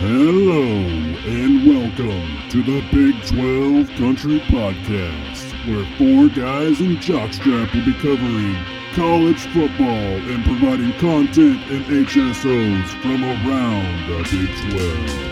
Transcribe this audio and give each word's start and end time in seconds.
Hello 0.00 0.62
and 0.62 1.66
welcome 1.68 2.48
to 2.48 2.62
the 2.62 2.80
Big 2.90 3.22
12 3.26 3.86
Country 3.98 4.40
Podcast, 4.48 5.52
where 5.68 5.84
four 5.98 6.34
guys 6.34 6.80
in 6.80 6.96
jockstrap 6.96 7.74
will 7.74 7.84
be 7.84 7.92
covering 8.00 8.56
college 8.94 9.40
football 9.52 10.16
and 10.32 10.42
providing 10.42 10.94
content 10.94 11.60
and 11.70 11.84
HSOs 11.84 12.88
from 13.02 13.22
around 13.22 14.08
the 14.08 14.22
Big 14.30 14.72
12. 14.72 15.29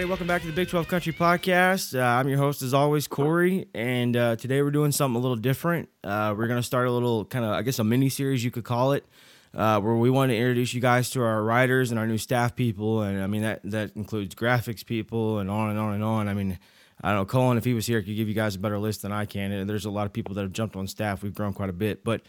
Everybody, 0.00 0.12
welcome 0.12 0.26
back 0.26 0.40
to 0.40 0.46
the 0.46 0.54
Big 0.54 0.66
12 0.66 0.88
Country 0.88 1.12
Podcast. 1.12 1.94
Uh, 1.94 2.02
I'm 2.02 2.26
your 2.26 2.38
host, 2.38 2.62
as 2.62 2.72
always, 2.72 3.06
Corey, 3.06 3.66
and 3.74 4.16
uh, 4.16 4.34
today 4.34 4.62
we're 4.62 4.70
doing 4.70 4.92
something 4.92 5.14
a 5.14 5.18
little 5.18 5.36
different. 5.36 5.90
Uh, 6.02 6.34
we're 6.34 6.46
going 6.46 6.58
to 6.58 6.66
start 6.66 6.88
a 6.88 6.90
little 6.90 7.26
kind 7.26 7.44
of, 7.44 7.50
I 7.50 7.60
guess, 7.60 7.78
a 7.78 7.84
mini 7.84 8.08
series, 8.08 8.42
you 8.42 8.50
could 8.50 8.64
call 8.64 8.92
it, 8.92 9.04
uh, 9.52 9.78
where 9.78 9.94
we 9.94 10.08
want 10.08 10.30
to 10.30 10.36
introduce 10.36 10.72
you 10.72 10.80
guys 10.80 11.10
to 11.10 11.22
our 11.22 11.42
writers 11.42 11.90
and 11.90 12.00
our 12.00 12.06
new 12.06 12.16
staff 12.16 12.56
people. 12.56 13.02
And 13.02 13.22
I 13.22 13.26
mean, 13.26 13.42
that, 13.42 13.60
that 13.64 13.94
includes 13.94 14.34
graphics 14.34 14.86
people 14.86 15.38
and 15.38 15.50
on 15.50 15.68
and 15.68 15.78
on 15.78 15.92
and 15.92 16.02
on. 16.02 16.28
I 16.28 16.32
mean, 16.32 16.58
I 17.02 17.10
don't 17.10 17.18
know, 17.18 17.26
Colin, 17.26 17.58
if 17.58 17.66
he 17.66 17.74
was 17.74 17.86
here, 17.86 18.00
could 18.00 18.16
give 18.16 18.26
you 18.26 18.32
guys 18.32 18.54
a 18.54 18.58
better 18.58 18.78
list 18.78 19.02
than 19.02 19.12
I 19.12 19.26
can. 19.26 19.52
And 19.52 19.68
there's 19.68 19.84
a 19.84 19.90
lot 19.90 20.06
of 20.06 20.14
people 20.14 20.34
that 20.36 20.40
have 20.40 20.52
jumped 20.52 20.76
on 20.76 20.86
staff. 20.86 21.22
We've 21.22 21.34
grown 21.34 21.52
quite 21.52 21.68
a 21.68 21.74
bit. 21.74 22.04
But 22.04 22.22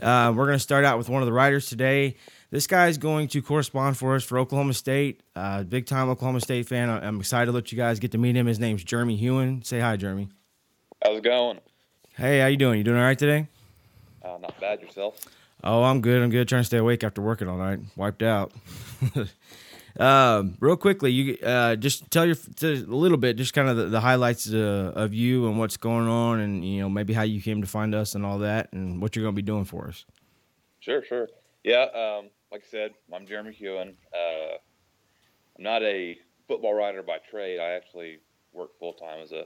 uh, 0.00 0.32
we're 0.34 0.46
going 0.46 0.56
to 0.56 0.62
start 0.62 0.86
out 0.86 0.96
with 0.96 1.10
one 1.10 1.20
of 1.20 1.26
the 1.26 1.34
writers 1.34 1.66
today. 1.68 2.16
This 2.50 2.66
guy 2.66 2.88
is 2.88 2.98
going 2.98 3.28
to 3.28 3.42
correspond 3.42 3.96
for 3.96 4.16
us 4.16 4.24
for 4.24 4.36
Oklahoma 4.36 4.74
State. 4.74 5.22
Uh, 5.36 5.62
big 5.62 5.86
time 5.86 6.08
Oklahoma 6.08 6.40
State 6.40 6.66
fan. 6.66 6.90
I'm 6.90 7.20
excited 7.20 7.46
to 7.46 7.52
let 7.52 7.70
you 7.70 7.78
guys 7.78 8.00
get 8.00 8.10
to 8.12 8.18
meet 8.18 8.34
him. 8.34 8.46
His 8.46 8.58
name's 8.58 8.82
Jeremy 8.82 9.14
Hewin. 9.14 9.62
Say 9.62 9.78
hi, 9.78 9.96
Jeremy. 9.96 10.28
How's 11.04 11.18
it 11.18 11.24
going? 11.24 11.60
Hey, 12.16 12.40
how 12.40 12.48
you 12.48 12.56
doing? 12.56 12.78
You 12.78 12.84
doing 12.84 12.98
all 12.98 13.04
right 13.04 13.18
today? 13.18 13.46
Uh, 14.20 14.38
not 14.42 14.58
bad 14.60 14.82
yourself. 14.82 15.20
Oh, 15.62 15.84
I'm 15.84 16.00
good. 16.00 16.20
I'm 16.20 16.30
good. 16.30 16.48
Trying 16.48 16.62
to 16.62 16.66
stay 16.66 16.78
awake 16.78 17.04
after 17.04 17.22
working 17.22 17.46
all 17.46 17.56
night. 17.56 17.78
Wiped 17.94 18.24
out. 18.24 18.52
um, 20.00 20.56
real 20.58 20.76
quickly, 20.76 21.12
you 21.12 21.38
uh, 21.46 21.76
just 21.76 22.10
tell 22.10 22.26
your 22.26 22.36
a 22.62 22.66
little 22.66 23.16
bit, 23.16 23.36
just 23.36 23.52
kind 23.52 23.68
of 23.68 23.76
the, 23.76 23.84
the 23.84 24.00
highlights 24.00 24.52
uh, 24.52 24.92
of 24.96 25.14
you 25.14 25.46
and 25.46 25.56
what's 25.56 25.76
going 25.76 26.08
on, 26.08 26.40
and 26.40 26.64
you 26.64 26.80
know 26.80 26.88
maybe 26.88 27.12
how 27.12 27.22
you 27.22 27.40
came 27.40 27.60
to 27.60 27.68
find 27.68 27.94
us 27.94 28.16
and 28.16 28.26
all 28.26 28.38
that, 28.38 28.72
and 28.72 29.00
what 29.00 29.14
you're 29.14 29.22
going 29.22 29.34
to 29.34 29.40
be 29.40 29.46
doing 29.46 29.64
for 29.64 29.86
us. 29.86 30.04
Sure, 30.80 31.04
sure. 31.04 31.28
Yeah, 31.62 31.84
um, 31.94 32.30
like 32.50 32.62
I 32.66 32.70
said, 32.70 32.94
I'm 33.14 33.26
Jeremy 33.26 33.52
Hewin. 33.52 33.94
Uh, 34.12 34.54
I'm 35.56 35.64
not 35.64 35.82
a 35.82 36.18
football 36.48 36.74
writer 36.74 37.02
by 37.02 37.18
trade. 37.18 37.60
I 37.60 37.70
actually 37.72 38.18
work 38.52 38.70
full 38.78 38.94
time 38.94 39.20
as 39.22 39.32
a 39.32 39.44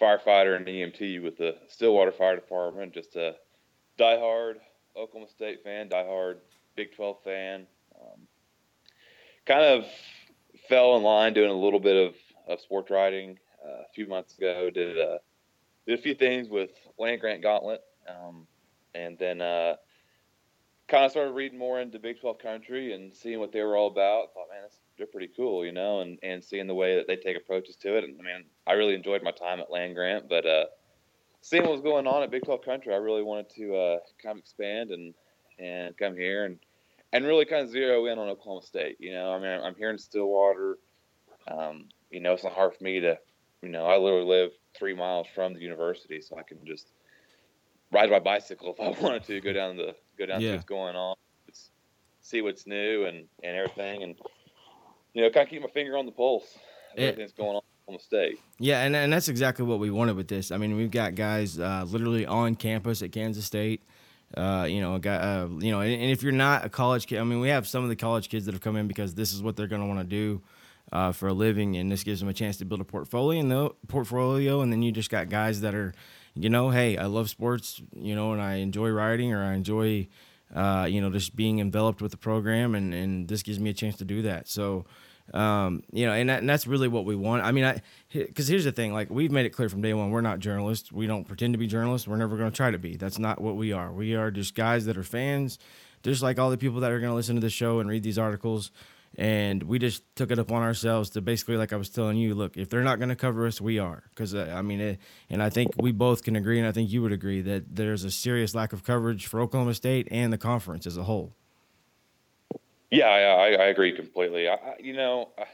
firefighter 0.00 0.56
and 0.56 0.66
EMT 0.66 1.22
with 1.22 1.36
the 1.36 1.56
Stillwater 1.68 2.12
Fire 2.12 2.36
Department. 2.36 2.94
Just 2.94 3.16
a 3.16 3.34
diehard 3.98 4.54
Oklahoma 4.96 5.30
State 5.30 5.62
fan, 5.62 5.88
diehard 5.88 6.36
Big 6.76 6.94
12 6.96 7.16
fan. 7.24 7.66
Um, 8.00 8.20
kind 9.44 9.64
of 9.64 9.84
fell 10.68 10.96
in 10.96 11.02
line 11.02 11.34
doing 11.34 11.50
a 11.50 11.54
little 11.54 11.80
bit 11.80 12.08
of, 12.08 12.14
of 12.46 12.60
sports 12.60 12.90
writing 12.90 13.38
uh, 13.62 13.82
a 13.82 13.92
few 13.94 14.06
months 14.06 14.36
ago. 14.38 14.70
Did 14.70 14.98
uh, 14.98 15.18
did 15.86 15.98
a 15.98 16.02
few 16.02 16.14
things 16.14 16.48
with 16.48 16.70
Land 16.98 17.20
Grant 17.20 17.42
Gauntlet, 17.42 17.82
um, 18.08 18.46
and 18.94 19.18
then. 19.18 19.42
Uh, 19.42 19.76
kind 20.88 21.04
of 21.04 21.10
started 21.10 21.32
reading 21.32 21.58
more 21.58 21.80
into 21.80 21.98
Big 21.98 22.20
12 22.20 22.38
country 22.38 22.94
and 22.94 23.14
seeing 23.14 23.38
what 23.38 23.52
they 23.52 23.62
were 23.62 23.76
all 23.76 23.88
about. 23.88 24.32
Thought, 24.32 24.48
man, 24.50 24.68
they're 24.96 25.06
pretty 25.06 25.30
cool, 25.36 25.64
you 25.64 25.72
know, 25.72 26.00
and, 26.00 26.18
and 26.22 26.42
seeing 26.42 26.66
the 26.66 26.74
way 26.74 26.96
that 26.96 27.06
they 27.06 27.16
take 27.16 27.36
approaches 27.36 27.76
to 27.76 27.96
it. 27.96 28.04
And 28.04 28.18
I 28.18 28.24
mean, 28.24 28.44
I 28.66 28.72
really 28.72 28.94
enjoyed 28.94 29.22
my 29.22 29.30
time 29.30 29.60
at 29.60 29.70
Land 29.70 29.94
Grant, 29.94 30.28
but 30.28 30.46
uh, 30.46 30.64
seeing 31.42 31.62
what 31.62 31.72
was 31.72 31.82
going 31.82 32.06
on 32.06 32.22
at 32.22 32.30
Big 32.30 32.44
12 32.44 32.62
country, 32.62 32.94
I 32.94 32.98
really 32.98 33.22
wanted 33.22 33.50
to 33.50 33.76
uh, 33.76 33.98
kind 34.22 34.36
of 34.36 34.38
expand 34.38 34.90
and 34.90 35.14
and 35.60 35.96
come 35.98 36.14
here 36.14 36.44
and 36.44 36.58
and 37.12 37.26
really 37.26 37.44
kind 37.44 37.64
of 37.64 37.70
zero 37.70 38.06
in 38.06 38.18
on 38.18 38.28
Oklahoma 38.28 38.62
State. 38.62 38.96
You 39.00 39.12
know, 39.12 39.32
I 39.32 39.38
mean, 39.38 39.60
I'm 39.60 39.74
here 39.74 39.90
in 39.90 39.98
Stillwater. 39.98 40.78
Um, 41.48 41.86
you 42.10 42.20
know, 42.20 42.34
it's 42.34 42.44
not 42.44 42.52
hard 42.52 42.74
for 42.74 42.84
me 42.84 43.00
to, 43.00 43.18
you 43.62 43.68
know, 43.70 43.86
I 43.86 43.96
literally 43.96 44.26
live 44.26 44.50
three 44.78 44.94
miles 44.94 45.26
from 45.34 45.54
the 45.54 45.60
university, 45.60 46.20
so 46.20 46.36
I 46.38 46.42
can 46.42 46.58
just 46.64 46.92
ride 47.90 48.10
my 48.10 48.18
bicycle 48.18 48.74
if 48.78 48.80
I 48.80 49.00
wanted 49.02 49.24
to 49.24 49.40
go 49.40 49.52
down 49.52 49.76
the 49.76 49.94
go 50.18 50.26
down 50.26 50.40
Yeah. 50.40 50.48
see 50.50 50.52
what's 50.54 50.64
going 50.64 50.96
on, 50.96 51.16
it's, 51.46 51.70
see 52.20 52.42
what's 52.42 52.66
new 52.66 53.04
and 53.04 53.26
and 53.42 53.56
everything, 53.56 54.02
and 54.02 54.14
you 55.14 55.22
know, 55.22 55.30
kind 55.30 55.44
of 55.46 55.50
keep 55.50 55.62
my 55.62 55.68
finger 55.68 55.96
on 55.96 56.06
the 56.06 56.12
pulse 56.12 56.54
of 56.92 56.98
Yeah. 56.98 57.04
everything 57.06 57.24
that's 57.24 57.32
going 57.32 57.56
on 57.56 57.62
on 57.88 57.94
the 57.94 58.00
state. 58.00 58.38
Yeah, 58.58 58.82
and, 58.82 58.94
and 58.94 59.10
that's 59.10 59.28
exactly 59.28 59.64
what 59.64 59.78
we 59.78 59.90
wanted 59.90 60.14
with 60.16 60.28
this. 60.28 60.50
I 60.50 60.58
mean, 60.58 60.76
we've 60.76 60.90
got 60.90 61.14
guys 61.14 61.58
uh, 61.58 61.84
literally 61.88 62.26
on 62.26 62.54
campus 62.54 63.02
at 63.02 63.12
Kansas 63.12 63.46
State. 63.46 63.82
Uh, 64.36 64.66
you 64.68 64.82
know, 64.82 64.96
a 64.96 64.98
guy, 64.98 65.14
uh, 65.16 65.48
you 65.58 65.70
know, 65.70 65.80
and, 65.80 65.90
and 65.90 66.10
if 66.10 66.22
you're 66.22 66.32
not 66.32 66.62
a 66.62 66.68
college 66.68 67.06
kid, 67.06 67.18
I 67.18 67.24
mean, 67.24 67.40
we 67.40 67.48
have 67.48 67.66
some 67.66 67.82
of 67.82 67.88
the 67.88 67.96
college 67.96 68.28
kids 68.28 68.44
that 68.44 68.52
have 68.52 68.60
come 68.60 68.76
in 68.76 68.86
because 68.86 69.14
this 69.14 69.32
is 69.32 69.42
what 69.42 69.56
they're 69.56 69.66
going 69.66 69.80
to 69.80 69.88
want 69.88 70.00
to 70.00 70.04
do 70.04 70.42
uh, 70.92 71.12
for 71.12 71.28
a 71.28 71.32
living, 71.32 71.78
and 71.78 71.90
this 71.90 72.02
gives 72.04 72.20
them 72.20 72.28
a 72.28 72.34
chance 72.34 72.58
to 72.58 72.66
build 72.66 72.82
a 72.82 72.84
portfolio. 72.84 73.40
And 73.40 73.50
the 73.50 73.70
portfolio, 73.86 74.60
and 74.60 74.70
then 74.70 74.82
you 74.82 74.92
just 74.92 75.08
got 75.08 75.30
guys 75.30 75.62
that 75.62 75.74
are, 75.74 75.94
you 76.34 76.50
know, 76.50 76.70
hey, 76.70 76.96
I 76.96 77.06
love 77.06 77.30
sports, 77.30 77.80
you 77.94 78.14
know, 78.14 78.32
and 78.32 78.40
I 78.40 78.56
enjoy 78.56 78.90
writing 78.90 79.32
or 79.32 79.42
I 79.42 79.54
enjoy, 79.54 80.08
uh, 80.54 80.86
you 80.88 81.00
know, 81.00 81.10
just 81.10 81.36
being 81.36 81.58
enveloped 81.58 82.00
with 82.00 82.10
the 82.10 82.16
program, 82.16 82.74
and 82.74 82.94
and 82.94 83.28
this 83.28 83.42
gives 83.42 83.58
me 83.58 83.70
a 83.70 83.74
chance 83.74 83.96
to 83.96 84.04
do 84.04 84.22
that. 84.22 84.48
So 84.48 84.86
um, 85.34 85.82
you 85.92 86.06
know, 86.06 86.12
and, 86.12 86.28
that, 86.30 86.40
and 86.40 86.48
that's 86.48 86.66
really 86.66 86.88
what 86.88 87.04
we 87.04 87.14
want. 87.14 87.44
I 87.44 87.52
mean, 87.52 87.64
I 87.64 87.82
because 88.12 88.48
here's 88.48 88.64
the 88.64 88.72
thing: 88.72 88.92
like 88.92 89.10
we've 89.10 89.30
made 89.30 89.46
it 89.46 89.50
clear 89.50 89.68
from 89.68 89.82
day 89.82 89.92
one, 89.92 90.10
we're 90.10 90.20
not 90.20 90.38
journalists. 90.38 90.90
We 90.90 91.06
don't 91.06 91.24
pretend 91.24 91.54
to 91.54 91.58
be 91.58 91.66
journalists. 91.66 92.08
We're 92.08 92.16
never 92.16 92.36
going 92.36 92.50
to 92.50 92.56
try 92.56 92.70
to 92.70 92.78
be. 92.78 92.96
That's 92.96 93.18
not 93.18 93.40
what 93.40 93.56
we 93.56 93.72
are. 93.72 93.92
We 93.92 94.14
are 94.14 94.30
just 94.30 94.54
guys 94.54 94.86
that 94.86 94.96
are 94.96 95.02
fans, 95.02 95.58
just 96.02 96.22
like 96.22 96.38
all 96.38 96.50
the 96.50 96.58
people 96.58 96.80
that 96.80 96.92
are 96.92 96.98
going 96.98 97.10
to 97.10 97.16
listen 97.16 97.34
to 97.34 97.40
the 97.40 97.50
show 97.50 97.80
and 97.80 97.90
read 97.90 98.02
these 98.02 98.18
articles. 98.18 98.70
And 99.16 99.64
we 99.64 99.78
just 99.78 100.04
took 100.14 100.30
it 100.30 100.38
upon 100.38 100.62
ourselves 100.62 101.10
to 101.10 101.20
basically, 101.20 101.56
like 101.56 101.72
I 101.72 101.76
was 101.76 101.88
telling 101.88 102.16
you, 102.16 102.34
look, 102.34 102.56
if 102.56 102.68
they're 102.68 102.84
not 102.84 102.98
going 102.98 103.08
to 103.08 103.16
cover 103.16 103.46
us, 103.46 103.60
we 103.60 103.78
are. 103.78 104.04
Because 104.10 104.34
uh, 104.34 104.52
I 104.54 104.62
mean, 104.62 104.80
it, 104.80 104.98
and 105.28 105.42
I 105.42 105.50
think 105.50 105.72
we 105.76 105.90
both 105.90 106.22
can 106.22 106.36
agree, 106.36 106.58
and 106.58 106.68
I 106.68 106.72
think 106.72 106.90
you 106.90 107.02
would 107.02 107.12
agree 107.12 107.40
that 107.42 107.74
there's 107.74 108.04
a 108.04 108.10
serious 108.10 108.54
lack 108.54 108.72
of 108.72 108.84
coverage 108.84 109.26
for 109.26 109.40
Oklahoma 109.40 109.74
State 109.74 110.06
and 110.10 110.32
the 110.32 110.38
conference 110.38 110.86
as 110.86 110.96
a 110.96 111.04
whole. 111.04 111.34
Yeah, 112.90 113.06
I, 113.06 113.52
I, 113.52 113.66
agree 113.66 113.94
completely. 113.94 114.48
I, 114.48 114.56
you 114.80 114.94
know, 114.94 115.30
uh, 115.36 115.44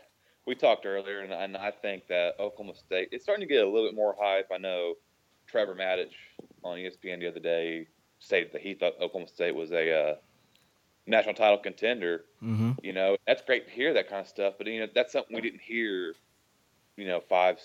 we 0.47 0.55
talked 0.55 0.87
earlier, 0.87 1.21
and, 1.21 1.33
and 1.33 1.57
I 1.57 1.73
think 1.73 2.07
that 2.09 2.35
Oklahoma 2.39 2.77
State 2.77 3.09
it's 3.11 3.25
starting 3.25 3.47
to 3.47 3.53
get 3.53 3.65
a 3.65 3.69
little 3.69 3.89
bit 3.89 3.97
more 3.97 4.15
hype. 4.21 4.49
I 4.55 4.59
know 4.59 4.95
Trevor 5.49 5.75
Matich 5.75 6.13
on 6.63 6.79
ESPN 6.79 7.21
the 7.21 7.29
other 7.29 7.41
day 7.41 7.89
stated 8.21 8.53
that 8.53 8.61
he 8.61 8.75
thought 8.75 8.95
Oklahoma 9.01 9.29
State 9.29 9.55
was 9.55 9.73
a 9.73 9.93
uh, 9.93 10.15
national 11.07 11.35
title 11.35 11.59
contender. 11.59 12.25
Mm-hmm. 12.43 12.73
You 12.83 12.93
know, 12.93 13.17
that's 13.27 13.43
great 13.43 13.67
to 13.67 13.73
hear 13.73 13.95
that 13.95 14.09
kind 14.09 14.21
of 14.21 14.29
stuff, 14.29 14.55
but 14.59 14.67
you 14.67 14.81
know, 14.81 14.89
that's 14.95 15.13
something 15.13 15.35
we 15.35 15.43
didn't 15.43 15.61
hear, 15.61 16.15
you 16.97 17.07
know, 17.07 17.21
five, 17.21 17.59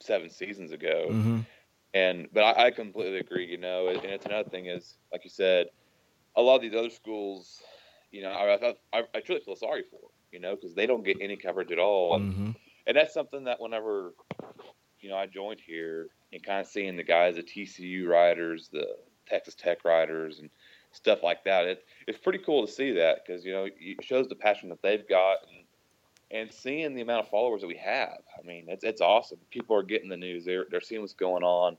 seven 0.00 0.30
seasons 0.30 0.72
ago. 0.72 1.06
Mm-hmm. 1.10 1.40
And 1.94 2.28
but 2.32 2.42
I, 2.42 2.66
I 2.66 2.70
completely 2.70 3.18
agree. 3.18 3.46
You 3.46 3.58
know, 3.58 3.88
and 3.88 4.04
it's 4.04 4.26
another 4.26 4.48
thing 4.48 4.66
is 4.66 4.94
like 5.12 5.24
you 5.24 5.30
said, 5.30 5.68
a 6.36 6.42
lot 6.42 6.56
of 6.56 6.62
these 6.62 6.74
other 6.74 6.90
schools, 6.90 7.62
you 8.10 8.22
know, 8.22 8.30
I 8.30 8.74
I, 8.92 9.02
I, 9.14 9.20
truly 9.20 9.40
feel 9.40 9.56
sorry 9.56 9.84
for, 9.90 10.00
you 10.32 10.40
know, 10.40 10.56
because 10.56 10.74
they 10.74 10.86
don't 10.86 11.04
get 11.04 11.18
any 11.20 11.36
coverage 11.36 11.70
at 11.70 11.78
all. 11.78 12.18
Mm-hmm. 12.18 12.50
And 12.86 12.96
that's 12.96 13.14
something 13.14 13.44
that 13.44 13.60
whenever, 13.60 14.14
you 15.00 15.08
know, 15.08 15.16
I 15.16 15.26
joined 15.26 15.60
here 15.60 16.08
and 16.32 16.42
kind 16.42 16.60
of 16.60 16.66
seeing 16.66 16.96
the 16.96 17.04
guys, 17.04 17.36
the 17.36 17.42
TCU 17.42 18.06
riders, 18.06 18.68
the 18.72 18.86
Texas 19.26 19.54
Tech 19.54 19.84
riders, 19.84 20.40
and 20.40 20.50
stuff 20.94 21.22
like 21.22 21.44
that, 21.44 21.66
it, 21.66 21.84
it's 22.06 22.18
pretty 22.18 22.40
cool 22.40 22.66
to 22.66 22.72
see 22.72 22.92
that 22.92 23.20
because 23.26 23.44
you 23.44 23.52
know 23.52 23.68
it 23.78 24.04
shows 24.04 24.28
the 24.28 24.36
passion 24.36 24.70
that 24.70 24.82
they've 24.82 25.08
got 25.08 25.38
and 25.48 25.66
and 26.30 26.52
seeing 26.52 26.94
the 26.94 27.02
amount 27.02 27.24
of 27.24 27.30
followers 27.30 27.60
that 27.60 27.68
we 27.68 27.76
have. 27.76 28.18
I 28.38 28.42
mean, 28.46 28.66
it's 28.68 28.84
it's 28.84 29.00
awesome. 29.00 29.38
People 29.50 29.76
are 29.76 29.82
getting 29.82 30.08
the 30.08 30.16
news. 30.16 30.44
They're 30.44 30.66
they're 30.70 30.80
seeing 30.80 31.02
what's 31.02 31.14
going 31.14 31.44
on, 31.44 31.76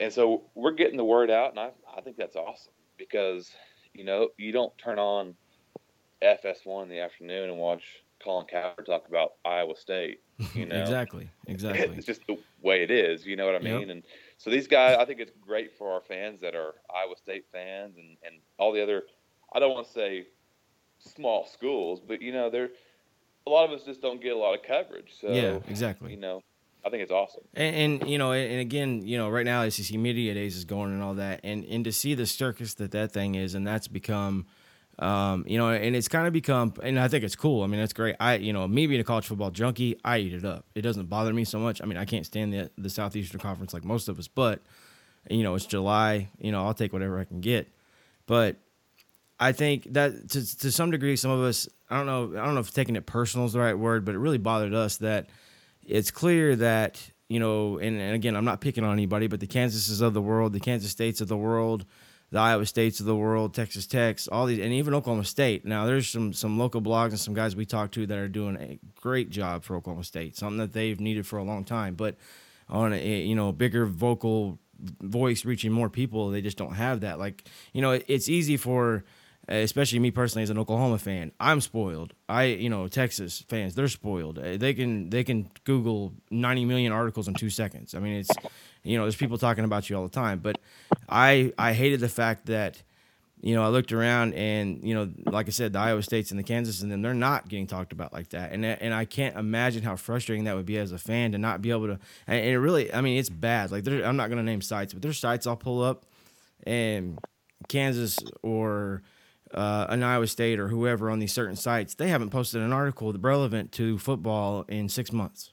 and 0.00 0.12
so 0.12 0.50
we're 0.54 0.72
getting 0.72 0.96
the 0.96 1.04
word 1.04 1.30
out, 1.30 1.50
and 1.50 1.60
I 1.60 1.72
I 1.96 2.00
think 2.02 2.16
that's 2.16 2.36
awesome 2.36 2.74
because 2.98 3.50
you 3.94 4.04
know 4.04 4.30
you 4.38 4.52
don't 4.52 4.76
turn 4.78 4.98
on 4.98 5.36
FS1 6.22 6.84
in 6.84 6.88
the 6.88 7.00
afternoon 7.00 7.50
and 7.50 7.58
watch 7.58 7.84
Colin 8.22 8.46
Cowherd 8.46 8.86
talk 8.86 9.08
about 9.08 9.32
Iowa 9.44 9.76
State. 9.76 10.20
You 10.54 10.66
know, 10.66 10.80
Exactly. 10.80 11.30
Exactly. 11.48 11.96
it's 11.96 12.06
just 12.06 12.26
the 12.26 12.36
way 12.60 12.82
it 12.82 12.90
is. 12.90 13.26
You 13.26 13.36
know 13.36 13.46
what 13.46 13.54
I 13.54 13.60
Yep. 13.60 13.64
mean? 13.80 13.90
And 13.90 14.02
so 14.42 14.50
these 14.50 14.66
guys, 14.66 14.96
I 14.98 15.04
think 15.04 15.20
it's 15.20 15.30
great 15.40 15.78
for 15.78 15.92
our 15.92 16.00
fans 16.00 16.40
that 16.40 16.56
are 16.56 16.74
Iowa 16.92 17.14
State 17.16 17.44
fans 17.52 17.94
and 17.96 18.16
and 18.26 18.40
all 18.58 18.72
the 18.72 18.82
other. 18.82 19.04
I 19.52 19.60
don't 19.60 19.72
want 19.72 19.86
to 19.86 19.92
say 19.92 20.26
small 20.98 21.46
schools, 21.46 22.00
but 22.04 22.20
you 22.20 22.32
know, 22.32 22.50
they're 22.50 22.70
a 23.46 23.50
lot 23.50 23.70
of 23.70 23.78
us 23.78 23.84
just 23.84 24.02
don't 24.02 24.20
get 24.20 24.32
a 24.32 24.36
lot 24.36 24.54
of 24.54 24.64
coverage. 24.64 25.12
So 25.20 25.28
yeah, 25.28 25.60
exactly. 25.68 26.10
you 26.10 26.16
know, 26.16 26.42
I 26.84 26.90
think 26.90 27.04
it's 27.04 27.12
awesome. 27.12 27.44
And, 27.54 28.02
and 28.02 28.10
you 28.10 28.18
know, 28.18 28.32
and 28.32 28.60
again, 28.60 29.06
you 29.06 29.16
know, 29.16 29.28
right 29.28 29.44
now 29.46 29.68
SEC 29.68 29.96
Media 29.96 30.34
Days 30.34 30.56
is 30.56 30.64
going 30.64 30.90
and 30.90 31.04
all 31.04 31.14
that, 31.14 31.38
and 31.44 31.64
and 31.66 31.84
to 31.84 31.92
see 31.92 32.14
the 32.14 32.26
circus 32.26 32.74
that 32.74 32.90
that 32.90 33.12
thing 33.12 33.36
is, 33.36 33.54
and 33.54 33.64
that's 33.64 33.86
become, 33.86 34.46
Um, 34.98 35.44
you 35.48 35.58
know, 35.58 35.70
and 35.70 35.96
it's 35.96 36.08
kind 36.08 36.26
of 36.26 36.32
become, 36.32 36.74
and 36.82 37.00
I 37.00 37.08
think 37.08 37.24
it's 37.24 37.34
cool. 37.34 37.62
I 37.62 37.66
mean, 37.66 37.80
it's 37.80 37.94
great. 37.94 38.14
I, 38.20 38.34
you 38.36 38.52
know, 38.52 38.68
me 38.68 38.86
being 38.86 39.00
a 39.00 39.04
college 39.04 39.26
football 39.26 39.50
junkie, 39.50 39.96
I 40.04 40.18
eat 40.18 40.34
it 40.34 40.44
up. 40.44 40.66
It 40.74 40.82
doesn't 40.82 41.06
bother 41.06 41.32
me 41.32 41.44
so 41.44 41.58
much. 41.58 41.80
I 41.82 41.86
mean, 41.86 41.96
I 41.96 42.04
can't 42.04 42.26
stand 42.26 42.52
the 42.52 42.70
the 42.76 42.90
Southeastern 42.90 43.40
Conference 43.40 43.72
like 43.72 43.84
most 43.84 44.08
of 44.08 44.18
us, 44.18 44.28
but 44.28 44.62
you 45.30 45.42
know, 45.42 45.54
it's 45.54 45.66
July. 45.66 46.28
You 46.38 46.52
know, 46.52 46.64
I'll 46.66 46.74
take 46.74 46.92
whatever 46.92 47.18
I 47.18 47.24
can 47.24 47.40
get. 47.40 47.72
But 48.26 48.56
I 49.40 49.52
think 49.52 49.92
that 49.94 50.30
to 50.30 50.58
to 50.58 50.70
some 50.70 50.90
degree, 50.90 51.16
some 51.16 51.30
of 51.30 51.40
us, 51.40 51.68
I 51.90 51.96
don't 51.96 52.06
know, 52.06 52.40
I 52.40 52.44
don't 52.44 52.54
know 52.54 52.60
if 52.60 52.72
taking 52.72 52.96
it 52.96 53.06
personal 53.06 53.46
is 53.46 53.54
the 53.54 53.60
right 53.60 53.76
word, 53.76 54.04
but 54.04 54.14
it 54.14 54.18
really 54.18 54.38
bothered 54.38 54.74
us 54.74 54.98
that 54.98 55.30
it's 55.84 56.10
clear 56.10 56.54
that 56.56 57.00
you 57.28 57.40
know, 57.40 57.78
and, 57.78 57.98
and 57.98 58.14
again, 58.14 58.36
I'm 58.36 58.44
not 58.44 58.60
picking 58.60 58.84
on 58.84 58.92
anybody, 58.92 59.26
but 59.26 59.40
the 59.40 59.46
Kansases 59.46 60.02
of 60.02 60.12
the 60.12 60.20
world, 60.20 60.52
the 60.52 60.60
Kansas 60.60 60.90
States 60.90 61.22
of 61.22 61.28
the 61.28 61.36
world, 61.36 61.86
the 62.32 62.38
Iowa 62.38 62.64
States 62.64 62.98
of 62.98 63.04
the 63.04 63.14
world, 63.14 63.54
Texas 63.54 63.86
Techs, 63.86 64.26
all 64.26 64.46
these, 64.46 64.58
and 64.58 64.72
even 64.72 64.94
Oklahoma 64.94 65.24
State. 65.24 65.66
Now, 65.66 65.84
there's 65.84 66.08
some 66.08 66.32
some 66.32 66.58
local 66.58 66.80
blogs 66.80 67.10
and 67.10 67.20
some 67.20 67.34
guys 67.34 67.54
we 67.54 67.66
talked 67.66 67.92
to 67.94 68.06
that 68.06 68.18
are 68.18 68.26
doing 68.26 68.56
a 68.56 68.78
great 69.00 69.28
job 69.28 69.62
for 69.64 69.76
Oklahoma 69.76 70.02
State, 70.02 70.34
something 70.36 70.56
that 70.56 70.72
they've 70.72 70.98
needed 70.98 71.26
for 71.26 71.38
a 71.38 71.44
long 71.44 71.62
time. 71.62 71.94
But 71.94 72.16
on 72.70 72.94
a 72.94 73.22
you 73.22 73.34
know 73.34 73.52
bigger 73.52 73.84
vocal 73.84 74.58
voice 75.02 75.44
reaching 75.44 75.72
more 75.72 75.90
people, 75.90 76.30
they 76.30 76.40
just 76.40 76.56
don't 76.56 76.74
have 76.74 77.00
that. 77.02 77.18
Like 77.18 77.44
you 77.74 77.82
know, 77.82 78.00
it's 78.08 78.30
easy 78.30 78.56
for 78.56 79.04
especially 79.48 79.98
me 79.98 80.10
personally 80.10 80.42
as 80.42 80.50
an 80.50 80.58
Oklahoma 80.58 80.98
fan, 80.98 81.32
I'm 81.40 81.60
spoiled. 81.60 82.14
I, 82.28 82.44
you 82.44 82.70
know, 82.70 82.86
Texas 82.88 83.44
fans, 83.48 83.74
they're 83.74 83.88
spoiled. 83.88 84.36
They 84.36 84.72
can 84.74 85.10
they 85.10 85.24
can 85.24 85.50
Google 85.64 86.14
90 86.30 86.64
million 86.64 86.92
articles 86.92 87.28
in 87.28 87.34
two 87.34 87.50
seconds. 87.50 87.94
I 87.94 87.98
mean, 87.98 88.20
it's, 88.20 88.30
you 88.84 88.96
know, 88.96 89.04
there's 89.04 89.16
people 89.16 89.38
talking 89.38 89.64
about 89.64 89.88
you 89.88 89.96
all 89.96 90.02
the 90.02 90.08
time. 90.08 90.38
But 90.40 90.58
I 91.08 91.52
I 91.58 91.72
hated 91.72 92.00
the 92.00 92.08
fact 92.08 92.46
that, 92.46 92.82
you 93.40 93.54
know, 93.54 93.62
I 93.62 93.68
looked 93.68 93.92
around 93.92 94.34
and 94.34 94.82
you 94.82 94.94
know, 94.94 95.10
like 95.26 95.46
I 95.46 95.50
said, 95.50 95.72
the 95.72 95.78
Iowa 95.78 96.02
States 96.02 96.30
and 96.30 96.38
the 96.38 96.44
Kansas 96.44 96.82
and 96.82 96.90
then 96.90 97.02
they're 97.02 97.14
not 97.14 97.48
getting 97.48 97.66
talked 97.66 97.92
about 97.92 98.12
like 98.12 98.30
that. 98.30 98.52
And 98.52 98.64
and 98.64 98.92
I 98.92 99.04
can't 99.04 99.36
imagine 99.36 99.82
how 99.82 99.96
frustrating 99.96 100.44
that 100.44 100.56
would 100.56 100.66
be 100.66 100.78
as 100.78 100.92
a 100.92 100.98
fan 100.98 101.32
to 101.32 101.38
not 101.38 101.62
be 101.62 101.70
able 101.70 101.86
to. 101.88 101.98
And 102.26 102.44
it 102.44 102.58
really, 102.58 102.92
I 102.92 103.00
mean, 103.00 103.18
it's 103.18 103.30
bad. 103.30 103.70
Like 103.70 103.86
I'm 103.86 104.16
not 104.16 104.28
gonna 104.28 104.42
name 104.42 104.62
sites, 104.62 104.92
but 104.92 105.02
there's 105.02 105.18
sites 105.18 105.46
I'll 105.46 105.56
pull 105.56 105.82
up, 105.82 106.06
and 106.64 107.18
Kansas 107.68 108.18
or 108.42 109.02
uh, 109.54 109.86
an 109.88 110.02
Iowa 110.02 110.26
State 110.26 110.58
or 110.58 110.68
whoever 110.68 111.10
on 111.10 111.18
these 111.18 111.32
certain 111.32 111.56
sites, 111.56 111.94
they 111.94 112.08
haven't 112.08 112.30
posted 112.30 112.62
an 112.62 112.72
article 112.72 113.12
relevant 113.12 113.72
to 113.72 113.98
football 113.98 114.64
in 114.68 114.88
six 114.88 115.12
months. 115.12 115.52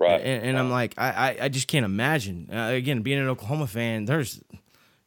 Right. 0.00 0.20
And, 0.20 0.44
and 0.44 0.58
I'm 0.58 0.70
like, 0.70 0.94
I, 0.96 1.36
I 1.42 1.48
just 1.48 1.68
can't 1.68 1.84
imagine. 1.84 2.48
Uh, 2.50 2.70
again, 2.72 3.02
being 3.02 3.18
an 3.18 3.28
Oklahoma 3.28 3.66
fan, 3.66 4.06
there's 4.06 4.42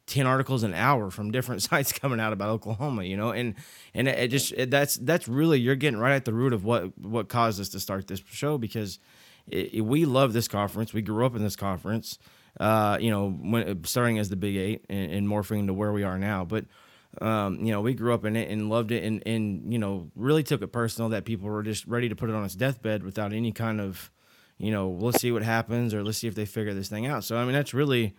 10 0.06 0.26
articles 0.26 0.62
an 0.62 0.72
hour 0.72 1.10
from 1.10 1.30
different 1.32 1.62
sites 1.68 1.92
coming 1.92 2.20
out 2.20 2.32
about 2.32 2.50
Oklahoma, 2.50 3.04
you 3.04 3.16
know, 3.16 3.30
and 3.30 3.54
and 3.92 4.08
it, 4.08 4.28
just 4.28 4.52
it, 4.52 4.70
that's 4.70 4.96
that's 4.96 5.26
really 5.26 5.58
you're 5.58 5.74
getting 5.74 5.98
right 5.98 6.14
at 6.14 6.24
the 6.24 6.32
root 6.32 6.52
of 6.52 6.64
what 6.64 6.96
what 6.98 7.28
caused 7.28 7.60
us 7.60 7.70
to 7.70 7.80
start 7.80 8.06
this 8.06 8.22
show 8.30 8.56
because 8.56 9.00
it, 9.48 9.84
we 9.84 10.04
love 10.04 10.32
this 10.32 10.48
conference. 10.48 10.92
We 10.92 11.02
grew 11.02 11.26
up 11.26 11.34
in 11.34 11.42
this 11.42 11.56
conference, 11.56 12.18
uh, 12.60 12.98
you 13.00 13.10
know, 13.10 13.30
when, 13.30 13.84
starting 13.84 14.18
as 14.18 14.28
the 14.28 14.36
Big 14.36 14.56
Eight 14.56 14.84
and, 14.88 15.10
and 15.10 15.28
morphing 15.28 15.66
to 15.66 15.74
where 15.74 15.92
we 15.92 16.02
are 16.02 16.18
now. 16.18 16.44
But 16.44 16.66
um, 17.20 17.64
you 17.64 17.72
know, 17.72 17.80
we 17.80 17.94
grew 17.94 18.14
up 18.14 18.24
in 18.24 18.36
it 18.36 18.50
and 18.50 18.68
loved 18.68 18.92
it, 18.92 19.04
and 19.04 19.22
and 19.26 19.72
you 19.72 19.78
know, 19.78 20.10
really 20.14 20.42
took 20.42 20.62
it 20.62 20.68
personal 20.68 21.10
that 21.10 21.24
people 21.24 21.48
were 21.48 21.62
just 21.62 21.86
ready 21.86 22.08
to 22.08 22.16
put 22.16 22.28
it 22.30 22.34
on 22.34 22.44
its 22.44 22.54
deathbed 22.54 23.02
without 23.02 23.32
any 23.32 23.52
kind 23.52 23.80
of, 23.80 24.10
you 24.58 24.70
know, 24.70 24.90
let's 24.90 25.20
see 25.20 25.32
what 25.32 25.42
happens 25.42 25.94
or 25.94 26.02
let's 26.02 26.18
see 26.18 26.28
if 26.28 26.34
they 26.34 26.44
figure 26.44 26.74
this 26.74 26.88
thing 26.88 27.06
out. 27.06 27.24
So 27.24 27.36
I 27.36 27.44
mean, 27.44 27.52
that's 27.52 27.74
really, 27.74 28.14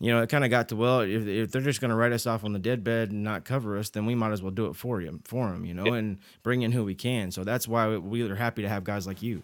you 0.00 0.12
know, 0.12 0.22
it 0.22 0.28
kind 0.28 0.44
of 0.44 0.50
got 0.50 0.68
to 0.68 0.76
well, 0.76 1.00
if, 1.00 1.26
if 1.26 1.50
they're 1.50 1.62
just 1.62 1.80
going 1.80 1.90
to 1.90 1.96
write 1.96 2.12
us 2.12 2.26
off 2.26 2.44
on 2.44 2.52
the 2.52 2.58
deadbed 2.58 3.10
and 3.10 3.22
not 3.22 3.44
cover 3.44 3.78
us, 3.78 3.90
then 3.90 4.06
we 4.06 4.14
might 4.14 4.32
as 4.32 4.42
well 4.42 4.52
do 4.52 4.66
it 4.66 4.76
for 4.76 5.00
you, 5.00 5.20
for 5.24 5.50
them, 5.50 5.64
you 5.64 5.74
know, 5.74 5.92
and 5.92 6.18
bring 6.42 6.62
in 6.62 6.72
who 6.72 6.84
we 6.84 6.94
can. 6.94 7.30
So 7.30 7.44
that's 7.44 7.68
why 7.68 7.96
we 7.96 8.22
are 8.28 8.34
happy 8.34 8.62
to 8.62 8.68
have 8.68 8.84
guys 8.84 9.06
like 9.06 9.22
you. 9.22 9.42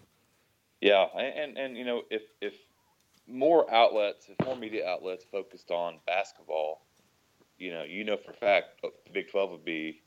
Yeah, 0.81 1.05
and 1.15 1.57
and 1.57 1.77
you 1.77 1.85
know, 1.85 2.01
if 2.09 2.23
if 2.41 2.53
more 3.27 3.71
outlets, 3.71 4.27
if 4.29 4.45
more 4.45 4.55
media 4.55 4.87
outlets 4.87 5.23
focused 5.31 5.69
on 5.69 5.99
basketball 6.07 6.81
you 7.61 7.71
know, 7.71 7.83
you 7.83 8.03
know 8.03 8.17
for 8.17 8.31
a 8.31 8.33
fact 8.33 8.81
the 8.81 9.11
Big 9.13 9.29
12 9.29 9.51
would 9.51 9.65
be 9.65 10.01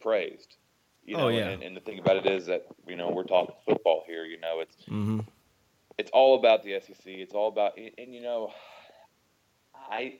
praised. 0.00 0.56
You 1.04 1.16
oh, 1.16 1.18
know, 1.18 1.26
oh, 1.26 1.28
yeah. 1.28 1.48
and, 1.48 1.62
and, 1.62 1.76
the 1.76 1.80
thing 1.80 1.98
about 1.98 2.16
it 2.16 2.26
is 2.26 2.46
that 2.46 2.66
you 2.86 2.94
know 2.94 3.10
we're 3.10 3.24
talking 3.24 3.54
football 3.66 4.04
here. 4.06 4.24
You 4.24 4.38
know, 4.38 4.60
it's 4.60 4.76
mm-hmm. 4.82 5.20
It's 5.98 6.10
all 6.12 6.38
about 6.38 6.62
the 6.62 6.80
SEC. 6.80 7.04
It's 7.06 7.34
all 7.34 7.48
about 7.48 7.76
and, 7.76 7.90
and 7.98 8.14
you 8.14 8.22
know, 8.22 8.52
I 9.74 10.18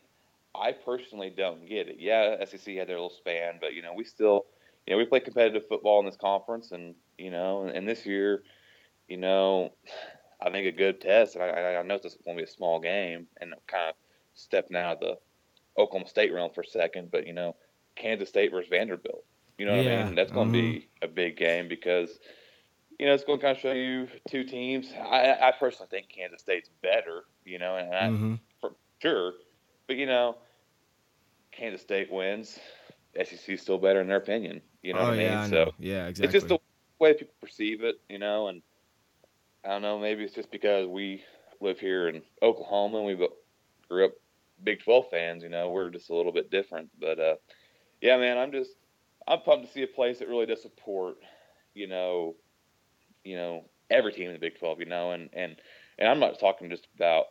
I 0.54 0.72
personally 0.72 1.32
don't 1.34 1.68
get 1.68 1.88
it. 1.88 1.96
Yeah, 1.98 2.44
SEC 2.44 2.74
had 2.74 2.88
their 2.88 2.96
little 2.96 3.10
span, 3.10 3.58
but 3.60 3.74
you 3.74 3.82
know 3.82 3.92
we 3.94 4.04
still 4.04 4.46
you 4.86 4.92
know 4.92 4.98
we 4.98 5.04
play 5.04 5.20
competitive 5.20 5.68
football 5.68 6.00
in 6.00 6.06
this 6.06 6.16
conference, 6.16 6.72
and 6.72 6.94
you 7.18 7.30
know, 7.30 7.62
and, 7.62 7.76
and 7.76 7.88
this 7.88 8.06
year, 8.06 8.42
you 9.08 9.16
know, 9.16 9.72
I 10.42 10.50
think 10.50 10.66
a 10.66 10.72
good 10.72 11.00
test. 11.00 11.36
And 11.36 11.44
I, 11.44 11.76
I 11.76 11.82
know 11.82 11.98
this 12.02 12.14
is 12.14 12.22
going 12.24 12.36
to 12.36 12.42
be 12.42 12.48
a 12.48 12.52
small 12.52 12.80
game, 12.80 13.26
and 13.40 13.54
kind 13.66 13.90
of 13.90 13.94
stepping 14.34 14.76
out 14.76 14.94
of 14.94 15.00
the 15.00 15.18
Oklahoma 15.80 16.08
State 16.08 16.32
realm 16.32 16.50
for 16.54 16.62
a 16.62 16.66
second, 16.66 17.10
but 17.10 17.26
you 17.26 17.32
know, 17.32 17.56
Kansas 17.96 18.28
State 18.28 18.50
versus 18.50 18.68
Vanderbilt. 18.70 19.24
You 19.58 19.66
know 19.66 19.76
what 19.76 19.84
yeah. 19.84 20.00
I 20.00 20.04
mean? 20.04 20.14
That's 20.14 20.32
going 20.32 20.52
to 20.52 20.58
mm-hmm. 20.58 20.70
be 20.72 20.88
a 21.02 21.08
big 21.08 21.36
game 21.36 21.68
because 21.68 22.18
you 23.00 23.06
know 23.06 23.14
it's 23.14 23.24
going 23.24 23.38
to 23.38 23.42
kind 23.42 23.56
of 23.56 23.62
show 23.62 23.72
you 23.72 24.08
two 24.28 24.44
teams. 24.44 24.92
I, 24.94 25.32
I 25.40 25.52
personally 25.58 25.88
think 25.90 26.10
Kansas 26.10 26.42
State's 26.42 26.68
better. 26.82 27.22
You 27.46 27.58
know, 27.58 27.76
and 27.76 27.94
I, 27.94 28.02
mm-hmm. 28.02 28.34
for 28.60 28.72
sure, 29.00 29.32
but 29.86 29.96
you 29.96 30.04
know, 30.04 30.36
Kansas 31.50 31.80
State 31.80 32.12
wins. 32.12 32.58
SEC's 33.16 33.60
still 33.60 33.78
better 33.78 34.02
in 34.02 34.06
their 34.06 34.18
opinion. 34.18 34.60
You 34.82 34.92
know 34.92 35.00
oh, 35.00 35.04
what 35.04 35.14
I 35.14 35.16
mean? 35.16 35.26
Yeah, 35.26 35.42
I 35.42 35.48
so 35.48 35.74
yeah, 35.78 36.06
exactly. 36.08 36.24
It's 36.26 36.32
just 36.32 36.48
the 36.48 36.58
way 37.00 37.14
people 37.14 37.34
perceive 37.40 37.82
it. 37.82 37.96
You 38.10 38.18
know, 38.18 38.48
and 38.48 38.60
I 39.64 39.70
don't 39.70 39.82
know. 39.82 39.98
Maybe 39.98 40.22
it's 40.22 40.34
just 40.34 40.50
because 40.50 40.86
we 40.86 41.24
live 41.60 41.80
here 41.80 42.08
in 42.08 42.20
Oklahoma 42.42 42.98
and 42.98 43.06
we 43.06 43.28
grew 43.88 44.04
up 44.04 44.12
Big 44.62 44.82
12 44.82 45.08
fans, 45.10 45.42
you 45.42 45.48
know, 45.48 45.70
we're 45.70 45.90
just 45.90 46.10
a 46.10 46.14
little 46.14 46.32
bit 46.32 46.50
different. 46.50 46.90
But 47.00 47.18
uh, 47.18 47.34
yeah, 48.00 48.18
man, 48.18 48.36
I'm 48.36 48.52
just 48.52 48.72
I'm 49.26 49.40
pumped 49.40 49.66
to 49.66 49.72
see 49.72 49.82
a 49.82 49.86
place 49.86 50.18
that 50.18 50.28
really 50.28 50.46
does 50.46 50.62
support, 50.62 51.16
you 51.74 51.86
know, 51.86 52.34
you 53.24 53.36
know 53.36 53.64
every 53.90 54.12
team 54.12 54.28
in 54.28 54.34
the 54.34 54.38
Big 54.38 54.58
12, 54.58 54.80
you 54.80 54.86
know, 54.86 55.12
and 55.12 55.28
and 55.32 55.56
and 55.98 56.08
I'm 56.08 56.20
not 56.20 56.38
talking 56.38 56.70
just 56.70 56.86
about 56.94 57.26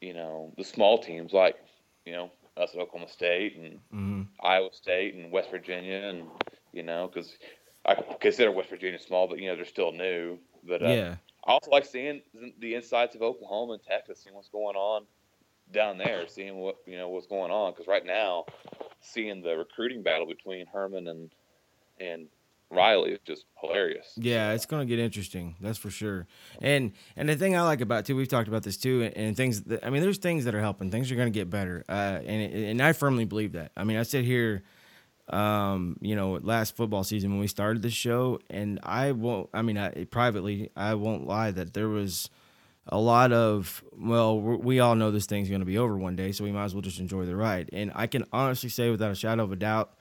you 0.00 0.14
know 0.14 0.52
the 0.56 0.64
small 0.64 0.98
teams 0.98 1.32
like 1.32 1.56
you 2.04 2.12
know 2.12 2.30
us 2.56 2.70
at 2.74 2.80
Oklahoma 2.80 3.10
State 3.10 3.56
and 3.56 3.74
mm-hmm. 3.92 4.22
Iowa 4.42 4.68
State 4.72 5.14
and 5.14 5.32
West 5.32 5.50
Virginia 5.50 5.96
and 5.96 6.26
you 6.72 6.82
know 6.82 7.10
because 7.12 7.36
I 7.84 7.96
consider 8.20 8.50
West 8.50 8.70
Virginia 8.70 8.98
small, 8.98 9.28
but 9.28 9.38
you 9.38 9.48
know 9.48 9.56
they're 9.56 9.64
still 9.64 9.92
new. 9.92 10.38
But 10.62 10.82
uh, 10.82 10.88
yeah, 10.88 11.16
I 11.46 11.52
also 11.52 11.70
like 11.70 11.84
seeing 11.84 12.22
the 12.58 12.74
insights 12.74 13.14
of 13.14 13.22
Oklahoma 13.22 13.74
and 13.74 13.82
Texas, 13.82 14.20
seeing 14.22 14.34
what's 14.34 14.48
going 14.48 14.76
on 14.76 15.04
down 15.72 15.98
there, 15.98 16.26
seeing 16.28 16.56
what 16.56 16.76
you 16.86 16.96
know 16.96 17.08
what's 17.08 17.26
going 17.26 17.50
on. 17.50 17.72
Because 17.72 17.86
right 17.86 18.04
now, 18.04 18.46
seeing 19.00 19.42
the 19.42 19.56
recruiting 19.56 20.02
battle 20.02 20.26
between 20.26 20.66
Herman 20.66 21.08
and 21.08 21.30
and 22.00 22.28
Riley 22.70 23.12
is 23.12 23.20
just 23.26 23.44
hilarious. 23.60 24.12
Yeah, 24.16 24.52
it's 24.52 24.66
going 24.66 24.86
to 24.86 24.88
get 24.88 25.02
interesting. 25.02 25.56
That's 25.60 25.78
for 25.78 25.90
sure. 25.90 26.26
And 26.60 26.92
and 27.16 27.28
the 27.28 27.36
thing 27.36 27.56
I 27.56 27.62
like 27.62 27.80
about 27.80 28.04
too, 28.04 28.16
we've 28.16 28.28
talked 28.28 28.48
about 28.48 28.62
this 28.62 28.76
too, 28.76 29.02
and, 29.02 29.16
and 29.16 29.36
things. 29.36 29.62
That, 29.62 29.86
I 29.86 29.90
mean, 29.90 30.02
there's 30.02 30.18
things 30.18 30.44
that 30.44 30.54
are 30.54 30.60
helping. 30.60 30.90
Things 30.90 31.10
are 31.10 31.16
going 31.16 31.32
to 31.32 31.38
get 31.38 31.50
better. 31.50 31.84
Uh, 31.88 32.20
and 32.24 32.52
and 32.52 32.82
I 32.82 32.92
firmly 32.92 33.24
believe 33.24 33.52
that. 33.52 33.72
I 33.76 33.84
mean, 33.84 33.96
I 33.96 34.02
sit 34.02 34.24
here, 34.24 34.62
um, 35.28 35.96
you 36.00 36.16
know, 36.16 36.38
last 36.42 36.76
football 36.76 37.04
season 37.04 37.30
when 37.30 37.40
we 37.40 37.46
started 37.46 37.82
the 37.82 37.90
show, 37.90 38.40
and 38.50 38.80
I 38.82 39.12
won't. 39.12 39.50
I 39.54 39.62
mean, 39.62 39.78
I, 39.78 40.04
privately, 40.04 40.70
I 40.76 40.94
won't 40.94 41.26
lie 41.26 41.50
that 41.52 41.74
there 41.74 41.88
was 41.88 42.28
a 42.88 42.98
lot 42.98 43.32
of 43.32 43.82
well 43.98 44.38
we 44.38 44.78
all 44.78 44.94
know 44.94 45.10
this 45.10 45.24
thing's 45.24 45.48
going 45.48 45.62
to 45.62 45.64
be 45.64 45.78
over 45.78 45.96
one 45.96 46.16
day 46.16 46.32
so 46.32 46.44
we 46.44 46.52
might 46.52 46.64
as 46.64 46.74
well 46.74 46.82
just 46.82 47.00
enjoy 47.00 47.24
the 47.24 47.34
ride 47.34 47.70
and 47.72 47.90
i 47.94 48.06
can 48.06 48.24
honestly 48.30 48.68
say 48.68 48.90
without 48.90 49.10
a 49.10 49.14
shadow 49.14 49.42
of 49.42 49.52
a 49.52 49.56
doubt 49.56 49.94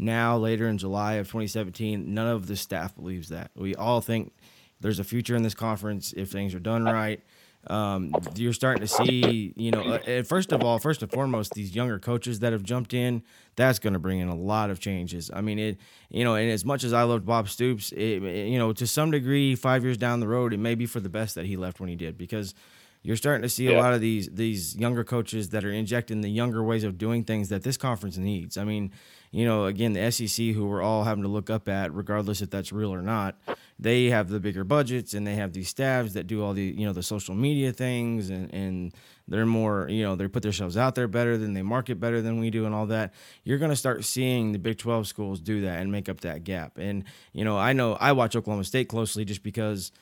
now 0.00 0.36
later 0.36 0.66
in 0.68 0.78
july 0.78 1.14
of 1.14 1.26
2017 1.26 2.12
none 2.14 2.26
of 2.26 2.46
the 2.46 2.56
staff 2.56 2.94
believes 2.96 3.28
that 3.28 3.50
we 3.54 3.74
all 3.74 4.00
think 4.00 4.32
there's 4.80 4.98
a 4.98 5.04
future 5.04 5.36
in 5.36 5.42
this 5.42 5.54
conference 5.54 6.12
if 6.16 6.30
things 6.30 6.54
are 6.54 6.60
done 6.60 6.84
right 6.84 7.22
um, 7.66 8.22
you're 8.36 8.54
starting 8.54 8.80
to 8.80 8.88
see, 8.88 9.52
you 9.54 9.70
know, 9.70 9.82
uh, 9.82 10.22
first 10.22 10.50
of 10.50 10.64
all, 10.64 10.78
first 10.78 11.02
and 11.02 11.12
foremost, 11.12 11.52
these 11.52 11.74
younger 11.74 11.98
coaches 11.98 12.38
that 12.40 12.54
have 12.54 12.62
jumped 12.62 12.94
in, 12.94 13.22
that's 13.54 13.78
going 13.78 13.92
to 13.92 13.98
bring 13.98 14.18
in 14.18 14.28
a 14.28 14.34
lot 14.34 14.70
of 14.70 14.80
changes. 14.80 15.30
I 15.30 15.42
mean, 15.42 15.58
it, 15.58 15.78
you 16.08 16.24
know, 16.24 16.36
and 16.36 16.50
as 16.50 16.64
much 16.64 16.84
as 16.84 16.94
I 16.94 17.02
loved 17.02 17.26
Bob 17.26 17.50
Stoops, 17.50 17.92
it, 17.92 18.22
you 18.22 18.58
know, 18.58 18.72
to 18.72 18.86
some 18.86 19.10
degree, 19.10 19.54
five 19.56 19.84
years 19.84 19.98
down 19.98 20.20
the 20.20 20.26
road, 20.28 20.54
it 20.54 20.56
may 20.58 20.74
be 20.74 20.86
for 20.86 21.00
the 21.00 21.10
best 21.10 21.34
that 21.34 21.44
he 21.44 21.58
left 21.58 21.80
when 21.80 21.90
he 21.90 21.96
did 21.96 22.16
because 22.16 22.54
You're 23.02 23.16
starting 23.16 23.42
to 23.42 23.48
see 23.50 23.64
Yeah. 23.68 23.76
a 23.76 23.80
lot 23.80 23.92
of 23.92 24.00
these 24.00 24.28
these 24.32 24.74
younger 24.76 25.04
coaches 25.04 25.50
that 25.50 25.62
are 25.62 25.70
injecting 25.72 26.22
the 26.22 26.30
younger 26.30 26.62
ways 26.62 26.82
of 26.84 26.96
doing 26.96 27.24
things 27.24 27.50
that 27.50 27.62
this 27.62 27.76
conference 27.76 28.16
needs. 28.18 28.56
I 28.56 28.64
mean, 28.64 28.90
you 29.32 29.44
know, 29.44 29.66
again, 29.66 29.92
the 29.92 30.10
SEC, 30.10 30.46
who 30.46 30.66
we're 30.66 30.82
all 30.82 31.04
having 31.04 31.22
to 31.22 31.28
look 31.28 31.50
up 31.50 31.68
at, 31.68 31.94
regardless 31.94 32.42
if 32.42 32.50
that's 32.50 32.72
real 32.72 32.92
or 32.92 33.02
not, 33.02 33.38
they 33.78 34.06
have 34.06 34.28
the 34.28 34.40
bigger 34.40 34.64
budgets 34.64 35.14
and 35.14 35.26
they 35.26 35.36
have 35.36 35.52
these 35.52 35.68
staffs 35.68 36.14
that 36.14 36.26
do 36.26 36.42
all 36.42 36.52
the 36.52 36.74
you 36.76 36.84
know 36.84 36.92
the 36.92 37.02
social 37.02 37.34
media 37.34 37.72
things 37.72 38.28
and 38.28 38.52
and 38.52 38.92
they're 39.26 39.46
more 39.46 39.88
you 39.88 40.02
know 40.02 40.16
they 40.16 40.28
put 40.28 40.42
themselves 40.42 40.76
out 40.76 40.94
there 40.94 41.08
better 41.08 41.38
than 41.38 41.54
they 41.54 41.62
market 41.62 41.98
better 41.98 42.20
than 42.20 42.40
we 42.40 42.50
do 42.50 42.66
and 42.66 42.74
all 42.74 42.86
that. 42.86 43.14
You're 43.44 43.58
going 43.58 43.70
to 43.70 43.76
start 43.76 44.04
seeing 44.04 44.52
the 44.52 44.58
Big 44.58 44.78
12 44.78 45.06
schools 45.06 45.40
do 45.40 45.62
that 45.62 45.80
and 45.80 45.92
make 45.92 46.08
up 46.08 46.20
that 46.20 46.42
gap. 46.44 46.76
And 46.76 47.04
you 47.32 47.44
know, 47.44 47.56
I 47.56 47.72
know 47.72 47.94
I 47.94 48.12
watch 48.12 48.34
Oklahoma 48.34 48.64
State 48.64 48.88
closely 48.88 49.24
just 49.24 49.42
because 49.42 49.92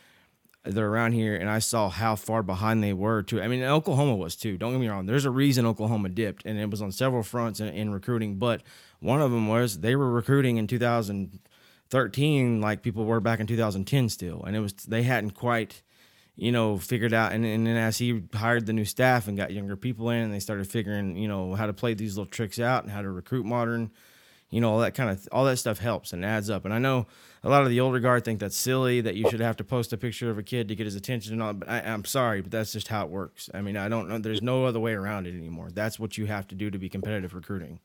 they're 0.65 0.89
around 0.89 1.13
here 1.13 1.37
and 1.37 1.49
I 1.49 1.61
saw 1.61 1.89
how 1.89 2.17
far 2.17 2.43
behind 2.43 2.83
they 2.83 2.93
were 2.93 3.23
too. 3.23 3.41
I 3.41 3.49
mean, 3.49 3.63
Oklahoma 3.63 4.17
was 4.17 4.37
too. 4.37 4.57
Don't 4.57 4.73
get 4.73 4.81
me 4.81 4.89
wrong. 4.89 5.07
There's 5.07 5.25
a 5.25 5.31
reason 5.31 5.67
Oklahoma 5.67 6.09
dipped 6.09 6.45
and 6.45 6.59
it 6.59 6.71
was 6.71 6.83
on 6.83 6.93
several 6.93 7.23
fronts 7.23 7.61
in, 7.61 7.69
in 7.69 7.93
recruiting, 7.93 8.37
but 8.37 8.63
one 9.01 9.21
of 9.21 9.31
them 9.31 9.49
was 9.49 9.81
they 9.81 9.97
were 9.97 10.11
recruiting 10.11 10.57
in 10.57 10.67
2013 10.67 12.61
like 12.61 12.83
people 12.83 13.05
were 13.05 13.21
back 13.21 13.41
in 13.41 13.47
2010 13.47 14.09
still. 14.09 14.43
And 14.45 14.57
it 14.57 14.61
was 14.61 14.73
they 14.73 15.03
hadn't 15.03 15.33
quite 15.33 15.83
you 16.39 16.53
know, 16.53 16.79
figured 16.79 17.13
out, 17.13 17.33
and, 17.33 17.45
and 17.45 17.67
then 17.67 17.77
as 17.77 17.99
he 17.99 18.23
hired 18.33 18.65
the 18.65 18.73
new 18.73 18.85
staff 18.85 19.27
and 19.27 19.37
got 19.37 19.51
younger 19.51 19.77
people 19.77 20.09
in, 20.11 20.19
and 20.19 20.33
they 20.33 20.39
started 20.39 20.71
figuring, 20.71 21.17
you 21.17 21.27
know, 21.27 21.57
how 21.57 21.67
to 21.67 21.73
play 21.73 21.95
these 21.95 22.17
little 22.17 22.31
tricks 22.31 22.61
out 22.61 22.85
and 22.85 22.93
how 22.93 23.03
to 23.03 23.11
recruit 23.11 23.45
modern, 23.45 23.91
you 24.49 24.61
know, 24.61 24.71
all 24.71 24.79
that 24.79 24.95
kind 24.95 25.11
of 25.11 25.29
all 25.33 25.45
that 25.47 25.57
stuff 25.57 25.81
helps 25.81 26.13
and 26.13 26.25
adds 26.25 26.49
up. 26.49 26.65
And 26.65 26.73
I 26.73 26.79
know 26.79 27.09
a 27.43 27.49
lot 27.49 27.63
of 27.63 27.71
the 27.71 27.81
older 27.81 27.99
guard 27.99 28.25
think 28.25 28.39
that's 28.39 28.57
silly 28.57 29.01
that 29.01 29.17
you 29.17 29.29
should 29.29 29.41
have 29.41 29.57
to 29.57 29.65
post 29.65 29.93
a 29.93 29.97
picture 29.97 30.31
of 30.31 30.39
a 30.39 30.45
kid 30.45 30.69
to 30.69 30.77
get 30.77 30.87
his 30.87 30.95
attention 30.95 31.33
and 31.33 31.43
all. 31.43 31.55
But 31.55 31.69
I, 31.69 31.81
I'm 31.81 32.05
sorry, 32.05 32.41
but 32.41 32.53
that's 32.53 32.73
just 32.73 32.87
how 32.87 33.05
it 33.05 33.11
works. 33.11 33.51
I 33.53 33.61
mean, 33.61 33.77
I 33.77 33.89
don't 33.89 34.09
know. 34.09 34.19
There's 34.19 34.41
no 34.41 34.65
other 34.65 34.79
way 34.79 34.93
around 34.93 35.27
it 35.27 35.35
anymore. 35.35 35.71
That's 35.73 35.99
what 35.99 36.17
you 36.17 36.27
have 36.27 36.47
to 36.49 36.55
do 36.55 36.71
to 36.71 36.79
be 36.79 36.89
competitive 36.89 37.35
recruiting. 37.35 37.81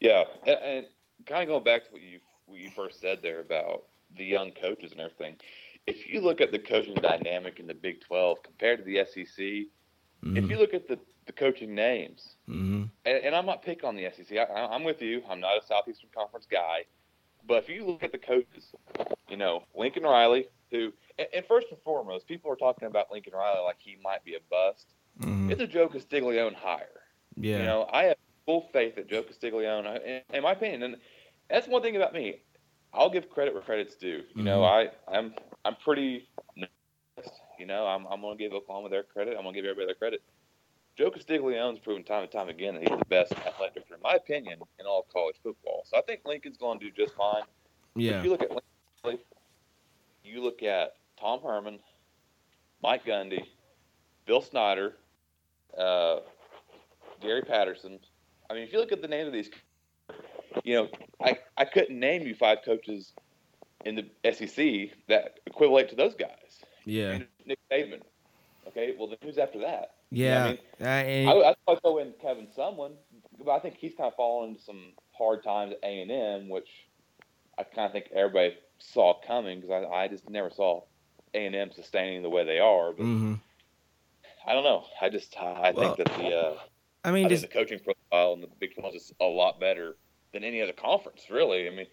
Yeah, 0.00 0.24
and, 0.46 0.58
and 0.62 0.86
kind 1.26 1.42
of 1.42 1.48
going 1.48 1.64
back 1.64 1.84
to 1.86 1.92
what 1.92 2.02
you 2.02 2.20
what 2.46 2.60
you 2.60 2.70
first 2.70 3.00
said 3.00 3.20
there 3.22 3.40
about 3.40 3.84
the 4.16 4.24
young 4.24 4.52
coaches 4.52 4.92
and 4.92 5.00
everything. 5.00 5.36
If 5.86 6.08
you 6.08 6.20
look 6.20 6.40
at 6.40 6.52
the 6.52 6.58
coaching 6.58 6.94
dynamic 6.94 7.58
in 7.60 7.66
the 7.66 7.74
Big 7.74 8.00
12 8.00 8.42
compared 8.42 8.78
to 8.78 8.84
the 8.84 9.04
SEC, 9.04 9.66
if 10.34 10.50
you 10.50 10.58
look 10.58 10.74
at 10.74 10.88
the, 10.88 10.98
the 11.26 11.32
coaching 11.32 11.74
names, 11.74 12.36
Mm-hmm. 12.48 12.84
and, 13.04 13.24
and 13.24 13.34
I'm 13.34 13.46
not 13.46 13.62
picking 13.62 13.84
on 13.84 13.96
the 13.96 14.08
SEC. 14.16 14.38
I, 14.38 14.44
I'm 14.44 14.84
with 14.84 15.02
you. 15.02 15.22
I'm 15.28 15.40
not 15.40 15.62
a 15.62 15.66
Southeastern 15.66 16.10
Conference 16.14 16.46
guy, 16.50 16.84
but 17.46 17.62
if 17.64 17.68
you 17.68 17.84
look 17.84 18.02
at 18.02 18.12
the 18.12 18.18
coaches, 18.18 18.72
you 19.28 19.36
know 19.36 19.64
Lincoln 19.74 20.04
Riley, 20.04 20.48
who, 20.70 20.92
and, 21.18 21.28
and 21.34 21.44
first 21.46 21.66
and 21.70 21.80
foremost, 21.82 22.26
people 22.26 22.50
are 22.50 22.56
talking 22.56 22.86
about 22.86 23.10
Lincoln 23.10 23.32
Riley 23.34 23.60
like 23.64 23.76
he 23.78 23.96
might 24.02 24.24
be 24.24 24.34
a 24.34 24.40
bust. 24.50 24.86
Mm-hmm. 25.20 25.50
It's 25.50 25.60
a 25.60 25.66
Joe 25.66 25.88
Castiglione 25.88 26.54
hire. 26.54 26.86
Yeah. 27.36 27.58
You 27.58 27.64
know, 27.64 27.88
I 27.92 28.04
have 28.04 28.16
full 28.46 28.68
faith 28.72 28.94
that 28.96 29.08
Joe 29.08 29.22
Castiglione, 29.22 30.00
in, 30.04 30.22
in 30.32 30.42
my 30.42 30.52
opinion, 30.52 30.82
and 30.84 30.96
that's 31.50 31.68
one 31.68 31.82
thing 31.82 31.96
about 31.96 32.12
me. 32.12 32.42
I'll 32.94 33.10
give 33.10 33.28
credit 33.28 33.52
where 33.52 33.62
credit's 33.62 33.96
due. 33.96 34.22
You 34.34 34.42
know, 34.42 34.64
I 34.64 34.88
I'm 35.06 35.34
I'm 35.64 35.76
pretty. 35.76 36.28
You 37.58 37.66
know, 37.66 37.86
I'm 37.86 38.06
I'm 38.06 38.22
gonna 38.22 38.36
give 38.36 38.52
Oklahoma 38.52 38.88
their 38.88 39.02
credit. 39.02 39.36
I'm 39.36 39.44
gonna 39.44 39.54
give 39.54 39.64
everybody 39.64 39.86
their 39.86 39.94
credit. 39.94 40.22
Joe 40.96 41.10
Castiglione's 41.10 41.78
proven 41.78 42.04
time 42.04 42.22
and 42.22 42.32
time 42.32 42.48
again 42.48 42.74
that 42.74 42.88
he's 42.88 42.98
the 42.98 43.04
best 43.06 43.32
athletic 43.32 43.74
director, 43.74 43.96
in 43.96 44.00
my 44.02 44.14
opinion, 44.14 44.60
in 44.80 44.86
all 44.86 45.06
college 45.12 45.36
football. 45.42 45.82
So 45.84 45.98
I 45.98 46.00
think 46.00 46.22
Lincoln's 46.24 46.56
going 46.56 46.78
to 46.80 46.86
do 46.86 46.90
just 46.90 47.14
fine. 47.14 47.42
Yeah. 47.94 48.18
If 48.18 48.24
you 48.24 48.30
look 48.30 48.42
at 48.42 48.50
Lincoln, 49.04 49.24
you 50.24 50.42
look 50.42 50.62
at 50.62 50.94
Tom 51.20 51.40
Herman, 51.42 51.80
Mike 52.82 53.04
Gundy, 53.04 53.44
Bill 54.24 54.40
Snyder, 54.40 54.94
uh, 55.78 56.20
Gary 57.20 57.42
Patterson. 57.42 57.98
I 58.50 58.54
mean, 58.54 58.62
if 58.64 58.72
you 58.72 58.78
look 58.78 58.92
at 58.92 59.02
the 59.02 59.08
names 59.08 59.26
of 59.28 59.32
these, 59.32 59.50
you 60.64 60.74
know, 60.74 60.88
I, 61.22 61.38
I 61.56 61.64
couldn't 61.64 61.98
name 61.98 62.22
you 62.22 62.34
five 62.34 62.58
coaches 62.64 63.12
in 63.84 63.94
the 63.96 64.32
SEC 64.32 64.90
that 65.08 65.40
equivalent 65.46 65.90
to 65.90 65.96
those 65.96 66.14
guys. 66.14 66.30
Yeah. 66.84 67.18
Nick 67.44 67.58
Saban. 67.70 68.00
Okay, 68.68 68.94
well 68.98 69.08
then 69.08 69.18
who's 69.22 69.38
after 69.38 69.60
that? 69.60 69.94
You 70.10 70.24
know 70.24 70.30
Yeah. 70.30 70.44
I 70.44 71.04
mean, 71.04 71.28
I, 71.28 71.32
I 71.50 71.54
thought 71.66 71.82
throw 71.82 71.98
in 71.98 72.12
Kevin 72.20 72.48
Sumlin, 72.56 72.92
but 73.44 73.50
I 73.52 73.58
think 73.60 73.76
he's 73.76 73.94
kind 73.94 74.08
of 74.08 74.14
fallen 74.16 74.50
into 74.50 74.62
some 74.62 74.92
hard 75.12 75.42
times 75.44 75.72
at 75.72 75.78
A 75.88 76.02
and 76.02 76.10
M, 76.10 76.48
which 76.48 76.68
I 77.58 77.62
kind 77.64 77.86
of 77.86 77.92
think 77.92 78.06
everybody 78.14 78.56
saw 78.78 79.14
coming 79.26 79.60
because 79.60 79.84
I, 79.90 79.94
I 79.94 80.08
just 80.08 80.28
never 80.28 80.50
saw 80.50 80.82
A 81.34 81.46
and 81.46 81.54
M 81.54 81.70
sustaining 81.72 82.22
the 82.22 82.30
way 82.30 82.44
they 82.44 82.58
are. 82.58 82.92
But 82.92 83.04
mhm. 83.04 83.40
I 84.46 84.52
don't 84.52 84.64
know. 84.64 84.84
I 85.00 85.08
just 85.08 85.36
I 85.38 85.72
Well, 85.74 85.94
think 85.94 86.08
that 86.08 86.16
the 86.18 86.28
uh, 86.36 86.58
I 87.04 87.08
I 87.08 87.12
mean, 87.12 87.28
think 87.28 87.30
just 87.30 87.42
the 87.42 87.48
coaching 87.48 87.78
profile 88.16 88.34
in 88.34 88.40
the 88.40 88.48
Big 88.58 88.74
Twelve 88.74 88.94
is 88.94 89.12
a 89.20 89.24
lot 89.24 89.60
better 89.60 89.96
than 90.32 90.44
any 90.44 90.62
other 90.62 90.72
conference. 90.72 91.22
Really, 91.30 91.66
I 91.66 91.70
mean, 91.70 91.86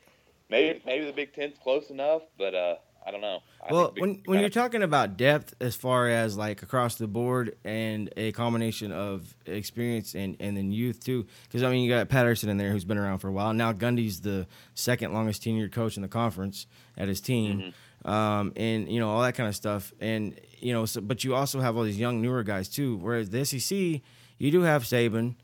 maybe 0.50 0.82
maybe 0.86 1.06
the 1.06 1.14
Big 1.14 1.34
Ten's 1.34 1.58
close 1.62 1.90
enough, 1.90 2.24
but 2.38 2.56
uh, 2.56 2.76
I 3.06 3.12
don't 3.12 3.22
know. 3.22 3.40
I 3.62 3.74
well, 3.74 3.94
when 3.98 4.22
when 4.26 4.40
you're 4.40 4.50
kinda- 4.50 4.50
talking 4.50 4.84
about 4.84 5.18
depth, 5.18 5.54
as 5.60 5.76
far 5.76 6.08
as 6.10 6.38
like 6.38 6.64
across 6.64 6.96
the 6.96 7.08
board, 7.08 7.58
and 7.64 8.10
a 8.18 8.32
combination 8.32 8.92
of 8.92 9.36
experience 9.46 10.16
and 10.16 10.38
and 10.40 10.56
then 10.56 10.72
youth 10.72 11.04
too, 11.04 11.26
because 11.44 11.64
I 11.64 11.70
mean 11.72 11.84
you 11.84 11.90
got 11.90 12.08
Patterson 12.10 12.50
in 12.50 12.58
there 12.58 12.72
who's 12.72 12.86
been 12.86 12.98
around 12.98 13.20
for 13.20 13.28
a 13.28 13.34
while. 13.34 13.54
Now 13.54 13.74
Gundy's 13.74 14.22
the 14.22 14.48
second 14.74 15.14
longest 15.14 15.44
tenured 15.44 15.72
coach 15.72 15.96
in 15.96 16.02
the 16.02 16.10
conference 16.10 16.68
at 16.98 17.08
his 17.08 17.22
team, 17.22 17.74
um, 18.06 18.54
and 18.56 18.90
you 18.90 19.00
know 19.00 19.10
all 19.10 19.22
that 19.22 19.36
kind 19.36 19.50
of 19.50 19.56
stuff. 19.56 19.94
And 20.00 20.40
you 20.60 20.74
know, 20.74 20.86
so, 20.86 21.02
but 21.02 21.24
you 21.24 21.36
also 21.36 21.60
have 21.60 21.76
all 21.76 21.84
these 21.84 22.00
young 22.00 22.22
newer 22.22 22.44
guys 22.44 22.70
too. 22.70 22.98
Whereas 22.98 23.30
the 23.30 23.44
SEC, 23.44 24.02
you 24.38 24.52
do 24.52 24.62
have 24.62 24.84
Saban, 24.84 25.36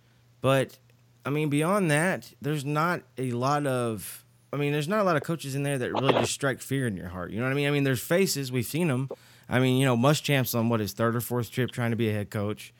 but 0.41 0.77
I 1.25 1.29
mean 1.29 1.49
beyond 1.49 1.91
that, 1.91 2.33
there's 2.41 2.65
not 2.65 3.01
a 3.17 3.31
lot 3.31 3.65
of 3.67 4.23
I 4.51 4.57
mean, 4.57 4.71
there's 4.71 4.87
not 4.87 4.99
a 5.01 5.03
lot 5.03 5.15
of 5.15 5.21
coaches 5.23 5.53
in 5.53 5.63
there 5.63 5.77
that 5.77 5.93
really 5.93 6.13
just 6.13 6.33
strike 6.33 6.59
fear 6.59 6.87
in 6.87 6.97
your 6.97 7.09
heart. 7.09 7.31
You 7.31 7.37
know 7.37 7.45
what 7.45 7.51
I 7.51 7.55
mean? 7.55 7.67
I 7.67 7.71
mean, 7.71 7.83
there's 7.83 8.01
faces. 8.01 8.51
We've 8.51 8.65
seen 8.65 8.87
them. 8.87 9.09
I 9.47 9.59
mean, 9.59 9.77
you 9.77 9.85
know, 9.85 9.95
Muschamp's 9.95 10.55
on 10.55 10.69
what 10.69 10.79
his 10.79 10.93
third 10.93 11.15
or 11.15 11.21
fourth 11.21 11.51
trip 11.51 11.71
trying 11.71 11.91
to 11.91 11.95
be 11.97 12.09
a 12.09 12.13
head 12.13 12.29
coach. 12.31 12.73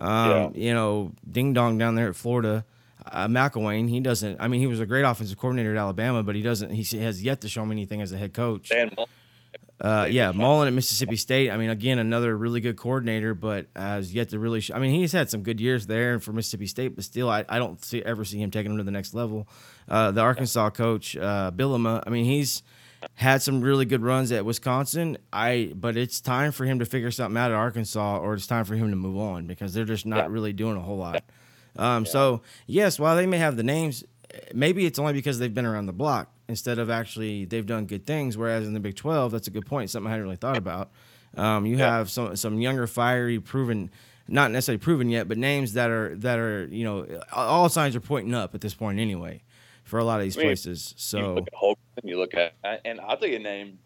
Um, 0.00 0.52
You 0.54 0.74
know, 0.74 1.12
Ding 1.30 1.52
Dong 1.52 1.78
down 1.78 1.94
there 1.94 2.08
at 2.08 2.16
Florida, 2.16 2.64
uh, 3.06 3.26
McElwain. 3.26 3.88
He 3.88 4.00
doesn't. 4.00 4.40
I 4.40 4.48
mean, 4.48 4.60
he 4.60 4.66
was 4.66 4.80
a 4.80 4.86
great 4.86 5.02
offensive 5.02 5.38
coordinator 5.38 5.70
at 5.74 5.78
Alabama, 5.78 6.22
but 6.22 6.34
he 6.34 6.42
doesn't. 6.42 6.70
He 6.70 6.98
has 6.98 7.22
yet 7.22 7.40
to 7.42 7.48
show 7.48 7.64
me 7.64 7.72
anything 7.72 8.02
as 8.02 8.12
a 8.12 8.18
head 8.18 8.34
coach. 8.34 8.68
Dan 8.68 8.90
Mullen. 8.96 9.08
Uh, 9.80 10.06
yeah, 10.08 10.30
Mullen 10.30 10.68
at 10.68 10.74
Mississippi 10.74 11.16
State. 11.16 11.50
I 11.50 11.56
mean, 11.56 11.68
again, 11.68 11.98
another 11.98 12.36
really 12.36 12.60
good 12.60 12.76
coordinator, 12.76 13.34
but 13.34 13.66
has 13.74 14.14
yet 14.14 14.28
to 14.30 14.38
really. 14.38 14.60
Sh- 14.60 14.70
I 14.72 14.78
mean, 14.78 14.94
he's 14.94 15.12
had 15.12 15.28
some 15.30 15.42
good 15.42 15.60
years 15.60 15.86
there 15.86 16.20
for 16.20 16.32
Mississippi 16.32 16.66
State, 16.66 16.94
but 16.94 17.02
still, 17.04 17.28
I, 17.28 17.44
I 17.48 17.58
don't 17.58 17.84
see 17.84 18.02
ever 18.02 18.24
see 18.24 18.38
him 18.38 18.50
taking 18.50 18.70
them 18.70 18.78
to 18.78 18.84
the 18.84 18.92
next 18.92 19.14
level. 19.14 19.48
Uh, 19.88 20.12
the 20.12 20.20
Arkansas 20.20 20.70
coach, 20.70 21.16
uh, 21.16 21.50
Bielema. 21.54 22.02
I 22.06 22.10
mean, 22.10 22.24
he's 22.24 22.62
had 23.14 23.42
some 23.42 23.60
really 23.60 23.84
good 23.84 24.02
runs 24.02 24.30
at 24.32 24.44
Wisconsin. 24.46 25.18
I, 25.32 25.72
but 25.74 25.96
it's 25.96 26.20
time 26.20 26.52
for 26.52 26.64
him 26.64 26.78
to 26.78 26.84
figure 26.86 27.10
something 27.10 27.36
out 27.36 27.50
at 27.50 27.56
Arkansas, 27.56 28.18
or 28.18 28.34
it's 28.34 28.46
time 28.46 28.64
for 28.64 28.76
him 28.76 28.90
to 28.90 28.96
move 28.96 29.18
on 29.18 29.46
because 29.46 29.74
they're 29.74 29.84
just 29.84 30.06
not 30.06 30.30
really 30.30 30.52
doing 30.52 30.76
a 30.76 30.80
whole 30.80 30.98
lot. 30.98 31.24
Um, 31.76 32.06
So 32.06 32.42
yes, 32.66 32.98
while 33.00 33.16
they 33.16 33.26
may 33.26 33.38
have 33.38 33.56
the 33.56 33.64
names, 33.64 34.04
maybe 34.54 34.86
it's 34.86 34.98
only 34.98 35.12
because 35.12 35.38
they've 35.40 35.52
been 35.52 35.66
around 35.66 35.86
the 35.86 35.92
block 35.92 36.30
instead 36.48 36.78
of 36.78 36.90
actually 36.90 37.44
they've 37.44 37.66
done 37.66 37.86
good 37.86 38.06
things. 38.06 38.36
Whereas 38.36 38.66
in 38.66 38.74
the 38.74 38.80
Big 38.80 38.96
Twelve, 38.96 39.32
that's 39.32 39.48
a 39.48 39.50
good 39.50 39.66
point. 39.66 39.90
Something 39.90 40.08
I 40.08 40.10
hadn't 40.10 40.24
really 40.24 40.36
thought 40.36 40.56
about. 40.56 40.90
Um, 41.36 41.66
you 41.66 41.78
have 41.78 42.10
some 42.10 42.36
some 42.36 42.60
younger, 42.60 42.86
fiery, 42.86 43.40
proven, 43.40 43.90
not 44.28 44.50
necessarily 44.50 44.78
proven 44.78 45.08
yet, 45.08 45.28
but 45.28 45.38
names 45.38 45.72
that 45.72 45.90
are 45.90 46.14
that 46.16 46.38
are 46.38 46.66
you 46.66 46.84
know 46.84 47.06
all 47.32 47.68
signs 47.68 47.96
are 47.96 48.00
pointing 48.00 48.34
up 48.34 48.54
at 48.54 48.60
this 48.60 48.74
point 48.74 48.98
anyway 49.00 49.42
for 49.84 49.98
a 49.98 50.04
lot 50.04 50.18
of 50.18 50.24
these 50.24 50.36
I 50.36 50.40
mean, 50.40 50.48
places. 50.48 50.94
you 50.96 51.00
So 51.00 51.34
look 51.34 51.46
at 51.46 51.54
Holgorsen, 51.54 52.04
you 52.04 52.18
look 52.18 52.34
at, 52.34 52.54
and 52.84 53.00
I'll 53.00 53.16
tell 53.16 53.28
you 53.28 53.36
a 53.36 53.40
name. 53.40 53.78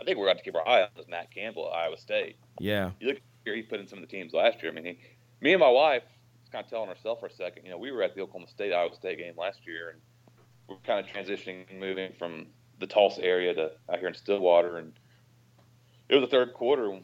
I 0.00 0.04
think 0.04 0.16
we're 0.16 0.26
going 0.26 0.38
to 0.38 0.42
keep 0.42 0.54
our 0.54 0.66
eye 0.66 0.82
on 0.82 0.88
is 0.98 1.08
Matt 1.08 1.30
Campbell 1.34 1.68
at 1.70 1.76
Iowa 1.76 1.98
State. 1.98 2.36
yeah, 2.58 2.92
You 3.00 3.08
look 3.08 3.16
at 3.16 3.22
here, 3.44 3.54
he 3.54 3.62
put 3.62 3.80
in 3.80 3.86
some 3.86 3.98
of 3.98 4.08
the 4.08 4.10
teams 4.10 4.32
last 4.32 4.62
year. 4.62 4.72
I 4.72 4.74
mean, 4.74 4.84
he, 4.84 4.98
me 5.40 5.52
and 5.52 5.60
my 5.60 5.68
wife, 5.68 6.04
kind 6.50 6.64
of 6.64 6.70
telling 6.70 6.88
ourselves 6.88 7.20
for 7.20 7.26
a 7.26 7.32
second. 7.32 7.64
You 7.64 7.70
know, 7.70 7.78
we 7.78 7.92
were 7.92 8.02
at 8.02 8.14
the 8.14 8.22
Oklahoma 8.22 8.48
State 8.48 8.72
Iowa 8.72 8.94
State 8.94 9.18
game 9.18 9.34
last 9.36 9.66
year, 9.66 9.90
and 9.90 10.00
we're 10.70 10.76
kind 10.86 11.04
of 11.04 11.12
transitioning, 11.12 11.68
and 11.70 11.80
moving 11.80 12.12
from 12.18 12.46
the 12.78 12.86
Tulsa 12.86 13.22
area 13.22 13.52
to 13.54 13.72
out 13.92 13.98
here 13.98 14.08
in 14.08 14.14
Stillwater, 14.14 14.78
and 14.78 14.92
it 16.08 16.14
was 16.14 16.22
the 16.22 16.30
third 16.30 16.54
quarter. 16.54 16.98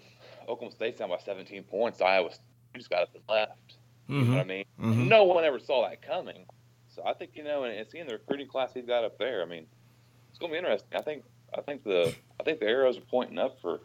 Oklahoma 0.49 0.71
State's 0.73 1.01
down 1.01 1.09
by 1.11 1.19
17 1.19 1.65
points. 1.65 2.01
Iowa 2.01 2.31
just 2.75 2.89
got 2.89 3.03
up 3.03 3.09
and 3.15 3.23
left. 3.29 3.77
You 4.09 4.21
know 4.21 4.37
what 4.37 4.41
I 4.41 4.45
mean? 4.45 4.65
Mhm. 4.81 5.09
No 5.09 5.25
one 5.25 5.45
ever 5.45 5.59
saw 5.59 5.89
that 5.89 6.01
coming. 6.01 6.47
So 6.89 7.03
I 7.05 7.13
think 7.13 7.33
you 7.35 7.43
know, 7.43 7.65
and, 7.65 7.77
and 7.77 7.87
seeing 7.91 8.07
the 8.07 8.13
recruiting 8.15 8.47
class 8.47 8.73
he's 8.73 8.87
got 8.87 9.05
up 9.05 9.19
there, 9.19 9.43
I 9.43 9.47
mean, 9.47 9.67
it's 10.31 10.39
going 10.39 10.53
to 10.53 10.55
be 10.55 10.59
interesting. 10.59 10.89
I 10.97 11.03
think 11.03 11.25
I 11.57 11.61
think 11.61 11.83
the 11.83 12.15
I 12.41 12.45
think 12.45 12.61
the 12.61 12.67
arrows 12.67 12.97
are 12.97 13.03
pointing 13.03 13.39
up 13.39 13.61
for 13.61 13.81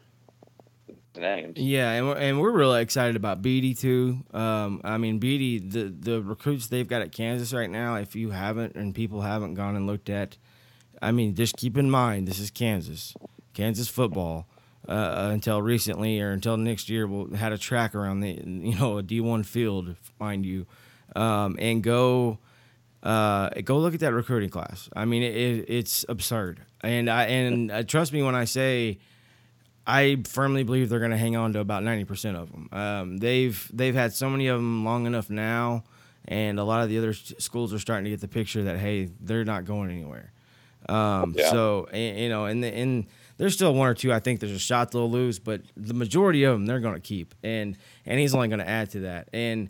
names. 1.16 1.58
Yeah, 1.58 1.92
and 1.92 2.08
we're, 2.08 2.18
and 2.18 2.40
we're 2.40 2.52
really 2.52 2.82
excited 2.82 3.16
about 3.16 3.42
Beaty 3.42 3.74
too. 3.74 4.24
Um, 4.34 4.82
I 4.84 4.98
mean, 4.98 5.20
Beaty, 5.20 5.60
the 5.60 5.84
the 5.86 6.22
recruits 6.22 6.68
they've 6.68 6.88
got 6.88 7.02
at 7.02 7.12
Kansas 7.12 7.54
right 7.54 7.70
now. 7.70 7.96
If 7.96 8.16
you 8.16 8.32
haven't 8.32 8.76
and 8.76 8.94
people 8.96 9.22
haven't 9.22 9.56
gone 9.56 9.76
and 9.76 9.88
looked 9.88 10.10
at, 10.10 10.38
I 11.02 11.12
mean, 11.12 11.36
just 11.36 11.58
keep 11.58 11.78
in 11.78 11.90
mind 11.92 12.28
this 12.28 12.40
is 12.40 12.52
Kansas, 12.52 13.14
Kansas 13.54 13.88
football. 13.88 14.48
uh, 14.88 15.30
until 15.32 15.62
recently 15.62 16.20
or 16.20 16.32
until 16.32 16.58
next 16.58 16.90
year 16.90 17.06
we'll 17.08 17.34
had 17.36 17.52
a 17.54 17.58
track 17.58 17.94
around 17.94 18.22
the 18.22 18.32
you 18.44 18.76
know 18.76 18.98
a 18.98 19.04
D1 19.04 19.46
field, 19.46 19.96
mind 20.20 20.46
you, 20.46 20.66
um, 21.16 21.56
and 21.60 21.84
go 21.84 22.40
uh, 23.04 23.50
go 23.64 23.78
look 23.78 23.94
at 23.94 24.00
that 24.00 24.14
recruiting 24.14 24.50
class. 24.50 24.90
I 24.96 25.06
mean, 25.06 25.24
it, 25.24 25.66
it's 25.68 26.06
absurd, 26.10 26.62
and 26.82 27.10
I 27.10 27.26
and 27.26 27.72
uh, 27.72 27.84
trust 27.84 28.12
me 28.14 28.22
when 28.24 28.36
I 28.36 28.46
say. 28.46 29.00
I 29.92 30.24
firmly 30.26 30.64
believe 30.64 30.88
they're 30.88 31.00
going 31.00 31.12
to 31.12 31.18
hang 31.18 31.36
on 31.36 31.52
to 31.54 31.60
about 31.60 31.84
ninety 31.84 32.06
percent 32.06 32.38
of 32.38 32.50
them. 32.50 32.70
Um, 32.72 33.18
they've 33.18 33.70
they've 33.74 33.94
had 33.94 34.14
so 34.14 34.30
many 34.30 34.48
of 34.48 34.58
them 34.58 34.86
long 34.86 35.06
enough 35.06 35.30
now, 35.30 35.84
and 36.26 36.60
a 36.60 36.64
lot 36.64 36.82
of 36.82 36.90
the 36.90 36.98
other 36.98 37.14
schools 37.14 37.74
are 37.74 37.80
starting 37.80 38.06
to 38.06 38.10
get 38.10 38.22
the 38.22 38.30
picture 38.30 38.64
that 38.64 38.80
hey, 38.80 39.10
they're 39.20 39.44
not 39.44 39.66
going 39.66 39.92
anywhere. 39.92 40.32
Um, 40.88 41.36
yeah. 41.38 41.50
So 41.52 41.90
and, 41.92 42.18
you 42.18 42.30
know, 42.30 42.46
and 42.46 42.64
the, 42.64 42.68
and 42.68 43.06
there's 43.38 43.54
still 43.54 43.74
one 43.74 43.90
or 43.90 43.94
two 43.94 44.14
I 44.14 44.20
think 44.20 44.40
there's 44.40 44.54
a 44.54 44.60
shot 44.60 44.92
they'll 44.92 45.12
lose, 45.12 45.40
but 45.40 45.62
the 45.76 45.94
majority 45.94 46.46
of 46.46 46.54
them 46.54 46.66
they're 46.66 46.80
going 46.80 46.96
to 46.96 47.02
keep, 47.02 47.36
and 47.44 47.78
and 48.06 48.18
he's 48.18 48.34
only 48.34 48.48
going 48.48 48.60
to 48.60 48.70
add 48.70 48.92
to 48.92 49.02
that. 49.02 49.28
And 49.34 49.70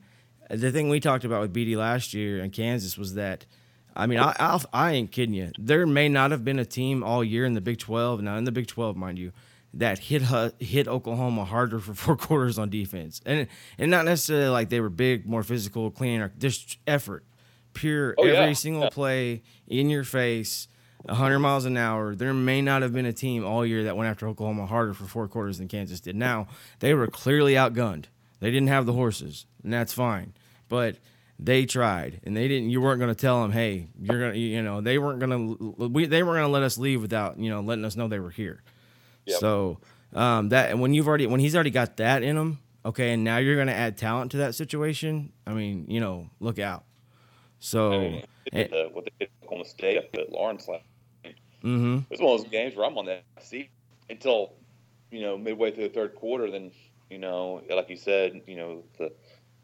the 0.51 0.72
thing 0.72 0.90
we 0.90 1.00
talked 1.00 1.25
about 1.25 1.42
with 1.42 1.51
Beaty 1.51 1.75
last 1.75 2.13
year 2.13 2.44
in 2.44 2.51
Kansas 2.51 2.96
was 2.96 3.16
that. 3.16 3.48
I 3.94 4.08
mean, 4.08 4.20
I, 4.20 4.34
I, 4.40 4.58
I 4.72 4.92
ain't 4.94 5.12
kidding 5.12 5.36
you. 5.36 5.51
There 5.60 5.86
may 5.86 6.08
not 6.08 6.32
have 6.32 6.46
been 6.46 6.60
a 6.60 6.66
team 6.66 7.04
all 7.04 7.25
year 7.25 7.44
in 7.44 7.56
the 7.56 7.60
Big 7.60 7.78
12. 7.78 8.22
Now, 8.22 8.38
in 8.38 8.46
the 8.46 8.51
Big 8.54 8.68
12, 8.68 8.96
mind 8.96 9.20
you, 9.20 9.34
that 9.74 10.00
hit 10.00 10.24
hit 10.60 10.88
Oklahoma 10.88 11.46
harder 11.46 11.80
for 11.80 11.94
four 11.96 12.16
quarters 12.16 12.58
on 12.58 12.70
defense, 12.70 13.22
and 13.25 13.48
and 13.78 13.92
not 13.92 14.06
necessarily 14.06 14.50
like 14.50 14.70
they 14.70 14.80
were 14.80 14.90
big, 14.90 15.25
more 15.25 15.44
physical, 15.44 15.92
cleaner, 15.92 16.32
just 16.38 16.78
effort, 16.88 17.24
pure 17.74 18.16
oh, 18.18 18.24
every 18.24 18.48
yeah. 18.48 18.54
single 18.54 18.84
yeah. 18.84 18.90
play 18.90 19.44
in 19.68 19.90
your 19.90 20.04
face, 20.04 20.68
100 21.04 21.40
miles 21.40 21.66
an 21.66 21.78
hour. 21.78 22.16
There 22.16 22.34
may 22.34 22.62
not 22.62 22.82
have 22.82 22.94
been 22.94 23.06
a 23.06 23.13
team 23.13 23.46
all 23.46 23.66
year 23.66 23.84
that 23.86 23.98
went 23.98 24.10
after 24.10 24.28
Oklahoma 24.28 24.66
harder 24.66 24.94
for 24.94 25.06
four 25.06 25.28
quarters 25.28 25.58
than 25.58 25.68
Kansas 25.68 26.00
did. 26.00 26.16
Now 26.16 26.48
they 26.80 26.94
were 26.94 27.08
clearly 27.08 27.54
outgunned. 27.54 28.06
They 28.40 28.50
didn't 28.50 28.70
have 28.70 28.86
the 28.86 28.94
horses, 28.94 29.46
and 29.63 29.72
that's 29.72 29.94
fine, 29.94 30.34
but 30.68 30.98
they 31.42 31.66
tried 31.66 32.22
and 32.24 32.38
they 32.38 32.48
didn't 32.48 32.70
you 32.70 32.80
weren't 32.80 33.00
going 33.00 33.13
to 33.13 33.20
tell 33.20 33.42
them 33.42 33.51
hey 33.51 33.88
you're 34.00 34.20
going 34.20 34.34
to 34.34 34.38
you 34.38 34.62
know 34.62 34.80
they 34.80 35.00
weren't 35.00 35.20
going 35.20 35.58
to 35.58 35.88
we, 35.88 36.06
they 36.06 36.22
weren't 36.22 36.36
going 36.36 36.48
to 36.48 36.51
let 36.51 36.62
us 36.62 36.78
leave 36.78 37.01
without 37.01 37.40
you 37.40 37.50
know 37.50 37.62
letting 37.62 37.84
us 37.84 37.96
know 37.96 38.08
they 38.08 38.20
were 38.20 38.30
here 38.30 38.62
Yep. 39.25 39.40
So 39.40 39.80
um, 40.13 40.50
that 40.50 40.78
when 40.78 40.94
you've 40.94 41.08
already 41.08 41.28
when 41.28 41.40
he's 41.40 41.56
already 41.56 41.72
got 41.72 41.98
that 41.98 42.24
in 42.24 42.38
him, 42.38 42.60
okay, 42.86 43.13
and 43.13 43.24
now 43.24 43.38
you're 43.38 43.56
going 43.56 43.68
to 43.68 43.74
add 43.74 43.98
talent 43.98 44.32
to 44.32 44.38
that 44.38 44.56
situation. 44.56 45.32
I 45.46 45.54
mean, 45.54 45.86
you 45.88 46.00
know, 46.00 46.30
look 46.40 46.60
out. 46.60 46.84
So 47.60 47.94
I 47.94 47.98
mean, 48.00 48.24
and, 48.54 48.70
the, 48.72 48.90
what 48.92 49.06
they 49.06 49.12
did 49.20 49.30
Oklahoma 49.44 49.66
State 49.66 49.98
up 49.98 50.06
at 50.16 50.32
Lawrence 50.32 50.68
last 50.68 50.84
mm-hmm. 51.24 52.00
It's 52.10 52.22
one 52.22 52.34
of 52.34 52.42
those 52.42 52.50
games 52.50 52.75
where 52.75 52.86
I'm 52.86 52.98
on 52.98 53.06
that 53.06 53.24
seat 53.40 53.70
until 54.10 54.54
you 55.12 55.22
know 55.22 55.38
midway 55.38 55.72
through 55.72 55.88
the 55.88 55.94
third 55.94 56.16
quarter. 56.16 56.50
Then 56.50 56.72
you 57.10 57.20
know, 57.20 57.62
like 57.70 57.90
you 57.90 57.98
said, 57.98 58.42
you 58.48 58.56
know 58.56 58.84
the 58.98 59.12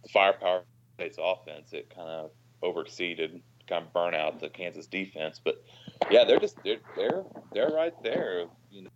the 0.04 0.10
firepower 0.10 0.64
State's 0.96 1.18
offense 1.22 1.74
it 1.74 1.94
kind 1.94 2.10
of 2.10 2.32
overexceeded, 2.64 3.42
kind 3.68 3.86
of 3.86 3.94
burn 3.94 4.16
out 4.16 4.40
the 4.40 4.50
Kansas 4.50 4.88
defense. 4.88 5.40
But 5.44 5.64
yeah, 6.12 6.24
they're 6.24 6.40
just 6.40 6.58
they're 6.64 6.80
they're 6.96 7.24
they're 7.54 7.70
right 7.70 7.94
there. 8.04 8.46
You 8.72 8.84
know, 8.84 8.90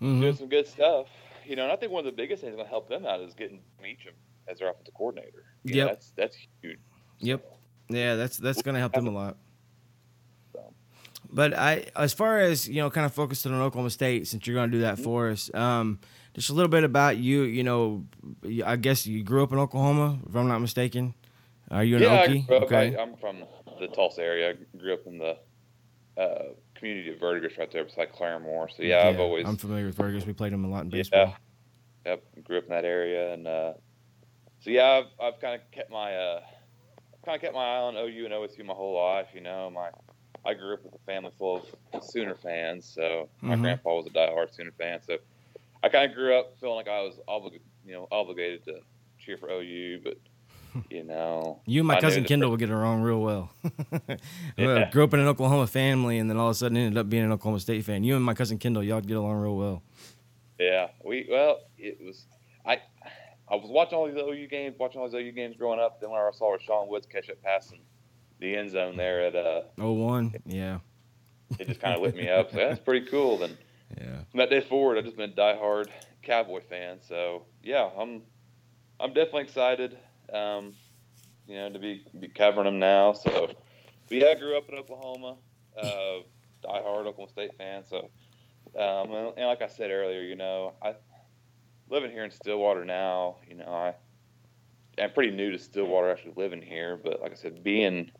mm-hmm. 0.00 0.20
doing 0.20 0.36
some 0.36 0.48
good 0.48 0.66
stuff. 0.66 1.06
You 1.46 1.56
know, 1.56 1.64
and 1.64 1.72
I 1.72 1.76
think 1.76 1.92
one 1.92 2.00
of 2.00 2.06
the 2.06 2.16
biggest 2.16 2.42
things 2.42 2.54
going 2.54 2.66
to 2.66 2.70
help 2.70 2.88
them 2.88 3.06
out 3.06 3.20
is 3.20 3.34
getting 3.34 3.60
Meacham 3.82 4.12
as 4.46 4.58
their 4.58 4.70
offensive 4.70 4.94
coordinator. 4.94 5.44
Yeah, 5.64 5.86
that's 5.86 6.12
that's 6.16 6.36
huge. 6.62 6.78
Yep. 7.20 7.44
Yeah, 7.88 8.16
that's 8.16 8.36
that's 8.36 8.62
going 8.62 8.74
to 8.74 8.80
help 8.80 8.92
them 8.92 9.06
a 9.06 9.10
lot. 9.10 9.36
But 11.30 11.52
I, 11.54 11.86
as 11.94 12.14
far 12.14 12.40
as 12.40 12.68
you 12.68 12.76
know, 12.76 12.90
kind 12.90 13.04
of 13.04 13.12
focusing 13.12 13.52
on 13.52 13.60
Oklahoma 13.60 13.90
State, 13.90 14.26
since 14.26 14.46
you're 14.46 14.54
going 14.54 14.70
to 14.70 14.76
do 14.76 14.82
that 14.82 14.94
mm-hmm. 14.94 15.04
for 15.04 15.30
us, 15.30 15.52
um, 15.54 16.00
just 16.34 16.50
a 16.50 16.54
little 16.54 16.70
bit 16.70 16.84
about 16.84 17.18
you. 17.18 17.42
You 17.42 17.64
know, 17.64 18.04
I 18.64 18.76
guess 18.76 19.06
you 19.06 19.22
grew 19.22 19.42
up 19.42 19.52
in 19.52 19.58
Oklahoma, 19.58 20.18
if 20.28 20.34
I'm 20.34 20.48
not 20.48 20.60
mistaken. 20.60 21.14
Are 21.70 21.84
you 21.84 21.96
an 21.96 22.02
yeah, 22.02 22.26
Okie? 22.26 22.50
okay, 22.50 22.96
I, 22.96 23.02
am 23.02 23.16
from 23.16 23.44
the 23.78 23.88
Tulsa 23.88 24.22
area. 24.22 24.50
I 24.50 24.78
grew 24.78 24.94
up 24.94 25.06
in 25.06 25.18
the 25.18 25.36
uh, 26.16 26.54
community 26.78 27.10
of 27.10 27.18
Verdigris 27.18 27.58
right 27.58 27.70
there 27.70 27.84
beside 27.84 28.12
Claremore. 28.12 28.68
So 28.74 28.82
yeah, 28.82 29.02
yeah, 29.02 29.08
I've 29.08 29.20
always 29.20 29.46
I'm 29.46 29.56
familiar 29.56 29.86
with 29.86 29.96
Verdigris. 29.96 30.26
We 30.26 30.32
played 30.32 30.52
them 30.52 30.64
a 30.64 30.68
lot 30.68 30.84
in 30.84 30.90
baseball. 30.90 31.34
Yeah, 32.04 32.12
yep, 32.12 32.24
grew 32.44 32.58
up 32.58 32.64
in 32.64 32.70
that 32.70 32.84
area, 32.84 33.34
and 33.34 33.46
uh, 33.46 33.72
so 34.60 34.70
yeah, 34.70 35.02
I've 35.02 35.06
I've 35.20 35.40
kind 35.40 35.60
of 35.60 35.70
kept 35.70 35.90
my 35.90 36.14
uh, 36.14 36.40
kind 37.24 37.36
of 37.36 37.40
kept 37.40 37.54
my 37.54 37.64
eye 37.64 37.80
on 37.80 37.96
OU 37.96 38.24
and 38.24 38.34
OSU 38.34 38.64
my 38.64 38.74
whole 38.74 38.96
life. 38.96 39.28
You 39.34 39.40
know, 39.40 39.70
my 39.70 39.90
I 40.44 40.54
grew 40.54 40.74
up 40.74 40.84
with 40.84 40.94
a 40.94 41.04
family 41.04 41.30
full 41.38 41.66
of 41.92 42.04
Sooner 42.04 42.34
fans, 42.34 42.84
so 42.86 43.28
my 43.40 43.54
mm-hmm. 43.54 43.62
grandpa 43.62 43.96
was 43.96 44.06
a 44.06 44.10
diehard 44.10 44.54
Sooner 44.54 44.72
fan. 44.72 45.00
So 45.02 45.18
I 45.82 45.88
kind 45.88 46.10
of 46.10 46.16
grew 46.16 46.38
up 46.38 46.54
feeling 46.60 46.76
like 46.76 46.88
I 46.88 47.02
was 47.02 47.20
obligated, 47.28 47.66
you 47.84 47.92
know, 47.92 48.08
obligated 48.10 48.64
to 48.64 48.80
cheer 49.18 49.36
for 49.36 49.50
OU, 49.50 50.00
but 50.02 50.16
you 50.90 51.04
know. 51.04 51.60
You 51.66 51.80
and 51.80 51.88
my 51.88 52.00
cousin 52.00 52.24
Kendall 52.24 52.50
would 52.50 52.60
get 52.60 52.70
along 52.70 53.02
real 53.02 53.20
well. 53.22 53.50
yeah. 54.56 54.90
Grew 54.90 55.04
up 55.04 55.14
in 55.14 55.20
an 55.20 55.26
Oklahoma 55.26 55.66
family, 55.66 56.18
and 56.18 56.28
then 56.28 56.36
all 56.36 56.48
of 56.48 56.52
a 56.52 56.54
sudden 56.54 56.76
ended 56.76 56.98
up 56.98 57.08
being 57.08 57.24
an 57.24 57.32
Oklahoma 57.32 57.60
State 57.60 57.84
fan. 57.84 58.04
You 58.04 58.16
and 58.16 58.24
my 58.24 58.34
cousin 58.34 58.58
Kendall, 58.58 58.82
y'all 58.82 59.00
get 59.00 59.16
along 59.16 59.36
real 59.36 59.56
well. 59.56 59.82
Yeah, 60.58 60.88
we 61.04 61.26
well, 61.30 61.60
it 61.76 61.98
was 62.00 62.26
I. 62.64 62.80
I 63.50 63.54
was 63.54 63.70
watching 63.70 63.96
all 63.96 64.06
these 64.06 64.16
OU 64.16 64.46
games, 64.48 64.76
watching 64.78 65.00
all 65.00 65.08
these 65.08 65.14
OU 65.14 65.32
games 65.32 65.56
growing 65.56 65.80
up. 65.80 66.00
Then 66.00 66.10
when 66.10 66.20
I 66.20 66.30
saw 66.34 66.58
Sean 66.58 66.86
Woods 66.88 67.06
catch 67.10 67.28
that 67.28 67.42
pass 67.42 67.70
in 67.72 67.78
the 68.40 68.54
end 68.54 68.70
zone 68.70 68.96
there 68.96 69.22
at 69.22 69.34
uh, 69.34 69.62
oh 69.78 69.92
one, 69.92 70.34
yeah, 70.44 70.80
it 71.58 71.66
just 71.66 71.80
kind 71.80 71.94
of 71.94 72.02
lit 72.02 72.14
me 72.14 72.28
up. 72.28 72.50
So 72.50 72.58
that's 72.58 72.80
pretty 72.80 73.06
cool. 73.06 73.38
Then 73.38 73.56
yeah, 73.98 74.18
from 74.30 74.38
that 74.38 74.50
day 74.50 74.60
forward, 74.60 74.98
I've 74.98 75.04
just 75.04 75.16
been 75.16 75.30
a 75.30 75.34
diehard 75.34 75.86
Cowboy 76.22 76.60
fan. 76.60 76.98
So 77.00 77.46
yeah, 77.62 77.88
I'm 77.98 78.22
I'm 79.00 79.14
definitely 79.14 79.42
excited 79.42 79.96
um, 80.32 80.74
you 81.46 81.56
know, 81.56 81.70
to 81.70 81.78
be, 81.78 82.04
be 82.18 82.28
covering 82.28 82.66
them 82.66 82.78
now. 82.78 83.12
So, 83.12 83.48
but 84.08 84.16
yeah, 84.16 84.28
I 84.28 84.34
grew 84.34 84.56
up 84.56 84.68
in 84.68 84.76
Oklahoma, 84.76 85.36
uh, 85.80 86.22
diehard 86.64 87.06
Oklahoma 87.06 87.28
State 87.30 87.56
fan. 87.56 87.84
So, 87.88 88.10
um, 88.78 89.12
and, 89.12 89.32
and 89.36 89.46
like 89.46 89.62
I 89.62 89.68
said 89.68 89.90
earlier, 89.90 90.22
you 90.22 90.36
know, 90.36 90.74
I 90.82 90.94
living 91.90 92.10
here 92.10 92.24
in 92.24 92.30
Stillwater 92.30 92.84
now. 92.84 93.36
You 93.48 93.56
know, 93.56 93.72
I 93.72 93.94
I'm 95.02 95.12
pretty 95.12 95.34
new 95.34 95.50
to 95.50 95.58
Stillwater, 95.58 96.10
actually 96.10 96.34
living 96.36 96.62
here. 96.62 96.98
But 97.02 97.20
like 97.20 97.32
I 97.32 97.34
said, 97.34 97.62
being 97.62 98.10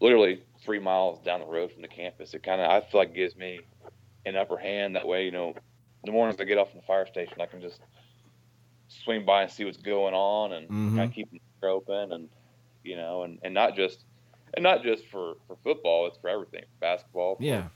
literally 0.00 0.42
three 0.64 0.78
miles 0.78 1.20
down 1.20 1.40
the 1.40 1.46
road 1.46 1.72
from 1.72 1.82
the 1.82 1.88
campus, 1.88 2.34
it 2.34 2.42
kind 2.42 2.60
of 2.60 2.70
I 2.70 2.80
feel 2.80 3.00
like 3.00 3.14
gives 3.14 3.36
me 3.36 3.60
an 4.24 4.36
upper 4.36 4.56
hand. 4.56 4.96
That 4.96 5.06
way, 5.06 5.24
you 5.24 5.30
know, 5.30 5.54
the 6.04 6.12
mornings 6.12 6.40
I 6.40 6.44
get 6.44 6.58
off 6.58 6.70
from 6.70 6.80
the 6.80 6.86
fire 6.86 7.06
station, 7.06 7.40
I 7.40 7.46
can 7.46 7.60
just 7.60 7.80
swing 8.88 9.24
by 9.24 9.42
and 9.42 9.50
see 9.50 9.64
what's 9.64 9.76
going 9.76 10.14
on 10.14 10.52
and 10.52 10.66
mm-hmm. 10.66 10.96
kind 10.96 11.10
of 11.10 11.14
keep 11.14 11.30
them 11.30 11.40
open 11.62 12.12
and 12.12 12.28
you 12.84 12.96
know 12.96 13.22
and, 13.22 13.38
and 13.42 13.52
not 13.52 13.74
just 13.74 14.04
and 14.54 14.62
not 14.62 14.82
just 14.82 15.06
for 15.08 15.34
for 15.46 15.56
football 15.64 16.06
it's 16.06 16.18
for 16.18 16.28
everything 16.28 16.64
basketball 16.80 17.36
yeah 17.40 17.68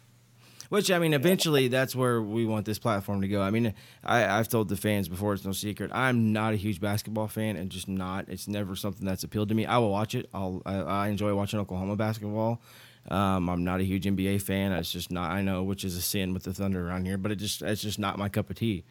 which 0.70 0.88
I 0.88 1.00
mean, 1.00 1.14
eventually, 1.14 1.66
that's 1.66 1.96
where 1.96 2.22
we 2.22 2.46
want 2.46 2.64
this 2.64 2.78
platform 2.78 3.22
to 3.22 3.28
go. 3.28 3.42
I 3.42 3.50
mean, 3.50 3.74
I, 4.04 4.20
have 4.20 4.48
told 4.48 4.68
the 4.68 4.76
fans 4.76 5.08
before; 5.08 5.34
it's 5.34 5.44
no 5.44 5.50
secret. 5.50 5.90
I'm 5.92 6.32
not 6.32 6.52
a 6.52 6.56
huge 6.56 6.80
basketball 6.80 7.26
fan, 7.26 7.56
and 7.56 7.70
just 7.70 7.88
not. 7.88 8.26
It's 8.28 8.46
never 8.46 8.76
something 8.76 9.04
that's 9.04 9.24
appealed 9.24 9.48
to 9.48 9.54
me. 9.56 9.66
I 9.66 9.78
will 9.78 9.90
watch 9.90 10.14
it. 10.14 10.30
I'll. 10.32 10.62
I, 10.64 10.76
I 10.76 11.08
enjoy 11.08 11.34
watching 11.34 11.58
Oklahoma 11.58 11.96
basketball. 11.96 12.62
Um, 13.08 13.48
I'm 13.50 13.64
not 13.64 13.80
a 13.80 13.82
huge 13.82 14.04
NBA 14.04 14.42
fan. 14.42 14.70
It's 14.70 14.92
just 14.92 15.10
not. 15.10 15.32
I 15.32 15.42
know, 15.42 15.64
which 15.64 15.84
is 15.84 15.96
a 15.96 16.00
sin 16.00 16.32
with 16.32 16.44
the 16.44 16.54
Thunder 16.54 16.86
around 16.86 17.04
here, 17.04 17.18
but 17.18 17.32
it 17.32 17.36
just 17.36 17.62
it's 17.62 17.82
just 17.82 17.98
not 17.98 18.16
my 18.16 18.28
cup 18.28 18.48
of 18.48 18.54
tea. 18.54 18.84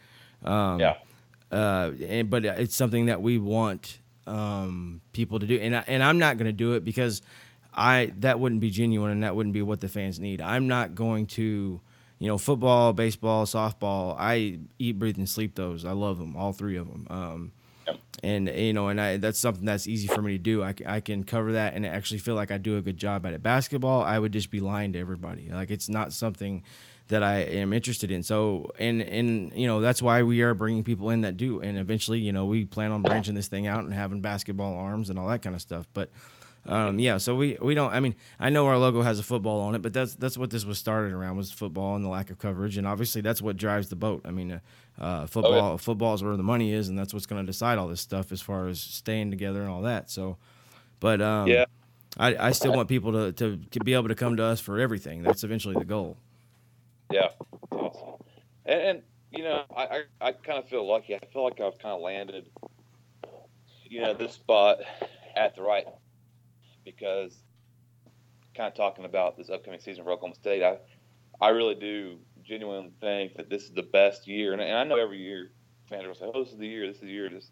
Um, 0.43 0.81
yeah. 0.81 0.95
Uh, 1.51 1.91
and 2.07 2.29
but 2.29 2.45
it's 2.45 2.75
something 2.75 3.07
that 3.07 3.21
we 3.21 3.37
want 3.37 3.99
um, 4.27 5.01
people 5.13 5.39
to 5.39 5.47
do, 5.47 5.57
and 5.57 5.75
I, 5.75 5.83
and 5.87 6.03
I'm 6.03 6.19
not 6.19 6.37
going 6.37 6.45
to 6.45 6.53
do 6.53 6.73
it 6.73 6.83
because 6.85 7.21
I 7.73 8.13
that 8.19 8.39
wouldn't 8.39 8.61
be 8.61 8.69
genuine, 8.69 9.11
and 9.11 9.23
that 9.23 9.35
wouldn't 9.35 9.53
be 9.53 9.61
what 9.61 9.81
the 9.81 9.87
fans 9.87 10.19
need. 10.19 10.41
I'm 10.41 10.67
not 10.67 10.93
going 10.95 11.25
to, 11.27 11.81
you 12.19 12.27
know, 12.27 12.37
football, 12.37 12.93
baseball, 12.93 13.45
softball. 13.45 14.15
I 14.19 14.59
eat, 14.77 14.99
breathe, 14.99 15.17
and 15.17 15.27
sleep 15.27 15.55
those. 15.55 15.85
I 15.85 15.91
love 15.91 16.19
them, 16.19 16.35
all 16.35 16.53
three 16.53 16.77
of 16.77 16.87
them. 16.87 17.07
Um, 17.09 17.51
and 18.23 18.47
you 18.49 18.73
know, 18.73 18.89
and 18.89 18.99
I 18.99 19.17
that's 19.17 19.39
something 19.39 19.65
that's 19.65 19.87
easy 19.87 20.07
for 20.07 20.21
me 20.21 20.33
to 20.33 20.37
do. 20.37 20.63
I, 20.63 20.73
I 20.85 20.99
can 20.99 21.23
cover 21.23 21.53
that 21.53 21.73
and 21.73 21.85
actually 21.85 22.19
feel 22.19 22.35
like 22.35 22.51
I 22.51 22.57
do 22.57 22.77
a 22.77 22.81
good 22.81 22.97
job 22.97 23.25
at 23.25 23.33
it. 23.33 23.41
Basketball, 23.41 24.03
I 24.03 24.19
would 24.19 24.33
just 24.33 24.51
be 24.51 24.59
lying 24.59 24.93
to 24.93 24.99
everybody. 24.99 25.49
Like 25.51 25.71
it's 25.71 25.89
not 25.89 26.13
something 26.13 26.63
that 27.09 27.23
I 27.23 27.39
am 27.39 27.73
interested 27.73 28.11
in. 28.11 28.23
So, 28.23 28.71
and 28.79 29.01
and 29.01 29.51
you 29.53 29.67
know 29.67 29.81
that's 29.81 30.01
why 30.01 30.23
we 30.23 30.41
are 30.41 30.53
bringing 30.53 30.83
people 30.83 31.09
in 31.09 31.21
that 31.21 31.37
do, 31.37 31.59
and 31.59 31.77
eventually, 31.77 32.19
you 32.19 32.31
know, 32.31 32.45
we 32.45 32.65
plan 32.65 32.91
on 32.91 33.01
branching 33.01 33.35
this 33.35 33.47
thing 33.47 33.67
out 33.67 33.83
and 33.83 33.93
having 33.93 34.21
basketball 34.21 34.75
arms 34.75 35.09
and 35.09 35.19
all 35.19 35.27
that 35.27 35.41
kind 35.41 35.55
of 35.55 35.61
stuff. 35.61 35.87
But 35.93 36.09
um, 36.65 36.99
yeah, 36.99 37.17
so 37.17 37.35
we 37.35 37.57
we 37.61 37.73
don't. 37.73 37.91
I 37.91 37.99
mean, 37.99 38.15
I 38.39 38.49
know 38.49 38.67
our 38.67 38.77
logo 38.77 39.01
has 39.01 39.19
a 39.19 39.23
football 39.23 39.59
on 39.61 39.75
it, 39.75 39.81
but 39.81 39.91
that's 39.91 40.15
that's 40.15 40.37
what 40.37 40.51
this 40.51 40.65
was 40.65 40.77
started 40.77 41.11
around 41.11 41.35
was 41.35 41.51
football 41.51 41.95
and 41.95 42.05
the 42.05 42.09
lack 42.09 42.29
of 42.29 42.37
coverage, 42.37 42.77
and 42.77 42.87
obviously 42.87 43.21
that's 43.21 43.41
what 43.41 43.57
drives 43.57 43.89
the 43.89 43.95
boat. 43.95 44.21
I 44.23 44.31
mean, 44.31 44.51
uh, 44.51 44.59
uh, 45.03 45.25
football 45.25 45.53
oh, 45.53 45.71
yeah. 45.71 45.77
football 45.77 46.13
is 46.13 46.23
where 46.23 46.37
the 46.37 46.43
money 46.43 46.73
is, 46.73 46.89
and 46.89 46.97
that's 46.97 47.13
what's 47.13 47.25
going 47.25 47.43
to 47.43 47.47
decide 47.47 47.79
all 47.79 47.87
this 47.87 48.01
stuff 48.01 48.31
as 48.31 48.41
far 48.41 48.67
as 48.67 48.79
staying 48.79 49.31
together 49.31 49.61
and 49.61 49.69
all 49.69 49.81
that. 49.81 50.11
So, 50.11 50.37
but 50.99 51.21
um, 51.21 51.47
yeah. 51.47 51.65
I, 52.17 52.47
I 52.47 52.51
still 52.51 52.73
want 52.73 52.89
people 52.89 53.11
to, 53.13 53.31
to, 53.33 53.57
to 53.69 53.79
be 53.81 53.93
able 53.93 54.07
to 54.07 54.15
come 54.15 54.35
to 54.37 54.43
us 54.43 54.59
for 54.59 54.79
everything. 54.79 55.21
That's 55.21 55.43
eventually 55.43 55.75
the 55.75 55.85
goal. 55.85 56.17
Yeah, 57.11 57.27
it's 57.27 57.71
awesome. 57.71 58.15
And, 58.65 58.81
and 58.81 59.01
you 59.31 59.43
know, 59.43 59.63
I, 59.75 59.83
I, 59.83 60.01
I 60.21 60.31
kind 60.31 60.59
of 60.59 60.67
feel 60.69 60.87
lucky. 60.87 61.15
I 61.15 61.19
feel 61.31 61.43
like 61.43 61.59
I've 61.59 61.77
kind 61.79 61.93
of 61.95 62.01
landed, 62.01 62.49
you 63.85 64.01
know, 64.01 64.13
this 64.13 64.33
spot 64.33 64.79
at 65.35 65.55
the 65.55 65.61
right 65.61 65.85
because 66.83 67.37
kind 68.55 68.67
of 68.67 68.75
talking 68.75 69.05
about 69.05 69.37
this 69.37 69.49
upcoming 69.49 69.79
season 69.79 70.03
for 70.03 70.11
Oklahoma 70.11 70.35
State, 70.35 70.63
I, 70.63 70.77
I 71.41 71.49
really 71.49 71.75
do 71.75 72.17
genuinely 72.43 72.91
think 72.99 73.35
that 73.37 73.49
this 73.49 73.63
is 73.63 73.71
the 73.71 73.83
best 73.83 74.27
year. 74.27 74.53
And, 74.53 74.61
and 74.61 74.77
I 74.77 74.83
know 74.83 74.97
every 74.97 75.19
year 75.19 75.51
fans 75.87 76.07
will 76.07 76.15
say, 76.15 76.25
oh, 76.33 76.43
this 76.43 76.51
is 76.53 76.59
the 76.59 76.67
year, 76.67 76.87
this 76.87 76.97
is 76.97 77.01
the 77.03 77.07
year. 77.11 77.29
This, 77.29 77.51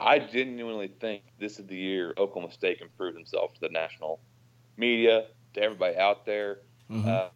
I 0.00 0.18
genuinely 0.18 0.92
think 1.00 1.22
this 1.38 1.58
is 1.58 1.66
the 1.66 1.76
year 1.76 2.14
Oklahoma 2.18 2.52
State 2.52 2.78
can 2.78 2.88
prove 2.96 3.14
themselves 3.14 3.54
to 3.54 3.60
the 3.60 3.68
national 3.68 4.20
media, 4.76 5.26
to 5.54 5.62
everybody 5.62 5.96
out 5.96 6.26
there. 6.26 6.58
Mhm. 6.90 7.06
Uh, 7.06 7.28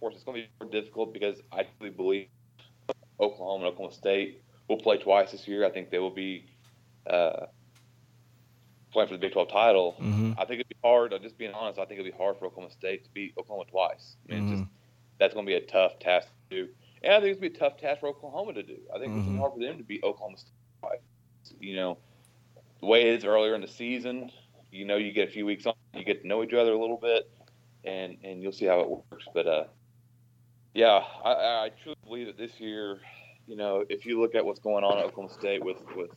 course, 0.00 0.14
it's 0.14 0.24
going 0.24 0.42
to 0.42 0.42
be 0.46 0.48
more 0.60 0.70
difficult 0.70 1.12
because 1.12 1.40
I 1.52 1.66
really 1.80 1.94
believe 1.94 2.28
Oklahoma 3.20 3.66
and 3.66 3.72
Oklahoma 3.74 3.94
State 3.94 4.42
will 4.68 4.78
play 4.78 4.98
twice 4.98 5.32
this 5.32 5.46
year. 5.46 5.64
I 5.66 5.70
think 5.70 5.90
they 5.90 5.98
will 5.98 6.10
be 6.14 6.46
uh, 7.08 7.46
playing 8.92 9.08
for 9.08 9.14
the 9.14 9.18
Big 9.20 9.32
12 9.32 9.48
title. 9.48 9.96
Mhm. 10.00 10.34
I 10.38 10.44
think 10.44 10.60
it'd 10.60 10.68
be 10.68 10.76
hard. 10.82 11.12
I'm 11.12 11.22
just 11.22 11.38
being 11.38 11.52
honest. 11.52 11.78
I 11.78 11.84
think 11.84 12.00
it'd 12.00 12.12
be 12.12 12.16
hard 12.18 12.38
for 12.38 12.46
Oklahoma 12.46 12.72
State 12.72 13.04
to 13.04 13.10
beat 13.10 13.34
Oklahoma 13.38 13.64
twice. 13.70 14.16
I 14.28 14.34
mean, 14.34 14.42
Mm-hmm. 14.44 14.56
just 14.62 14.70
that's 15.18 15.34
going 15.34 15.44
to 15.46 15.50
be 15.50 15.56
a 15.56 15.60
tough 15.66 15.98
task 15.98 16.28
to 16.50 16.56
do, 16.64 16.68
and 17.02 17.12
I 17.12 17.20
think 17.20 17.32
it's 17.32 17.40
going 17.40 17.52
to 17.52 17.58
be 17.58 17.64
a 17.64 17.68
tough 17.70 17.78
task 17.78 18.00
for 18.00 18.08
Oklahoma 18.08 18.54
to 18.54 18.62
do. 18.62 18.78
I 18.94 18.98
think 18.98 19.12
it's 19.12 19.22
Mhm. 19.22 19.24
gonna 19.26 19.32
be 19.32 19.38
hard 19.38 19.52
for 19.52 19.58
them 19.60 19.78
to 19.78 19.84
beat 19.84 20.02
Oklahoma 20.02 20.38
State 20.38 20.52
twice. 20.80 21.00
You 21.60 21.76
know, 21.76 21.98
the 22.80 22.86
way 22.86 23.02
it 23.02 23.14
is 23.18 23.24
earlier 23.24 23.54
in 23.54 23.60
the 23.60 23.68
season, 23.68 24.30
you 24.70 24.84
know, 24.86 24.96
you 24.96 25.12
get 25.12 25.28
a 25.28 25.30
few 25.30 25.44
weeks 25.44 25.66
on, 25.66 25.74
you 25.94 26.04
get 26.04 26.22
to 26.22 26.26
know 26.28 26.42
each 26.42 26.54
other 26.54 26.72
a 26.72 26.78
little 26.78 26.96
bit, 26.96 27.30
and 27.84 28.16
and 28.24 28.42
you'll 28.42 28.52
see 28.52 28.64
how 28.66 28.80
it 28.80 28.88
works. 28.88 29.26
But 29.34 29.46
uh, 29.46 29.64
yeah, 30.74 31.02
I, 31.24 31.30
I 31.30 31.70
truly 31.82 31.96
believe 32.04 32.26
that 32.26 32.38
this 32.38 32.60
year, 32.60 32.98
you 33.46 33.56
know, 33.56 33.84
if 33.88 34.06
you 34.06 34.20
look 34.20 34.34
at 34.34 34.44
what's 34.44 34.60
going 34.60 34.84
on 34.84 34.98
at 34.98 35.04
Oklahoma 35.04 35.32
State 35.32 35.64
with 35.64 35.78
with, 35.96 36.10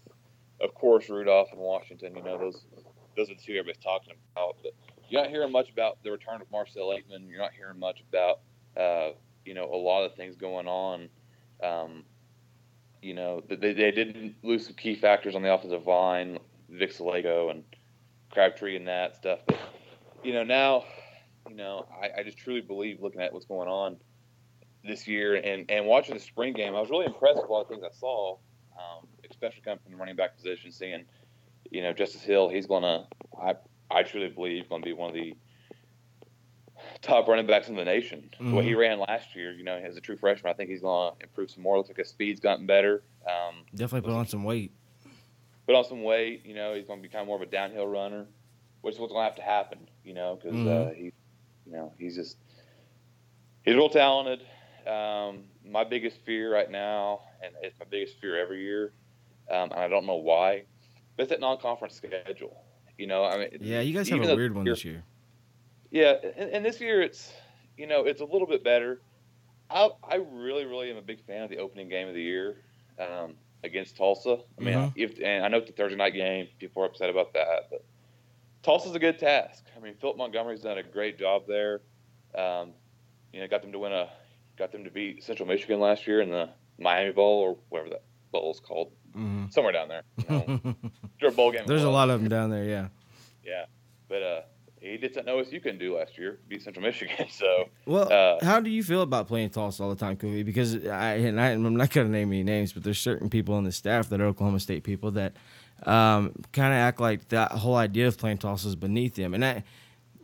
of 0.62 0.74
course, 0.76 1.10
Rudolph 1.10 1.50
and 1.52 1.60
Washington, 1.60 2.16
you 2.16 2.24
know, 2.24 2.38
those 2.38 2.66
those 3.18 3.30
are 3.30 3.36
the 3.36 3.42
two 3.42 3.54
everybody's 3.54 3.84
talking 3.84 4.14
about. 4.36 4.58
But 4.62 4.74
you're 5.10 5.22
not 5.22 5.30
hearing 5.30 5.52
much 5.52 5.72
about 5.72 5.98
the 6.04 6.12
return 6.12 6.42
of 6.42 6.52
Marcell 6.52 6.90
Ateman. 6.90 7.28
You're 7.28 7.40
not 7.40 7.54
hearing 7.54 7.80
much 7.80 8.04
about, 8.08 8.40
uh, 8.78 9.14
you 9.46 9.54
know, 9.54 9.66
a 9.66 9.76
lot 9.76 10.04
of 10.04 10.16
things 10.16 10.36
going 10.36 10.68
on. 10.68 11.10
Um, 11.64 12.04
you 13.02 13.14
know, 13.14 13.42
they, 13.50 13.74
they 13.74 13.92
didn't 13.92 14.36
lose 14.44 14.66
some 14.66 14.76
key 14.76 14.96
factors 14.96 15.36
on 15.36 15.42
the 15.42 15.54
offensive 15.54 15.86
line, 15.86 16.40
Vic 16.70 16.94
Salako 16.94 17.52
and 17.52 17.64
Crabtree 18.32 18.78
and 18.78 18.88
that 18.88 19.16
stuff. 19.16 19.40
But, 19.46 19.60
you 20.24 20.34
know, 20.34 20.44
now, 20.44 20.86
you 21.50 21.56
know, 21.56 21.86
I, 22.02 22.22
I 22.22 22.24
just 22.24 22.38
truly 22.38 22.62
believe 22.62 23.02
looking 23.02 23.22
at 23.22 23.34
what's 23.34 23.46
going 23.46 23.68
on 23.68 23.98
this 24.84 25.08
year 25.08 25.36
and, 25.36 25.70
and 25.70 25.86
watching 25.86 26.14
the 26.16 26.20
spring 26.20 26.54
game, 26.54 26.76
I 26.76 26.80
was 26.82 26.90
really 26.90 27.06
impressed 27.06 27.38
with 27.38 27.50
a 27.50 27.52
lot 27.52 27.62
of 27.62 27.68
things 27.70 27.84
I 27.84 27.94
saw, 27.98 28.34
um, 28.78 29.08
especially 29.30 29.62
coming 29.62 29.80
from 29.84 29.92
the 29.94 29.98
running 29.98 30.16
back 30.16 30.36
position, 30.36 30.72
seeing, 30.72 31.06
you 31.72 31.82
know, 31.82 31.94
Justice 31.94 32.22
Hill, 32.24 32.50
he's 32.50 32.68
going 32.68 32.84
to, 32.84 33.06
I, 33.42 33.56
I 33.90 34.04
truly 34.04 34.28
believe, 34.30 34.68
going 34.70 34.82
to 34.82 34.86
be 34.86 34.94
one 34.94 35.10
of 35.10 35.16
the 35.16 35.34
top 37.02 37.28
running 37.28 37.48
backs 37.48 37.70
in 37.70 37.76
the 37.76 37.86
nation. 37.86 38.30
The 38.40 38.56
way 38.56 38.64
he 38.66 38.74
ran 38.76 39.00
last 39.00 39.36
year, 39.36 39.54
you 39.54 39.64
know, 39.64 39.76
as 39.78 39.96
a 39.96 40.02
true 40.02 40.18
freshman, 40.18 40.52
I 40.52 40.54
think 40.56 40.70
he's 40.70 40.82
going 40.82 41.14
to 41.14 41.24
improve 41.24 41.50
some 41.52 41.64
more. 41.64 41.78
Looks 41.78 41.90
like 41.90 41.98
his 41.98 42.10
speed's 42.10 42.40
gotten 42.40 42.66
better. 42.66 43.04
Um, 43.26 43.64
Definitely 43.74 44.10
put 44.10 44.18
on 44.18 44.28
some 44.28 44.44
weight. 44.44 44.72
put 45.66 45.76
on 45.76 45.86
some 45.86 46.04
weight. 46.04 46.46
You 46.46 46.56
know, 46.56 46.74
he's 46.74 46.86
going 46.86 47.00
to 47.00 47.04
be 47.04 47.10
kind 47.10 47.22
of 47.22 47.28
more 47.28 47.38
of 47.38 47.42
a 47.42 47.46
downhill 47.46 47.88
runner, 47.88 48.26
which 48.82 48.96
is 48.96 49.00
what's 49.00 49.14
going 49.14 49.22
to 49.24 49.30
have 49.30 49.36
to 49.38 49.42
happen. 49.44 49.80
You 50.04 50.14
know, 50.14 50.38
because 50.42 50.60
uh, 50.66 50.92
Mhm. 50.92 50.96
he, 50.98 51.04
you 51.66 51.72
know, 51.72 51.94
he's 51.98 52.16
just 52.16 52.38
he's 53.64 53.76
real 53.76 53.90
talented. 53.90 54.42
Um, 54.88 55.46
my 55.66 55.84
biggest 55.84 56.18
fear 56.26 56.54
right 56.54 56.70
now, 56.70 57.22
and 57.44 57.54
it's 57.62 57.78
my 57.80 57.86
biggest 57.90 58.20
fear 58.20 58.40
every 58.40 58.62
year, 58.64 58.94
um, 59.50 59.72
and 59.72 59.80
I 59.80 59.88
don't 59.88 60.06
know 60.06 60.16
why, 60.16 60.66
but 61.16 61.24
it's 61.24 61.30
that 61.30 61.40
non-conference 61.40 61.96
schedule. 61.96 62.64
You 62.98 63.08
know, 63.08 63.24
I 63.24 63.38
mean, 63.38 63.50
Yeah, 63.62 63.82
you 63.82 63.94
guys 63.94 64.10
have 64.10 64.24
a 64.24 64.36
weird 64.36 64.54
one 64.56 64.66
this 64.66 64.84
year. 64.86 65.04
yeah, 65.92 66.16
and, 66.38 66.50
and 66.50 66.66
this 66.66 66.80
year 66.82 67.02
it's 67.02 67.34
you 67.78 67.88
know 67.88 68.06
it's 68.06 68.22
a 68.22 68.26
little 68.26 68.48
bit 68.48 68.64
better. 68.64 69.02
I 69.70 69.90
I 70.04 70.16
really 70.16 70.66
really 70.66 70.92
am 70.92 70.98
a 70.98 71.02
big 71.02 71.26
fan 71.26 71.44
of 71.44 71.50
the 71.50 71.58
opening 71.58 71.90
game 71.90 72.08
of 72.08 72.14
the 72.14 72.22
year 72.22 72.58
um, 73.00 73.36
against 73.64 73.96
Tulsa. 73.98 74.40
I 74.60 74.62
mean, 74.64 74.74
Mhm. 74.76 74.92
if 74.96 75.20
and 75.24 75.44
I 75.46 75.48
know 75.48 75.58
it's 75.58 75.70
a 75.70 75.74
Thursday 75.74 75.96
night 75.98 76.14
game, 76.14 76.48
people 76.60 76.84
are 76.84 76.86
upset 76.86 77.10
about 77.10 77.34
that, 77.34 77.70
but 77.72 77.84
Tulsa's 78.62 78.96
a 78.96 79.00
good 79.00 79.18
task. 79.20 79.66
I 79.76 79.80
mean, 79.80 79.96
Philip 79.96 80.18
Montgomery's 80.18 80.62
done 80.62 80.78
a 80.78 80.84
great 80.84 81.18
job 81.18 81.44
there. 81.48 81.82
Um, 82.36 82.74
you 83.32 83.40
know, 83.42 83.48
got 83.48 83.62
them 83.62 83.72
to 83.72 83.80
win 83.80 83.92
a, 83.94 84.10
got 84.58 84.72
them 84.72 84.84
to 84.84 84.92
beat 84.92 85.24
Central 85.24 85.48
Michigan 85.48 85.80
last 85.80 86.06
year 86.08 86.22
in 86.22 86.30
the 86.30 86.50
Miami 86.80 87.12
Bowl 87.12 87.40
or 87.40 87.58
whatever 87.70 87.90
that 87.90 88.04
bowl 88.32 88.52
is 88.52 88.60
called, 88.60 88.92
Mhm. 89.16 89.52
somewhere 89.54 89.74
down 89.74 89.88
there. 89.90 90.04
You 90.18 90.26
know, 90.30 90.76
sure, 91.20 91.32
bowl 91.32 91.52
game. 91.52 91.64
There's 91.68 91.84
a 91.84 91.90
lot 91.90 92.10
of 92.10 92.20
them 92.20 92.30
down 92.30 92.50
there. 92.50 92.64
Yeah. 92.66 92.88
Yeah, 93.44 93.66
but 94.08 94.24
uh, 94.24 94.42
he 94.80 94.98
did 94.98 95.14
something 95.14 95.34
OSU 95.34 95.62
couldn't 95.62 95.80
do 95.80 95.96
last 95.98 96.18
year, 96.18 96.40
beat 96.48 96.62
Central 96.62 96.84
Michigan. 96.84 97.28
So 97.30 97.70
Well, 97.86 98.12
Uh, 98.12 98.44
how 98.44 98.60
do 98.60 98.70
you 98.70 98.84
feel 98.84 99.02
about 99.02 99.28
playing 99.28 99.50
Tulsa 99.52 99.84
all 99.84 99.90
the 99.90 99.96
time, 99.96 100.18
Kobe? 100.18 100.44
Because 100.44 100.76
I 100.88 101.14
and 101.16 101.40
I, 101.40 101.50
I'm 101.52 101.76
not 101.76 101.90
going 101.92 102.08
to 102.08 102.12
name 102.12 102.30
any 102.32 102.44
names, 102.44 102.74
but 102.74 102.84
there's 102.84 103.00
certain 103.00 103.30
people 103.30 103.54
on 103.56 103.64
the 103.64 103.72
staff 103.72 104.10
that 104.10 104.20
are 104.22 104.26
Oklahoma 104.26 104.60
State 104.60 104.84
people 104.84 105.12
that 105.12 105.34
um, 105.86 106.34
kind 106.54 106.74
of 106.74 106.78
act 106.80 107.00
like 107.02 107.28
that 107.30 107.52
whole 107.52 107.76
idea 107.76 108.08
of 108.08 108.18
playing 108.18 108.40
is 108.44 108.76
beneath 108.76 109.16
them, 109.16 109.34
and 109.34 109.44
I 109.44 109.64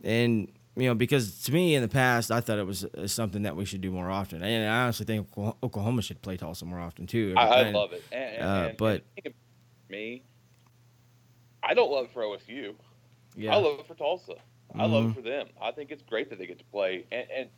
and 0.02 0.50
you 0.76 0.86
know 0.88 0.94
because 0.94 1.42
to 1.42 1.52
me 1.52 1.74
in 1.74 1.82
the 1.82 1.88
past 1.88 2.30
I 2.30 2.40
thought 2.40 2.58
it 2.58 2.66
was 2.66 2.84
uh, 2.84 3.06
something 3.06 3.42
that 3.42 3.56
we 3.56 3.64
should 3.64 3.80
do 3.80 3.90
more 3.90 4.08
often, 4.10 4.42
and 4.42 4.68
I 4.70 4.82
honestly 4.84 5.06
think 5.06 5.28
Oklahoma- 5.36 6.02
should 6.02 6.22
play 6.22 6.36
Tulsa 6.36 6.64
more 6.64 6.80
often 6.80 7.06
too. 7.06 7.34
I, 7.36 7.46
I 7.46 7.70
love 7.70 7.92
it. 7.92 8.02
And, 8.12 8.34
and, 8.36 8.42
Uh, 8.42 8.68
and- 8.68 8.76
but- 8.78 9.04
me, 9.88 10.22
I 11.62 11.74
don't 11.74 11.90
love 11.90 12.04
it 12.06 12.12
for 12.12 12.22
OSU. 12.22 12.74
Yeah, 13.36 13.54
I 13.54 13.58
love 13.58 13.80
it 13.80 13.86
for 13.86 13.94
Tulsa. 13.94 14.34
I 14.74 14.86
love 14.86 15.10
it 15.10 15.14
for 15.14 15.20
them. 15.22 15.48
I 15.60 15.72
think 15.72 15.90
it's 15.90 16.02
great 16.04 16.30
that 16.30 16.38
they 16.38 16.46
get 16.46 16.58
to 16.58 16.64
play, 16.66 17.04
and, 17.10 17.26
and 17.36 17.48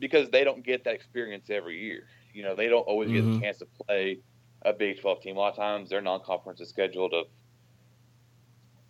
because 0.00 0.30
they 0.30 0.42
don't 0.44 0.64
get 0.64 0.82
that 0.84 0.94
experience 0.94 1.48
every 1.50 1.78
year. 1.80 2.04
You 2.34 2.42
know, 2.42 2.54
they 2.56 2.68
don't 2.68 2.82
always 2.82 3.10
get 3.10 3.22
Mhm. 3.24 3.34
the 3.34 3.40
chance 3.40 3.58
to 3.58 3.66
play 3.86 4.18
a 4.62 4.72
Big 4.72 5.00
12 5.00 5.20
team. 5.22 5.36
A 5.36 5.40
lot 5.40 5.50
of 5.50 5.56
times, 5.56 5.90
their 5.90 6.00
non-conference 6.00 6.60
is 6.60 6.68
scheduled 6.68 7.12
of, 7.14 7.26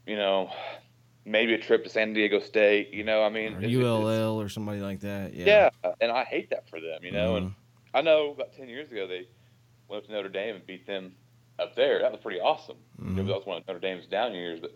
you 0.06 0.16
know, 0.16 0.50
maybe 1.24 1.54
a 1.54 1.58
trip 1.58 1.84
to 1.84 1.90
San 1.90 2.12
Diego 2.12 2.40
State. 2.40 2.92
You 2.92 3.04
know, 3.04 3.22
I 3.22 3.28
mean, 3.28 3.54
or 3.64 3.66
ULL 3.66 4.40
or 4.40 4.48
somebody 4.48 4.80
like 4.80 5.00
that. 5.00 5.34
Yeah, 5.34 5.70
yeah, 5.84 5.92
and 6.00 6.10
I 6.10 6.24
hate 6.24 6.50
that 6.50 6.68
for 6.68 6.80
them. 6.80 7.02
You 7.02 7.12
know, 7.12 7.36
and 7.36 7.46
Mhm. 7.50 7.54
I 7.94 8.02
know 8.02 8.30
about 8.32 8.52
ten 8.52 8.68
years 8.68 8.90
ago 8.90 9.06
they 9.06 9.26
went 9.88 10.02
up 10.02 10.06
to 10.08 10.12
Notre 10.12 10.28
Dame 10.28 10.56
and 10.56 10.66
beat 10.66 10.86
them 10.86 11.14
up 11.58 11.74
there. 11.74 12.00
That 12.00 12.12
was 12.12 12.20
pretty 12.20 12.40
awesome. 12.40 12.78
Mhm. 13.00 13.16
That 13.16 13.24
was 13.26 13.46
one 13.46 13.58
of 13.58 13.66
Notre 13.66 13.80
Dame's 13.80 14.06
down 14.06 14.32
years. 14.34 14.60
But 14.60 14.72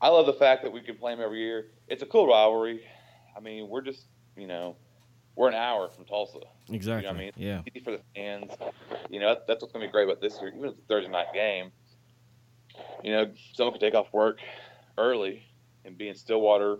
I 0.00 0.08
love 0.08 0.26
the 0.26 0.32
fact 0.32 0.62
that 0.62 0.72
we 0.72 0.80
can 0.80 0.96
play 0.96 1.12
them 1.14 1.22
every 1.22 1.40
year. 1.40 1.70
It's 1.88 2.02
a 2.02 2.06
cool 2.06 2.26
rivalry. 2.26 2.84
I 3.36 3.40
mean, 3.40 3.68
we're 3.68 3.82
just 3.82 4.06
you 4.36 4.48
know, 4.48 4.76
we're 5.36 5.46
an 5.48 5.54
hour 5.54 5.88
from 5.90 6.04
Tulsa. 6.06 6.40
exactly. 6.72 7.08
I 7.08 7.12
mean? 7.12 7.30
Yeah, 7.36 7.62
Easy 7.72 7.84
for 7.84 7.92
the 7.92 8.00
fans. 8.16 8.50
You 9.10 9.20
know, 9.20 9.36
that's 9.46 9.62
what's 9.62 9.72
going 9.72 9.82
to 9.84 9.88
be 9.88 9.92
great 9.92 10.04
about 10.04 10.20
this 10.20 10.40
year. 10.40 10.48
Even 10.48 10.64
if 10.64 10.70
it's 10.72 10.80
a 10.80 10.86
Thursday 10.88 11.08
night 11.10 11.32
game, 11.32 11.70
you 13.04 13.12
know, 13.12 13.30
someone 13.52 13.72
can 13.74 13.80
take 13.80 13.94
off 13.94 14.12
work 14.12 14.40
early 14.98 15.44
and 15.84 15.96
be 15.98 16.08
in 16.08 16.14
Stillwater, 16.14 16.78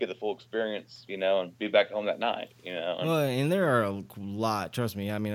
get 0.00 0.08
the 0.08 0.14
full 0.14 0.34
experience, 0.34 1.04
you 1.08 1.16
know, 1.16 1.40
and 1.40 1.56
be 1.58 1.68
back 1.68 1.90
home 1.90 2.06
that 2.06 2.18
night. 2.18 2.48
You 2.62 2.74
know, 2.74 2.96
and- 2.98 3.08
Well, 3.08 3.20
and 3.20 3.50
there 3.52 3.68
are 3.78 3.84
a 3.84 4.04
lot. 4.18 4.72
Trust 4.72 4.96
me. 4.96 5.10
I 5.10 5.18
mean, 5.18 5.34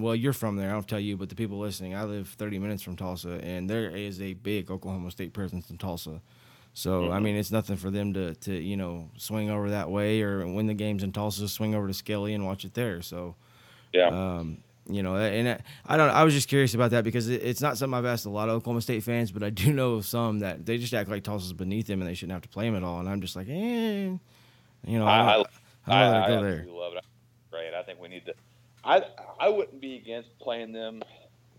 well, 0.00 0.14
you're 0.14 0.32
from 0.32 0.56
there. 0.56 0.70
I 0.70 0.72
don't 0.72 0.88
tell 0.88 1.00
you, 1.00 1.16
but 1.16 1.28
the 1.28 1.34
people 1.34 1.58
listening, 1.58 1.94
I 1.94 2.04
live 2.04 2.28
30 2.28 2.58
minutes 2.58 2.82
from 2.82 2.96
Tulsa, 2.96 3.40
and 3.42 3.68
there 3.68 3.90
is 3.90 4.20
a 4.20 4.34
big 4.34 4.70
Oklahoma 4.70 5.10
State 5.10 5.32
presence 5.32 5.70
in 5.70 5.78
Tulsa. 5.78 6.20
So 6.74 7.10
I 7.10 7.18
Mhm. 7.18 7.22
mean, 7.22 7.36
it's 7.36 7.50
nothing 7.50 7.76
for 7.76 7.90
them 7.90 8.12
to 8.14 8.34
to 8.34 8.54
you 8.54 8.76
know 8.76 9.10
swing 9.16 9.50
over 9.50 9.70
that 9.70 9.90
way, 9.90 10.22
or 10.22 10.46
when 10.46 10.66
the 10.68 10.74
game's 10.74 11.02
in 11.02 11.10
Tulsa, 11.12 11.48
swing 11.48 11.74
over 11.74 11.88
to 11.88 11.94
Skelly 11.94 12.34
and 12.34 12.46
watch 12.46 12.64
it 12.64 12.74
there. 12.74 13.02
So 13.02 13.34
yeah. 13.92 14.06
um, 14.08 14.58
you 14.88 15.02
know, 15.02 15.16
and 15.16 15.48
I, 15.48 15.60
I 15.86 15.96
don't. 15.96 16.10
I 16.10 16.24
was 16.24 16.34
just 16.34 16.48
curious 16.48 16.74
about 16.74 16.90
that 16.92 17.04
because 17.04 17.28
it, 17.28 17.42
it's 17.42 17.60
not 17.60 17.76
something 17.78 17.96
I've 17.96 18.06
asked 18.06 18.26
a 18.26 18.30
lot 18.30 18.48
of 18.48 18.56
Oklahoma 18.56 18.80
State 18.80 19.02
fans, 19.02 19.30
but 19.30 19.42
I 19.42 19.50
do 19.50 19.72
know 19.74 19.94
of 19.94 20.06
some 20.06 20.38
that 20.40 20.64
they 20.66 20.78
just 20.78 20.94
act 20.94 21.10
like 21.10 21.22
Tulsa's 21.22 21.52
beneath 21.52 21.86
them 21.86 22.00
and 22.00 22.08
they 22.08 22.14
shouldn't 22.14 22.32
have 22.32 22.42
to 22.42 22.48
play 22.48 22.64
them 22.66 22.76
at 22.76 22.82
all. 22.82 23.00
And 23.00 23.08
I'm 23.08 23.20
just 23.20 23.36
like, 23.36 23.48
eh, 23.48 23.52
you 24.86 24.98
know, 24.98 25.06
I, 25.06 25.40
I, 25.40 25.44
I, 25.86 26.00
rather 26.00 26.16
I 26.22 26.28
go 26.28 26.42
there. 26.42 26.66
love 26.68 26.94
it. 26.94 27.04
Great. 27.50 27.74
I 27.74 27.82
think 27.82 28.00
we 28.00 28.08
need 28.08 28.26
to. 28.26 28.34
I 28.84 29.02
I 29.38 29.48
wouldn't 29.48 29.80
be 29.80 29.96
against 29.96 30.38
playing 30.38 30.72
them. 30.72 31.02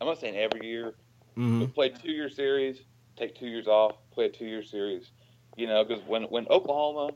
I'm 0.01 0.07
not 0.07 0.19
saying 0.19 0.35
every 0.37 0.65
year, 0.65 0.93
hmm 1.35 1.59
but 1.59 1.73
play 1.75 1.89
two 1.89 2.11
year 2.11 2.29
series, 2.29 2.81
take 3.17 3.35
two 3.35 3.47
years 3.47 3.67
off, 3.67 3.95
play 4.11 4.25
a 4.25 4.29
two 4.29 4.45
year 4.45 4.63
series. 4.63 5.11
You 5.55 5.67
know, 5.67 5.83
because 5.83 6.03
when 6.05 6.23
when 6.23 6.47
Oklahoma 6.49 7.11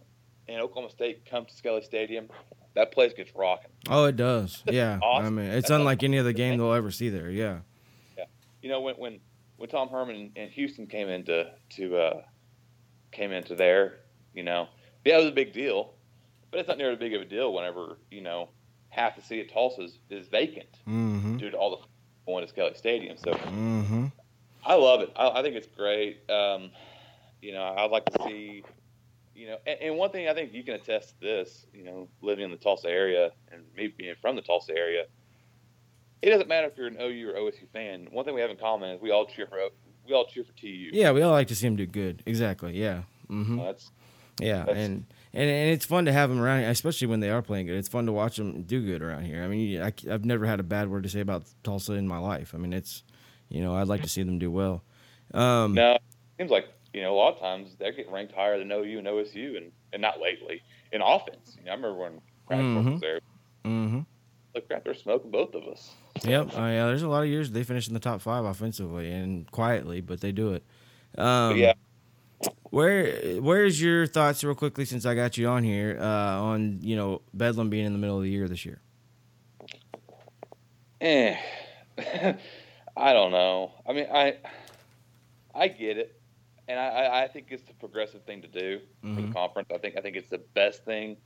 and 0.49 0.61
Oklahoma 0.61 0.91
State 0.91 1.25
come 1.25 1.45
to 1.45 1.53
Skelly 1.55 1.81
Stadium, 1.81 2.27
that 2.75 2.91
place 2.91 3.13
gets 3.13 3.31
rocking. 3.35 3.71
Oh, 3.89 4.05
it 4.05 4.15
does. 4.15 4.63
Yeah. 4.71 4.99
I 5.03 5.29
mean, 5.29 5.45
it's 5.45 5.67
That's 5.67 5.69
unlike 5.71 6.03
any 6.03 6.17
other 6.19 6.33
game 6.33 6.57
they'll 6.57 6.73
ever 6.81 6.91
see 6.91 7.09
there. 7.09 7.29
Yeah. 7.29 7.59
Yeah. 8.17 8.25
You 8.61 8.69
know, 8.69 8.81
when 8.81 8.95
when 8.95 9.19
when 9.57 9.69
Tom 9.69 9.89
Herman 9.89 10.31
and 10.35 10.49
Houston 10.51 10.87
came 10.87 11.07
into 11.09 11.51
to 11.71 11.97
uh, 11.97 12.21
came 13.11 13.31
into 13.31 13.55
there, 13.55 13.99
you 14.33 14.43
know, 14.43 14.67
yeah, 15.05 15.15
it 15.15 15.19
was 15.19 15.27
a 15.27 15.31
big 15.31 15.53
deal, 15.53 15.93
but 16.51 16.59
it's 16.59 16.67
not 16.67 16.77
near 16.77 16.91
as 16.91 16.97
big 16.97 17.13
of 17.13 17.21
a 17.21 17.25
deal 17.25 17.53
whenever 17.53 17.97
you 18.09 18.21
know 18.21 18.49
half 18.89 19.15
the 19.15 19.21
city 19.21 19.41
of 19.41 19.51
Tulsa 19.51 19.81
is, 19.83 19.97
is 20.09 20.27
vacant. 20.27 20.69
hmm 20.85 21.37
due 21.37 21.49
to 21.49 21.57
all 21.57 21.71
the 21.71 21.77
going 22.31 22.43
to 22.43 22.47
Skelly 22.49 22.73
Stadium. 22.75 23.17
So 23.17 23.31
Mm-hmm. 23.31 24.05
I 24.65 24.75
love 24.75 25.01
it. 25.01 25.11
I, 25.15 25.39
I 25.39 25.41
think 25.41 25.55
it's 25.55 25.67
great. 25.67 26.21
Um, 26.29 26.71
you 27.41 27.51
know, 27.51 27.63
I'd 27.63 27.91
like 27.91 28.05
to 28.05 28.23
see, 28.23 28.63
you 29.35 29.47
know, 29.47 29.57
and, 29.65 29.79
and 29.81 29.97
one 29.97 30.11
thing 30.11 30.27
I 30.27 30.33
think 30.33 30.53
you 30.53 30.63
can 30.63 30.75
attest 30.75 31.09
to 31.09 31.25
this, 31.25 31.65
you 31.73 31.83
know, 31.83 32.07
living 32.21 32.45
in 32.45 32.51
the 32.51 32.57
Tulsa 32.57 32.89
area 32.89 33.31
and 33.51 33.63
me 33.75 33.93
being 33.95 34.15
from 34.21 34.35
the 34.35 34.41
Tulsa 34.41 34.73
area, 34.75 35.05
it 36.21 36.29
doesn't 36.29 36.47
matter 36.47 36.67
if 36.67 36.77
you're 36.77 36.87
an 36.87 36.97
OU 36.99 37.31
or 37.31 37.33
OSU 37.33 37.67
fan. 37.73 38.07
One 38.11 38.25
thing 38.25 38.33
we 38.33 38.41
have 38.41 38.49
in 38.49 38.57
common 38.57 38.91
is 38.91 39.01
we 39.01 39.11
all 39.11 39.25
cheer 39.25 39.47
for 39.47 39.57
we 40.07 40.13
all 40.13 40.25
cheer 40.25 40.43
for 40.43 40.53
TU. 40.53 40.89
Yeah, 40.91 41.11
we 41.11 41.21
all 41.21 41.31
like 41.31 41.47
to 41.47 41.55
see 41.55 41.67
him 41.67 41.75
do 41.75 41.85
good. 41.85 42.23
Exactly. 42.25 42.77
Yeah. 42.79 43.03
Mm-hmm. 43.29 43.59
Uh, 43.59 43.63
that's 43.65 43.91
Yeah, 44.39 44.59
That's- 44.65 44.77
and, 44.77 45.05
and 45.33 45.49
and 45.49 45.69
it's 45.71 45.85
fun 45.85 46.05
to 46.05 46.13
have 46.13 46.29
them 46.29 46.39
around, 46.39 46.63
especially 46.63 47.07
when 47.07 47.19
they 47.19 47.29
are 47.29 47.41
playing 47.41 47.67
good. 47.67 47.77
It's 47.77 47.89
fun 47.89 48.05
to 48.05 48.11
watch 48.11 48.37
them 48.37 48.63
do 48.63 48.85
good 48.85 49.01
around 49.01 49.25
here. 49.25 49.43
I 49.43 49.47
mean, 49.47 49.81
I, 49.81 49.93
have 50.07 50.25
never 50.25 50.45
had 50.45 50.59
a 50.59 50.63
bad 50.63 50.89
word 50.89 51.03
to 51.03 51.09
say 51.09 51.21
about 51.21 51.43
Tulsa 51.63 51.93
in 51.93 52.07
my 52.07 52.19
life. 52.19 52.53
I 52.53 52.57
mean, 52.57 52.73
it's, 52.73 53.03
you 53.49 53.61
know, 53.61 53.75
I'd 53.75 53.87
like 53.87 54.03
to 54.03 54.09
see 54.09 54.23
them 54.23 54.39
do 54.39 54.51
well. 54.51 54.83
Um, 55.33 55.77
it 55.77 56.01
seems 56.37 56.51
like 56.51 56.67
you 56.93 57.01
know 57.01 57.13
a 57.13 57.17
lot 57.17 57.33
of 57.33 57.39
times 57.39 57.75
they're 57.79 57.91
getting 57.91 58.11
ranked 58.13 58.33
higher 58.33 58.57
than 58.59 58.71
OU 58.71 58.99
and 58.99 59.07
OSU, 59.07 59.57
and 59.57 59.71
and 59.91 60.01
not 60.01 60.19
lately 60.21 60.61
in 60.91 61.01
offense. 61.01 61.55
You 61.57 61.65
know, 61.65 61.71
I 61.71 61.75
remember 61.75 61.97
when 61.97 62.21
Crackfork 62.49 62.83
Mhm. 62.83 62.91
was 62.93 63.01
there. 63.01 63.19
hmm 63.65 63.99
Look, 64.55 64.67
crap, 64.67 64.83
they're 64.83 64.93
smoking 64.93 65.31
both 65.31 65.55
of 65.55 65.63
us. 65.63 65.93
Yep. 66.23 66.49
Uh, 66.55 66.59
yeah, 66.61 66.85
there's 66.85 67.01
a 67.01 67.07
lot 67.07 67.23
of 67.23 67.29
years 67.29 67.49
they 67.49 67.63
finish 67.63 67.87
in 67.87 67.95
the 67.95 67.99
top 67.99 68.21
five 68.21 68.45
offensively 68.45 69.11
and 69.11 69.49
quietly, 69.49 69.99
but 69.99 70.21
they 70.21 70.31
do 70.31 70.53
it. 70.53 70.63
Um, 71.17 71.57
yeah, 71.57 71.73
Where 72.69 73.39
where's 73.41 73.81
your 73.81 74.05
thoughts 74.05 74.43
real 74.43 74.53
quickly 74.53 74.85
since 74.85 75.05
I 75.07 75.15
got 75.15 75.37
you 75.37 75.47
on 75.47 75.63
here 75.63 75.97
uh, 75.99 76.05
on 76.39 76.79
you 76.81 76.95
know 76.95 77.21
Bedlam 77.33 77.69
being 77.71 77.85
in 77.85 77.93
the 77.93 77.99
middle 77.99 78.17
of 78.17 78.23
the 78.23 78.29
year 78.29 78.47
this 78.47 78.63
year? 78.65 78.79
Eh, 81.01 81.35
I 82.97 83.13
don't 83.13 83.31
know. 83.31 83.71
I 83.87 83.93
mean, 83.93 84.07
I 84.13 84.37
I 85.53 85.67
get 85.67 85.97
it, 85.97 86.19
and 86.67 86.79
I- 86.79 87.23
I, 87.23 87.27
think 87.27 87.47
it's 87.51 87.63
the 87.63 87.73
progressive 87.73 88.23
thing 88.23 88.41
to 88.41 88.47
do 88.47 88.79
for 89.13 89.21
Mhm. 89.21 89.27
the 89.27 89.33
conference. 89.33 89.69
I 89.71 89.77
think 89.77 89.97
I 89.97 90.01
think 90.01 90.15
it's 90.15 90.29
the 90.29 90.39
best 90.53 90.83
thing. 90.85 91.17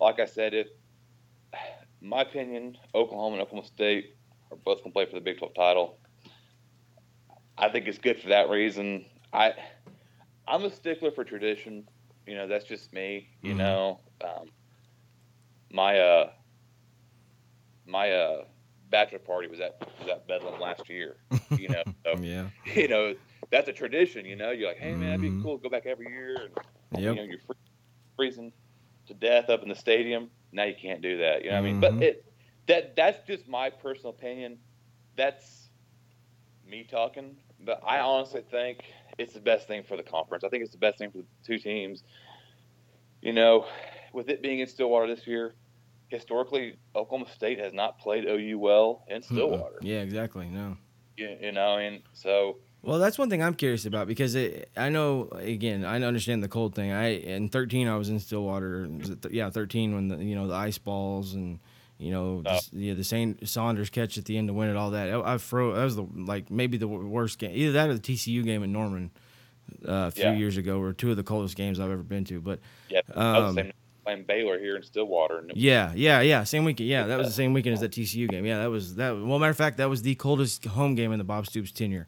Like 0.00 0.20
I 0.20 0.24
said, 0.26 0.54
if 0.54 0.68
my 2.00 2.22
opinion, 2.22 2.76
Oklahoma 2.94 3.34
and 3.36 3.42
Oklahoma 3.42 3.66
State 3.66 4.14
are 4.50 4.56
both 4.56 4.78
going 4.78 4.90
to 4.90 4.94
play 4.94 5.06
for 5.06 5.14
the 5.14 5.20
Big 5.20 5.38
12 5.38 5.54
title. 5.54 5.98
I 7.58 7.68
think 7.68 7.86
it's 7.86 7.98
good 7.98 8.20
for 8.20 8.28
that 8.28 8.48
reason. 8.50 9.06
I 9.32 9.54
I'm 10.46 10.64
a 10.64 10.70
stickler 10.70 11.10
for 11.10 11.24
tradition. 11.24 11.88
You 12.26 12.34
know, 12.34 12.46
that's 12.48 12.64
just 12.64 12.92
me. 12.92 13.28
You 13.42 13.54
Mhm. 13.54 13.58
know, 13.58 14.00
um, 14.22 14.50
my 15.70 15.98
uh 15.98 16.30
my 17.86 18.10
uh 18.12 18.44
bachelor 18.90 19.18
party 19.18 19.48
was 19.48 19.60
at 19.60 19.78
was 19.98 20.08
at 20.08 20.26
Bedlam 20.26 20.60
last 20.60 20.88
year. 20.88 21.16
You 21.56 21.68
know, 21.68 21.82
so 22.04 22.16
Yeah. 22.20 22.48
you 22.74 22.88
know 22.88 23.14
that's 23.54 23.68
a 23.68 23.74
tradition. 23.74 24.26
You 24.26 24.36
know, 24.36 24.52
you're 24.52 24.68
like, 24.68 24.78
hey 24.80 24.96
man, 24.96 25.20
that'd 25.20 25.22
be 25.22 25.36
cool. 25.42 25.58
to 25.58 25.62
Go 25.62 25.70
back 25.70 25.86
every 25.86 26.08
year, 26.10 26.46
and 26.46 26.54
you 27.08 27.16
know, 27.16 27.22
you're 27.24 27.38
freezing 28.16 28.52
to 29.08 29.14
death 29.14 29.50
up 29.50 29.62
in 29.62 29.68
the 29.68 29.74
stadium. 29.74 30.30
Now 30.52 30.64
you 30.64 30.74
can't 30.80 31.02
do 31.02 31.18
that. 31.18 31.44
You 31.44 31.50
know 31.50 31.56
what 31.56 31.62
I 31.66 31.68
mean? 31.68 31.80
But 31.80 31.94
Mhm. 31.94 32.02
it 32.02 32.24
that 32.68 32.96
that's 32.96 33.26
just 33.26 33.48
my 33.48 33.70
personal 33.70 34.10
opinion. 34.14 34.60
That's 35.16 35.70
me 36.64 36.84
talking. 36.84 37.36
But 37.60 37.80
I 37.86 38.00
honestly 38.00 38.42
think 38.50 38.84
it's 39.18 39.34
the 39.34 39.40
best 39.40 39.66
thing 39.68 39.84
for 39.84 39.96
the 39.96 40.02
conference. 40.02 40.44
I 40.44 40.48
think 40.50 40.62
it's 40.62 40.72
the 40.72 40.78
best 40.78 40.98
thing 40.98 41.10
for 41.10 41.18
the 41.18 41.28
two 41.46 41.58
teams. 41.58 42.02
You 43.20 43.32
know, 43.32 43.66
with 44.12 44.28
it 44.28 44.42
being 44.42 44.60
in 44.60 44.66
Stillwater 44.66 45.06
this 45.08 45.26
year, 45.26 45.56
historically 46.08 46.78
Oklahoma 46.94 47.28
State 47.30 47.58
has 47.60 47.72
not 47.72 47.98
played 47.98 48.26
OU 48.26 48.58
well 48.58 49.04
in 49.08 49.22
Stillwater. 49.22 49.80
Yeah, 49.82 50.02
exactly. 50.02 50.48
No. 50.48 50.76
You, 51.16 51.36
you 51.40 51.52
know, 51.52 51.78
and 51.78 52.02
so 52.12 52.58
Well, 52.84 52.98
that's 52.98 53.18
one 53.18 53.30
thing 53.30 53.42
I'm 53.42 53.54
curious 53.54 53.86
about 53.86 54.06
because 54.06 54.34
it, 54.34 54.68
I 54.76 54.88
know 54.88 55.28
again 55.32 55.84
I 55.84 56.00
understand 56.02 56.42
the 56.42 56.48
cold 56.48 56.74
thing. 56.74 56.92
I 56.92 57.14
in 57.16 57.48
13 57.48 57.88
I 57.88 57.96
was 57.96 58.08
in 58.10 58.20
Stillwater. 58.20 58.86
Was 58.98 59.08
th- 59.20 59.32
yeah, 59.34 59.50
13 59.50 59.94
when 59.94 60.08
the 60.08 60.16
you 60.24 60.34
know 60.34 60.46
the 60.48 60.54
ice 60.54 60.78
balls 60.78 61.34
and 61.34 61.58
you 61.98 62.10
know 62.10 62.42
Oh. 62.44 62.58
the, 62.72 62.78
yeah, 62.78 62.94
the 62.94 63.04
Saint 63.04 63.48
Saunders 63.48 63.88
catch 63.90 64.18
at 64.18 64.24
the 64.26 64.36
end 64.36 64.48
to 64.48 64.54
win 64.54 64.68
it 64.68 64.76
all 64.76 64.90
that. 64.90 65.08
I, 65.10 65.34
I 65.34 65.38
froze. 65.38 65.76
That 65.76 65.84
was 65.84 65.96
the 65.96 66.06
like 66.14 66.50
maybe 66.50 66.76
the 66.76 66.88
worst 66.88 67.38
game. 67.38 67.52
Either 67.54 67.72
that 67.72 67.88
or 67.90 67.94
the 67.94 68.00
TCU 68.00 68.44
game 68.44 68.62
in 68.62 68.72
Norman 68.72 69.10
uh, 69.88 69.92
a 69.92 70.10
few 70.10 70.24
Yeah. 70.24 70.34
years 70.34 70.56
ago 70.56 70.78
were 70.78 70.92
two 70.92 71.10
of 71.10 71.16
the 71.16 71.22
coldest 71.22 71.56
games 71.56 71.80
I've 71.80 71.90
ever 71.90 72.02
been 72.02 72.24
to. 72.26 72.40
But 72.40 72.60
yeah, 72.90 73.00
Um, 73.14 73.54
same 73.54 73.72
playing 74.04 74.24
Baylor 74.24 74.58
here 74.58 74.76
in 74.76 74.82
Stillwater. 74.82 75.38
And 75.38 75.52
yeah, 75.56 75.92
yeah, 75.94 76.20
yeah. 76.20 76.44
Same 76.44 76.64
weekend. 76.64 76.88
Yeah, 76.90 77.06
that 77.06 77.16
was 77.16 77.28
the 77.28 77.32
same 77.32 77.54
weekend 77.54 77.72
as 77.74 77.80
that 77.80 77.92
TCU 77.92 78.28
game. 78.28 78.44
Yeah, 78.44 78.58
that 78.58 78.70
was 78.70 78.96
that. 78.96 79.12
Well, 79.12 79.38
matter 79.38 79.50
of 79.50 79.56
fact, 79.56 79.78
that 79.78 79.88
was 79.88 80.02
the 80.02 80.14
coldest 80.16 80.66
home 80.66 80.94
game 80.94 81.12
in 81.12 81.18
the 81.18 81.24
Bob 81.24 81.46
Stoops 81.46 81.72
tenure. 81.72 82.06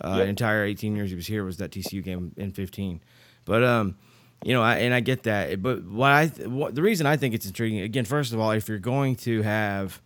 Uh, 0.00 0.16
Yep. 0.18 0.28
Entire 0.28 0.64
18 0.64 0.96
years 0.96 1.10
he 1.10 1.16
was 1.16 1.26
here 1.26 1.44
was 1.44 1.56
that 1.58 1.70
TCU 1.70 2.02
game 2.02 2.32
in 2.36 2.52
15. 2.52 3.00
But 3.44 3.62
um, 3.64 3.96
you 4.44 4.52
know, 4.52 4.62
I, 4.62 4.76
and 4.78 4.92
I 4.92 5.00
get 5.00 5.22
that. 5.24 5.62
But 5.62 5.84
what 5.84 6.10
I 6.10 6.26
what, 6.26 6.74
the 6.74 6.82
reason 6.82 7.06
I 7.06 7.16
think 7.16 7.34
it's 7.34 7.46
intriguing 7.46 7.80
again, 7.80 8.04
first 8.04 8.32
of 8.32 8.40
all, 8.40 8.50
if 8.50 8.68
you're 8.68 8.78
going 8.78 9.16
to 9.16 9.42
have 9.42 10.00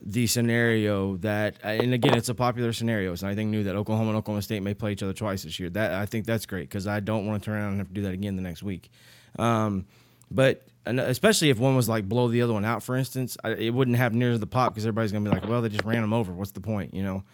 the 0.00 0.26
scenario 0.26 1.16
that, 1.18 1.56
and 1.62 1.92
again, 1.92 2.14
it's 2.16 2.28
a 2.28 2.34
popular 2.34 2.72
scenario. 2.72 3.12
It's 3.12 3.22
nothing 3.22 3.50
new 3.50 3.64
that 3.64 3.76
Oklahoma 3.76 4.10
and 4.10 4.18
Oklahoma 4.18 4.42
State 4.42 4.62
may 4.62 4.74
play 4.74 4.92
each 4.92 5.02
other 5.02 5.12
twice 5.12 5.42
this 5.42 5.58
year. 5.60 5.70
That 5.70 5.92
I 5.92 6.06
think 6.06 6.24
that's 6.24 6.46
great 6.46 6.68
because 6.68 6.86
I 6.86 7.00
don't 7.00 7.26
want 7.26 7.42
to 7.42 7.46
turn 7.46 7.56
around 7.56 7.70
and 7.72 7.78
have 7.78 7.88
to 7.88 7.94
do 7.94 8.02
that 8.02 8.14
again 8.14 8.36
the 8.36 8.42
next 8.42 8.62
week. 8.62 8.90
Um, 9.38 9.86
but 10.30 10.62
and 10.86 11.00
especially 11.00 11.50
if 11.50 11.58
one 11.58 11.76
was 11.76 11.88
like 11.88 12.08
blow 12.08 12.28
the 12.28 12.42
other 12.42 12.52
one 12.52 12.64
out, 12.64 12.82
for 12.82 12.96
instance, 12.96 13.36
I, 13.44 13.50
it 13.50 13.70
wouldn't 13.74 13.96
have 13.96 14.14
near 14.14 14.36
the 14.38 14.46
pop 14.46 14.72
because 14.74 14.84
everybody's 14.86 15.12
gonna 15.12 15.28
be 15.28 15.34
like, 15.34 15.48
well, 15.48 15.62
they 15.62 15.68
just 15.68 15.84
ran 15.84 16.00
them 16.00 16.12
over. 16.12 16.32
What's 16.32 16.52
the 16.52 16.60
point, 16.60 16.94
you 16.94 17.02
know? 17.02 17.24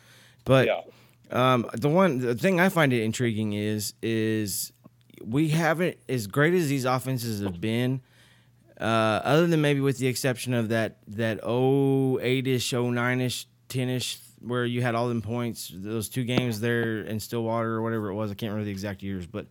But 0.45 0.67
yeah, 0.67 0.81
um, 1.31 1.69
the 1.75 1.89
one 1.89 2.19
the 2.19 2.35
thing 2.35 2.61
I 2.61 2.69
find 2.69 2.93
it 2.93 3.03
intriguing 3.03 3.53
is 3.53 3.95
is 4.03 4.73
we 5.23 5.49
haven't 5.49 5.97
as 6.09 6.27
great 6.27 6.55
as 6.55 6.69
these 6.69 6.85
offenses 6.85 7.43
have 7.43 7.61
been. 7.61 8.01
Uh, 8.81 9.21
other 9.25 9.47
than 9.47 9.61
maybe 9.61 9.81
with 9.81 9.99
the 9.99 10.09
exception 10.09 10.53
of 10.53 10.69
that 10.69 10.99
that 11.07 11.39
08 11.47 12.47
ish, 12.47 12.73
09 12.73 13.21
ish, 13.21 13.47
10 13.69 13.89
ish, 13.89 14.19
where 14.41 14.65
you 14.65 14.83
had 14.83 14.95
all 14.95 15.09
them 15.09 15.23
points, 15.23 15.71
those 15.73 16.09
two 16.09 16.25
games 16.25 16.61
there 16.61 17.01
in 17.03 17.21
Stillwater 17.21 17.75
or 17.75 17.83
whatever 17.83 18.09
it 18.09 18.15
was. 18.15 18.31
I 18.31 18.35
can't 18.35 18.51
remember 18.51 18.67
the 18.67 18.73
exact 18.73 19.03
years, 19.03 19.27
but 19.27 19.47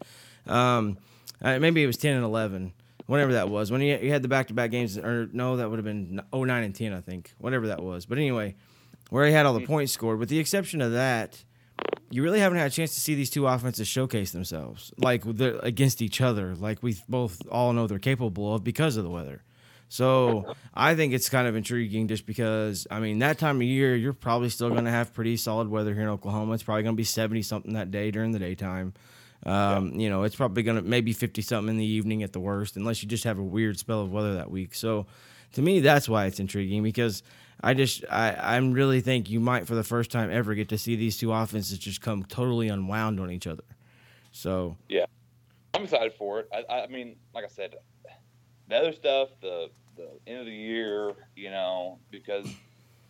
um, 0.46 0.98
uh, 1.42 1.58
maybe 1.60 1.82
it 1.84 1.88
was 1.88 1.98
10 1.98 2.16
and 2.16 2.26
11, 2.26 2.74
whatever 3.08 3.34
that 3.34 3.50
was. 3.50 3.72
When 3.72 3.82
you, 3.82 3.98
you 3.98 4.12
had 4.12 4.22
the 4.22 4.28
back 4.28 4.48
to 4.48 4.54
back 4.54 4.72
games, 4.72 4.98
or 4.98 5.30
no, 5.32 5.58
that 5.58 5.70
would 5.70 5.78
have 5.78 5.86
been 5.86 6.22
09 6.34 6.64
and 6.64 6.76
10, 6.76 6.94
I 6.94 7.02
think, 7.02 7.32
whatever 7.38 7.68
that 7.68 7.82
was. 7.82 8.06
But 8.06 8.18
anyway, 8.18 8.56
where 9.10 9.26
he 9.26 9.32
had 9.32 9.46
all 9.46 9.54
the 9.54 9.66
points 9.66 9.94
scored, 9.94 10.20
with 10.20 10.30
the 10.30 10.40
exception 10.40 10.82
of 10.82 10.92
that, 10.92 11.44
you 12.10 12.24
really 12.24 12.40
haven't 12.40 12.60
had 12.60 12.68
a 12.68 12.74
chance 12.74 12.94
to 12.94 13.00
see 13.00 13.16
these 13.16 13.30
two 13.30 13.48
offenses 13.48 13.88
showcase 13.88 14.32
themselves 14.32 14.94
like 14.98 15.24
they're 15.24 15.58
against 15.60 16.02
each 16.02 16.22
other, 16.22 16.56
like 16.56 16.84
we 16.84 16.96
both 17.10 17.42
all 17.50 17.74
know 17.74 17.88
they're 17.88 18.00
capable 18.00 18.54
of 18.54 18.64
because 18.64 18.98
of 18.98 19.04
the 19.04 19.10
weather. 19.10 19.42
So 19.90 20.56
I 20.74 20.96
think 20.96 21.14
it's 21.14 21.30
kind 21.30 21.48
of 21.48 21.56
intriguing 21.56 22.08
just 22.08 22.26
because 22.26 22.88
I 22.90 23.00
mean 23.00 23.20
that 23.20 23.38
time 23.38 23.58
of 23.58 23.64
year 23.64 23.96
you're 23.96 24.14
probably 24.14 24.50
still 24.50 24.70
going 24.70 24.86
to 24.86 24.92
have 24.92 25.14
pretty 25.14 25.38
solid 25.38 25.70
weather 25.70 25.94
here 25.94 26.04
in 26.04 26.10
Oklahoma. 26.10 26.54
It's 26.54 26.64
probably 26.64 26.84
going 26.84 26.96
to 26.96 26.98
be 26.98 27.04
seventy 27.04 27.44
something 27.44 27.74
that 27.74 27.92
day 27.92 28.10
during 28.10 28.32
the 28.32 28.40
daytime. 28.40 28.94
Um, 29.46 30.00
You 30.00 30.10
know, 30.10 30.24
it's 30.24 30.36
probably 30.36 30.64
going 30.64 30.78
to 30.78 30.84
maybe 30.84 31.14
fifty 31.14 31.42
something 31.44 31.70
in 31.70 31.78
the 31.78 31.86
evening 31.86 32.24
at 32.24 32.34
the 32.34 32.40
worst, 32.40 32.76
unless 32.76 33.04
you 33.04 33.10
just 33.10 33.24
have 33.26 33.38
a 33.38 33.44
weird 33.44 33.78
spell 33.78 34.02
of 34.02 34.12
weather 34.12 34.36
that 34.36 34.50
week. 34.50 34.74
So 34.74 35.06
to 35.54 35.62
me, 35.62 35.80
that's 35.80 36.10
why 36.10 36.26
it's 36.26 36.40
intriguing 36.40 36.82
because 36.82 37.22
I 37.62 37.74
just 37.74 38.04
I 38.10 38.36
I'm 38.58 38.74
really 38.74 39.02
think 39.02 39.30
you 39.30 39.40
might 39.40 39.68
for 39.68 39.76
the 39.76 39.84
first 39.84 40.12
time 40.12 40.32
ever 40.32 40.54
get 40.56 40.70
to 40.70 40.78
see 40.78 40.96
these 40.96 41.18
two 41.18 41.32
offenses 41.32 41.78
just 41.80 42.02
come 42.02 42.24
totally 42.24 42.68
unwound 42.70 43.20
on 43.20 43.32
each 43.32 43.48
other. 43.48 43.64
So 44.32 44.78
yeah, 44.90 45.06
I'm 45.74 45.84
excited 45.84 46.14
for 46.18 46.40
it. 46.40 46.50
I, 46.54 46.82
I 46.82 46.88
mean, 46.88 47.16
like 47.34 47.46
I 47.46 47.48
said, 47.48 47.76
the 48.68 48.76
other 48.76 48.92
stuff, 48.94 49.30
the 49.42 49.70
the 49.96 50.10
end 50.26 50.40
of 50.40 50.46
the 50.46 50.52
year, 50.52 51.14
you 51.36 51.52
know, 51.52 52.00
because 52.12 52.48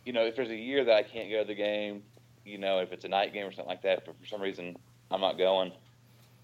you 0.04 0.12
know 0.12 0.24
if 0.26 0.36
there's 0.36 0.50
a 0.50 0.56
year 0.56 0.84
that 0.84 0.94
I 0.94 1.02
can't 1.02 1.30
go 1.30 1.40
to 1.40 1.46
the 1.46 1.54
game, 1.54 2.02
you 2.44 2.58
know, 2.58 2.80
if 2.80 2.92
it's 2.92 3.04
a 3.04 3.08
night 3.08 3.32
game 3.32 3.46
or 3.46 3.52
something 3.52 3.68
like 3.68 3.82
that, 3.82 4.04
but 4.04 4.18
for 4.20 4.26
some 4.26 4.42
reason 4.42 4.76
I'm 5.10 5.20
not 5.20 5.38
going, 5.38 5.72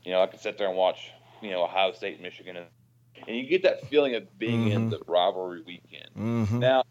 you 0.03 0.13
know, 0.13 0.23
I 0.23 0.27
can 0.27 0.39
sit 0.41 0.57
there 0.57 0.69
and 0.69 0.77
watch, 0.77 1.11
you 1.43 1.51
know, 1.51 1.63
Ohio 1.65 1.93
State, 1.93 2.21
Michigan, 2.23 2.57
and, 2.57 2.67
and 3.29 3.37
you 3.37 3.47
get 3.47 3.63
that 3.65 3.87
feeling 3.89 4.15
of 4.15 4.39
being 4.39 4.69
in 4.69 4.89
Mhm. 4.89 4.91
the 4.91 5.01
rivalry 5.07 5.63
weekend. 5.63 6.09
mhm. 6.17 6.59
Now, 6.59 6.85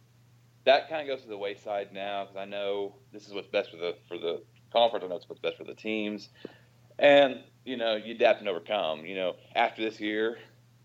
that 0.70 0.90
kind 0.90 1.02
of 1.02 1.08
goes 1.08 1.24
to 1.24 1.30
the 1.30 1.38
wayside 1.38 1.94
now 1.94 2.26
because 2.26 2.38
I 2.38 2.46
know 2.46 2.96
this 3.12 3.28
is 3.28 3.34
what's 3.34 3.48
best 3.48 3.72
for 3.72 3.78
the 3.78 3.96
for 4.08 4.18
the 4.18 4.44
conference. 4.72 5.04
I 5.04 5.10
know 5.10 5.16
it's 5.16 5.28
what's 5.28 5.42
best 5.42 5.58
for 5.58 5.64
the 5.64 5.76
teams, 5.76 6.30
and 7.00 7.44
you 7.66 7.78
know 7.78 7.96
you 7.96 8.16
adapt 8.16 8.40
and 8.40 8.50
overcome. 8.50 9.06
You 9.06 9.16
know, 9.16 9.34
after 9.56 9.82
this 9.82 10.00
year, 10.00 10.38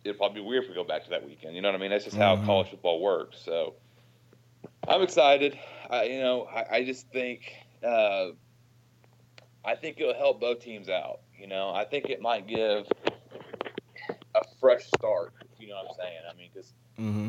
it'll 0.05 0.17
probably 0.17 0.41
be 0.43 0.47
weird 0.47 0.65
if 0.65 0.71
we 0.71 0.75
go 0.75 0.85
back 0.85 1.05
to 1.05 1.11
that 1.11 1.25
weekend. 1.25 1.55
You 1.57 1.63
know 1.63 1.69
what 1.69 1.77
I 1.77 1.79
mean? 1.79 1.91
That's 1.91 2.05
just 2.05 2.17
how 2.17 2.37
Mhm. 2.37 2.45
college 2.45 2.71
football 2.71 3.01
works. 3.01 3.39
So 3.45 3.75
I'm 4.89 5.03
excited. 5.03 5.59
I, 5.91 6.05
you 6.05 6.21
know, 6.21 6.45
I, 6.47 6.77
I 6.79 6.85
just 6.85 7.09
think 7.11 7.43
uh, 7.83 8.29
I 9.65 9.75
think 9.77 10.01
it'll 10.01 10.15
help 10.15 10.41
both 10.41 10.61
teams 10.61 10.89
out. 10.89 11.21
You 11.39 11.47
know, 11.49 11.71
I 11.75 11.85
think 11.85 12.09
it 12.11 12.21
might 12.21 12.47
give 12.47 12.87
a 14.35 14.43
fresh 14.61 14.85
start. 14.87 15.33
You 15.59 15.69
know 15.69 15.77
what 15.77 15.87
I'm 15.91 15.97
saying? 15.99 16.21
I 16.31 16.37
mean, 16.37 16.51
because 16.55 16.75
hmm 16.97 17.29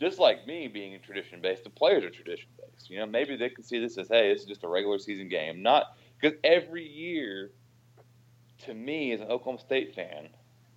just 0.00 0.18
like 0.18 0.46
me 0.46 0.68
being 0.68 0.94
a 0.94 0.98
tradition 0.98 1.40
based, 1.40 1.64
the 1.64 1.70
players 1.70 2.04
are 2.04 2.10
tradition 2.10 2.48
based. 2.56 2.90
You 2.90 2.98
know, 2.98 3.06
maybe 3.06 3.36
they 3.36 3.48
can 3.48 3.64
see 3.64 3.80
this 3.80 3.98
as, 3.98 4.08
hey, 4.08 4.32
this 4.32 4.42
is 4.42 4.46
just 4.46 4.64
a 4.64 4.68
regular 4.68 4.98
season 4.98 5.28
game, 5.28 5.62
not 5.62 5.96
because 6.20 6.38
every 6.44 6.86
year, 6.86 7.50
to 8.64 8.74
me 8.74 9.12
as 9.12 9.20
an 9.20 9.28
Oklahoma 9.28 9.60
State 9.60 9.94
fan, 9.94 10.28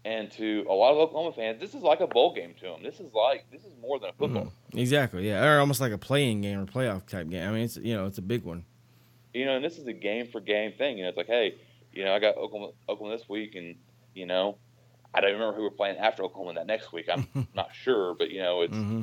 and 0.04 0.32
to 0.32 0.66
a 0.68 0.74
lot 0.74 0.92
of 0.92 0.98
Oklahoma 0.98 1.32
fans, 1.32 1.60
this 1.60 1.76
is 1.76 1.84
like 1.84 2.00
a 2.00 2.08
bowl 2.08 2.34
game 2.34 2.56
to 2.60 2.66
them. 2.66 2.84
This 2.84 3.00
is 3.00 3.14
like 3.14 3.46
this 3.52 3.62
is 3.62 3.72
more 3.80 4.00
than 4.00 4.10
a 4.10 4.14
football. 4.14 4.46
Mm-hmm. 4.46 4.80
Exactly, 4.80 5.28
yeah, 5.28 5.46
or 5.46 5.60
almost 5.60 5.80
like 5.80 5.92
a 5.92 5.98
playing 5.98 6.42
game 6.42 6.60
or 6.60 6.66
playoff 6.66 7.06
type 7.06 7.30
game. 7.30 7.48
I 7.48 7.52
mean, 7.52 7.64
it's 7.64 7.78
you 7.78 7.96
know, 7.96 8.08
it's 8.08 8.18
a 8.18 8.24
big 8.24 8.44
one. 8.44 8.66
You 9.34 9.46
know, 9.46 9.56
and 9.56 9.64
this 9.64 9.78
is 9.78 9.88
a 9.88 9.94
game 9.94 10.28
for 10.28 10.42
game 10.42 10.74
thing. 10.78 10.98
You 10.98 11.04
know, 11.04 11.10
it's 11.10 11.18
like, 11.18 11.28
hey, 11.28 11.56
you 11.94 12.04
know, 12.04 12.14
I 12.14 12.20
got 12.20 12.36
Oklahoma, 12.36 12.72
Oklahoma 12.90 13.18
this 13.18 13.30
week, 13.30 13.56
and 13.56 13.76
you 14.16 14.26
know, 14.26 14.58
I 15.14 15.22
don't 15.22 15.34
remember 15.34 15.56
who 15.56 15.64
we're 15.64 15.70
playing 15.72 15.98
after 15.98 16.24
Oklahoma 16.24 16.54
that 16.56 16.68
next 16.68 16.94
week. 16.94 17.08
I'm 17.12 17.28
not 17.54 17.70
sure, 17.74 18.14
but 18.16 18.30
you 18.32 18.42
know, 18.42 18.62
it's 18.62 18.76
Mm-hmm. 18.76 19.02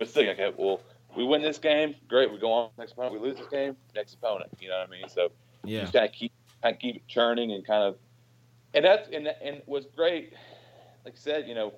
it's 0.00 0.10
still 0.10 0.28
okay. 0.30 0.52
Well, 0.56 0.80
we 1.16 1.24
win 1.24 1.42
this 1.42 1.58
game, 1.58 1.94
great. 2.08 2.30
We 2.32 2.38
go 2.38 2.52
on 2.52 2.70
next 2.78 2.92
opponent. 2.92 3.20
We 3.20 3.28
lose 3.28 3.38
this 3.38 3.48
game, 3.48 3.76
next 3.94 4.14
opponent. 4.14 4.50
You 4.60 4.68
know 4.68 4.78
what 4.78 4.88
I 4.88 4.90
mean? 4.92 5.08
So 5.08 5.30
you 5.64 5.76
Yeah, 5.76 5.80
just 5.82 5.92
kind 5.92 6.04
of 6.04 6.12
keep 6.12 6.32
kind 6.62 6.74
of 6.74 6.80
keep 6.80 6.96
it 6.96 7.06
churning 7.08 7.52
and 7.52 7.66
kind 7.66 7.82
of, 7.82 7.96
and 8.74 8.84
that's 8.84 9.08
and 9.10 9.26
and 9.42 9.62
what's 9.66 9.86
great, 9.96 10.34
like 11.04 11.14
I 11.14 11.18
said, 11.18 11.48
you 11.48 11.54
know, 11.54 11.72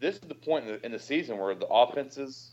this 0.00 0.16
is 0.16 0.22
the 0.22 0.34
point 0.34 0.66
in 0.66 0.72
the, 0.72 0.86
in 0.86 0.92
the 0.92 0.98
season 0.98 1.38
where 1.38 1.54
the 1.54 1.66
offenses 1.68 2.50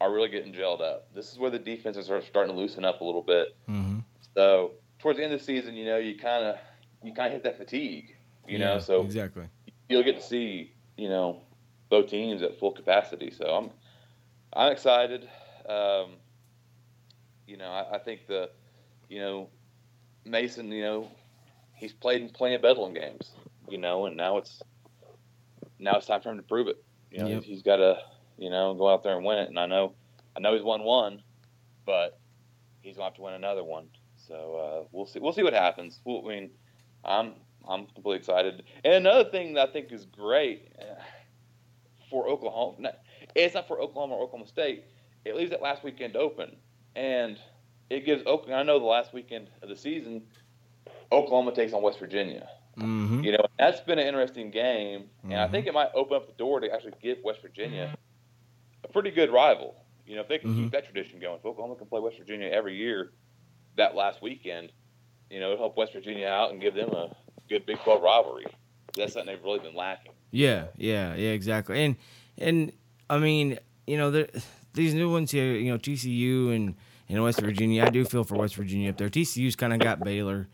are 0.00 0.12
really 0.12 0.28
getting 0.28 0.52
gelled 0.52 0.80
up. 0.80 1.12
This 1.14 1.32
is 1.32 1.38
where 1.38 1.50
the 1.50 1.58
defenses 1.58 2.08
are 2.10 2.22
starting 2.22 2.54
to 2.54 2.58
loosen 2.58 2.84
up 2.84 3.00
a 3.00 3.04
little 3.04 3.22
bit. 3.22 3.56
mm-hmm. 3.68 3.98
So 4.34 4.72
towards 5.00 5.18
the 5.18 5.24
end 5.24 5.32
of 5.32 5.40
the 5.40 5.44
season, 5.44 5.74
you 5.74 5.84
know, 5.84 5.96
you 5.98 6.16
kind 6.16 6.44
of 6.44 6.56
you 7.02 7.12
kind 7.12 7.26
of 7.28 7.32
hit 7.32 7.42
that 7.44 7.58
fatigue, 7.58 8.14
you 8.48 8.58
know. 8.58 8.78
So 8.78 9.02
exactly. 9.02 9.44
you'll 9.88 10.02
get 10.02 10.16
to 10.16 10.22
see, 10.22 10.72
you 10.96 11.08
know, 11.08 11.42
both 11.88 12.08
teams 12.08 12.42
at 12.42 12.58
full 12.58 12.72
capacity. 12.72 13.30
So 13.30 13.46
I'm 13.46 13.70
I'm 14.52 14.72
excited. 14.72 15.28
Um, 15.68 16.16
you 17.46 17.56
know, 17.56 17.70
I, 17.70 17.96
I 17.96 17.98
think 17.98 18.26
the, 18.26 18.50
you 19.08 19.20
know, 19.20 19.48
Mason, 20.24 20.70
you 20.70 20.82
know, 20.82 21.10
he's 21.74 21.92
played 21.92 22.22
in 22.22 22.28
plenty 22.30 22.54
of 22.54 22.62
Bedlam 22.62 22.94
games, 22.94 23.30
you 23.68 23.78
know, 23.78 24.06
and 24.06 24.16
now 24.16 24.38
it's 24.38 24.62
now 25.78 25.96
it's 25.96 26.06
time 26.06 26.20
for 26.20 26.30
him 26.30 26.36
to 26.36 26.42
prove 26.42 26.68
it. 26.68 26.82
You 27.10 27.20
know, 27.20 27.28
Yep. 27.28 27.42
he's 27.44 27.62
got 27.62 27.76
to, 27.76 27.98
you 28.36 28.50
know, 28.50 28.74
go 28.74 28.88
out 28.88 29.02
there 29.02 29.16
and 29.16 29.24
win 29.24 29.38
it. 29.38 29.48
And 29.48 29.58
I 29.58 29.66
know, 29.66 29.94
I 30.36 30.40
know 30.40 30.54
he's 30.54 30.62
won 30.62 30.82
one, 30.82 31.22
but 31.86 32.18
he's 32.82 32.96
going 32.96 33.04
to 33.06 33.10
have 33.10 33.16
to 33.16 33.22
win 33.22 33.34
another 33.34 33.64
one. 33.64 33.88
So 34.16 34.34
uh, 34.84 34.88
we'll 34.92 35.06
see. 35.06 35.20
We'll 35.20 35.32
see 35.32 35.42
what 35.42 35.54
happens. 35.54 36.00
We'll, 36.04 36.26
I 36.26 36.28
mean, 36.28 36.50
I'm 37.04 37.34
I'm 37.68 37.86
completely 37.86 38.16
excited. 38.18 38.62
And 38.84 38.94
another 38.94 39.28
thing 39.28 39.54
that 39.54 39.68
I 39.68 39.72
think 39.72 39.92
is 39.92 40.06
great 40.06 40.72
uh, 40.80 41.00
for 42.10 42.26
Oklahoma, 42.28 42.94
it's 43.34 43.54
not 43.54 43.68
for 43.68 43.80
Oklahoma 43.80 44.14
or 44.14 44.24
Oklahoma 44.24 44.48
State. 44.48 44.84
It 45.24 45.36
leaves 45.36 45.50
that 45.50 45.60
last 45.60 45.84
weekend 45.84 46.16
open, 46.16 46.56
and 46.96 47.38
it 47.90 48.06
gives 48.06 48.24
Oklahoma. 48.24 48.60
I 48.60 48.62
know 48.62 48.78
the 48.78 48.86
last 48.86 49.12
weekend 49.12 49.50
of 49.62 49.68
the 49.68 49.76
season, 49.76 50.22
Oklahoma 51.12 51.52
takes 51.52 51.72
on 51.74 51.82
West 51.82 51.98
Virginia. 51.98 52.48
Mm-hmm. 52.78 53.24
You 53.24 53.32
know, 53.32 53.44
that's 53.58 53.80
been 53.80 53.98
an 53.98 54.06
interesting 54.06 54.50
game, 54.50 55.10
and 55.24 55.34
I 55.34 55.46
Mhm. 55.46 55.50
think 55.50 55.66
it 55.66 55.74
might 55.74 55.90
open 55.94 56.16
up 56.16 56.26
the 56.26 56.32
door 56.34 56.60
to 56.60 56.72
actually 56.72 56.94
give 57.02 57.18
West 57.24 57.42
Virginia 57.42 57.94
a 58.84 58.88
pretty 58.88 59.10
good 59.10 59.30
rival. 59.30 59.74
You 60.06 60.14
know, 60.14 60.22
if 60.22 60.28
they 60.28 60.38
can 60.38 60.54
Mhm. 60.54 60.56
keep 60.62 60.72
that 60.72 60.84
tradition 60.84 61.18
going, 61.18 61.38
if 61.38 61.44
Oklahoma 61.44 61.74
can 61.76 61.88
play 61.88 62.00
West 62.00 62.16
Virginia 62.16 62.48
every 62.48 62.76
year, 62.76 63.12
that 63.76 63.94
last 63.94 64.22
weekend, 64.22 64.72
you 65.28 65.40
know, 65.40 65.52
it'll 65.52 65.64
help 65.64 65.76
West 65.76 65.92
Virginia 65.92 66.28
out 66.28 66.52
and 66.52 66.60
give 66.60 66.74
them 66.74 66.90
a 66.90 67.14
good 67.48 67.66
Big 67.66 67.78
12 67.80 68.02
rivalry. 68.02 68.46
That's 68.96 69.12
something 69.12 69.34
they've 69.34 69.44
really 69.44 69.60
been 69.60 69.74
lacking. 69.74 70.12
Yeah, 70.30 70.66
yeah, 70.76 71.14
yeah, 71.14 71.30
exactly. 71.30 71.84
And 71.84 71.96
and 72.36 72.72
I 73.08 73.18
mean, 73.18 73.58
you 73.86 73.96
know, 73.96 74.26
these 74.74 74.94
new 74.94 75.10
ones 75.10 75.30
here, 75.30 75.52
you 75.54 75.70
know, 75.72 75.78
TCU 75.78 76.54
and 76.54 76.74
and 77.08 77.22
West 77.22 77.40
Virginia. 77.40 77.84
I 77.84 77.90
do 77.90 78.04
feel 78.04 78.24
for 78.24 78.36
West 78.36 78.56
Virginia 78.56 78.90
up 78.90 78.98
there. 78.98 79.08
TCU's 79.08 79.56
kind 79.56 79.72
of 79.72 79.80
got 79.80 80.00
Baylor. 80.00 80.48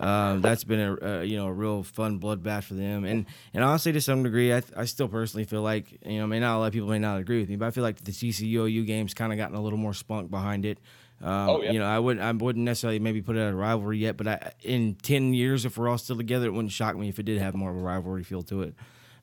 Um, 0.00 0.40
that's 0.40 0.64
been 0.64 0.80
a, 0.80 0.96
a 1.06 1.24
you 1.24 1.36
know 1.36 1.46
a 1.46 1.52
real 1.52 1.82
fun 1.82 2.18
bloodbath 2.18 2.64
for 2.64 2.74
them, 2.74 3.04
and 3.04 3.26
and 3.52 3.62
honestly, 3.62 3.92
to 3.92 4.00
some 4.00 4.22
degree, 4.22 4.52
I, 4.52 4.62
I 4.74 4.86
still 4.86 5.08
personally 5.08 5.44
feel 5.44 5.60
like 5.60 5.98
you 6.06 6.18
know, 6.18 6.26
may 6.26 6.40
not 6.40 6.56
a 6.56 6.58
lot 6.58 6.66
of 6.68 6.72
people 6.72 6.88
may 6.88 6.98
not 6.98 7.20
agree 7.20 7.40
with 7.40 7.50
me, 7.50 7.56
but 7.56 7.66
I 7.66 7.70
feel 7.70 7.84
like 7.84 8.02
the 8.02 8.10
TCU 8.10 8.66
OU 8.66 8.84
game's 8.84 9.12
kind 9.12 9.30
of 9.30 9.36
gotten 9.36 9.56
a 9.56 9.60
little 9.60 9.78
more 9.78 9.92
spunk 9.92 10.30
behind 10.30 10.64
it. 10.64 10.78
Um, 11.22 11.48
Oh, 11.48 11.62
yeah. 11.62 11.72
You 11.72 11.78
know, 11.78 11.86
I 11.86 11.98
wouldn't 11.98 12.24
I 12.24 12.32
wouldn't 12.32 12.64
necessarily 12.64 12.98
maybe 12.98 13.20
put 13.22 13.36
it 13.36 13.40
at 13.40 13.52
a 13.52 13.56
rivalry 13.56 13.98
yet, 13.98 14.16
but 14.16 14.26
I, 14.26 14.52
in 14.62 14.94
ten 15.02 15.34
years, 15.34 15.64
if 15.64 15.76
we're 15.76 15.88
all 15.88 15.98
still 15.98 16.16
together, 16.16 16.46
it 16.46 16.50
wouldn't 16.52 16.72
shock 16.72 16.96
me 16.96 17.08
if 17.08 17.18
it 17.18 17.24
did 17.24 17.40
have 17.40 17.54
more 17.54 17.70
of 17.70 17.76
a 17.76 17.80
rivalry 17.80 18.22
feel 18.24 18.42
to 18.44 18.62
it 18.62 18.74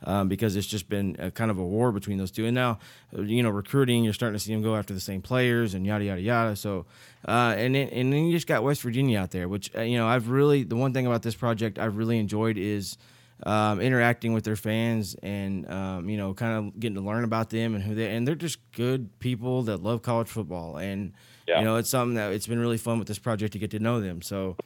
um, 0.03 0.27
because 0.27 0.55
it's 0.55 0.67
just 0.67 0.89
been 0.89 1.15
a, 1.19 1.31
kind 1.31 1.49
of 1.51 1.57
a 1.57 1.65
war 1.65 1.91
between 1.91 2.17
those 2.17 2.31
two. 2.31 2.45
And 2.45 2.55
now, 2.55 2.79
you 3.15 3.41
know, 3.43 3.49
recruiting, 3.49 4.03
you're 4.03 4.13
starting 4.13 4.37
to 4.37 4.43
see 4.43 4.53
them 4.53 4.61
go 4.61 4.75
after 4.75 4.93
the 4.93 4.99
same 4.99 5.21
players 5.21 5.73
and 5.73 5.85
yada 5.85 6.05
yada 6.05 6.21
yada. 6.21 6.55
So, 6.55 6.85
uh, 7.27 7.55
and 7.57 7.75
then 7.75 7.89
and 7.89 8.13
then 8.13 8.25
you 8.25 8.31
just 8.31 8.47
got 8.47 8.63
West 8.63 8.81
Virginia 8.81 9.19
out 9.19 9.31
there, 9.31 9.47
which 9.47 9.75
uh, 9.75 9.81
you 9.81 9.97
know 9.97 10.07
I've 10.07 10.29
really 10.29 10.63
the 10.63 10.75
one 10.75 10.93
thing 10.93 11.07
about 11.07 11.23
this 11.23 11.35
project 11.35 11.79
I've 11.79 11.97
really 11.97 12.19
enjoyed 12.19 12.57
is. 12.57 12.97
Um, 13.43 13.81
interacting 13.81 14.33
with 14.33 14.45
their 14.45 14.55
fans 14.55 15.15
and 15.21 15.71
um, 15.71 16.09
you 16.09 16.17
know 16.17 16.33
kind 16.33 16.57
of 16.57 16.79
getting 16.79 16.95
to 16.95 17.01
learn 17.03 17.23
about 17.23 17.51
them 17.51 17.75
and 17.75 17.83
who 17.83 17.93
they 17.93 18.15
and 18.15 18.27
they're 18.27 18.33
just 18.33 18.57
good 18.71 19.19
people 19.19 19.61
that 19.61 19.83
love 19.83 20.01
college 20.01 20.27
football 20.27 20.77
and 20.77 21.13
Yeah. 21.47 21.59
you 21.59 21.65
know 21.65 21.77
it's 21.77 21.89
something 21.89 22.15
that 22.15 22.33
it's 22.33 22.47
been 22.47 22.59
really 22.59 22.77
fun 22.77 22.99
with 22.99 23.07
this 23.07 23.19
project 23.19 23.53
to 23.53 23.59
get 23.59 23.71
to 23.71 23.79
know 23.79 24.01
them 24.01 24.21
so 24.21 24.57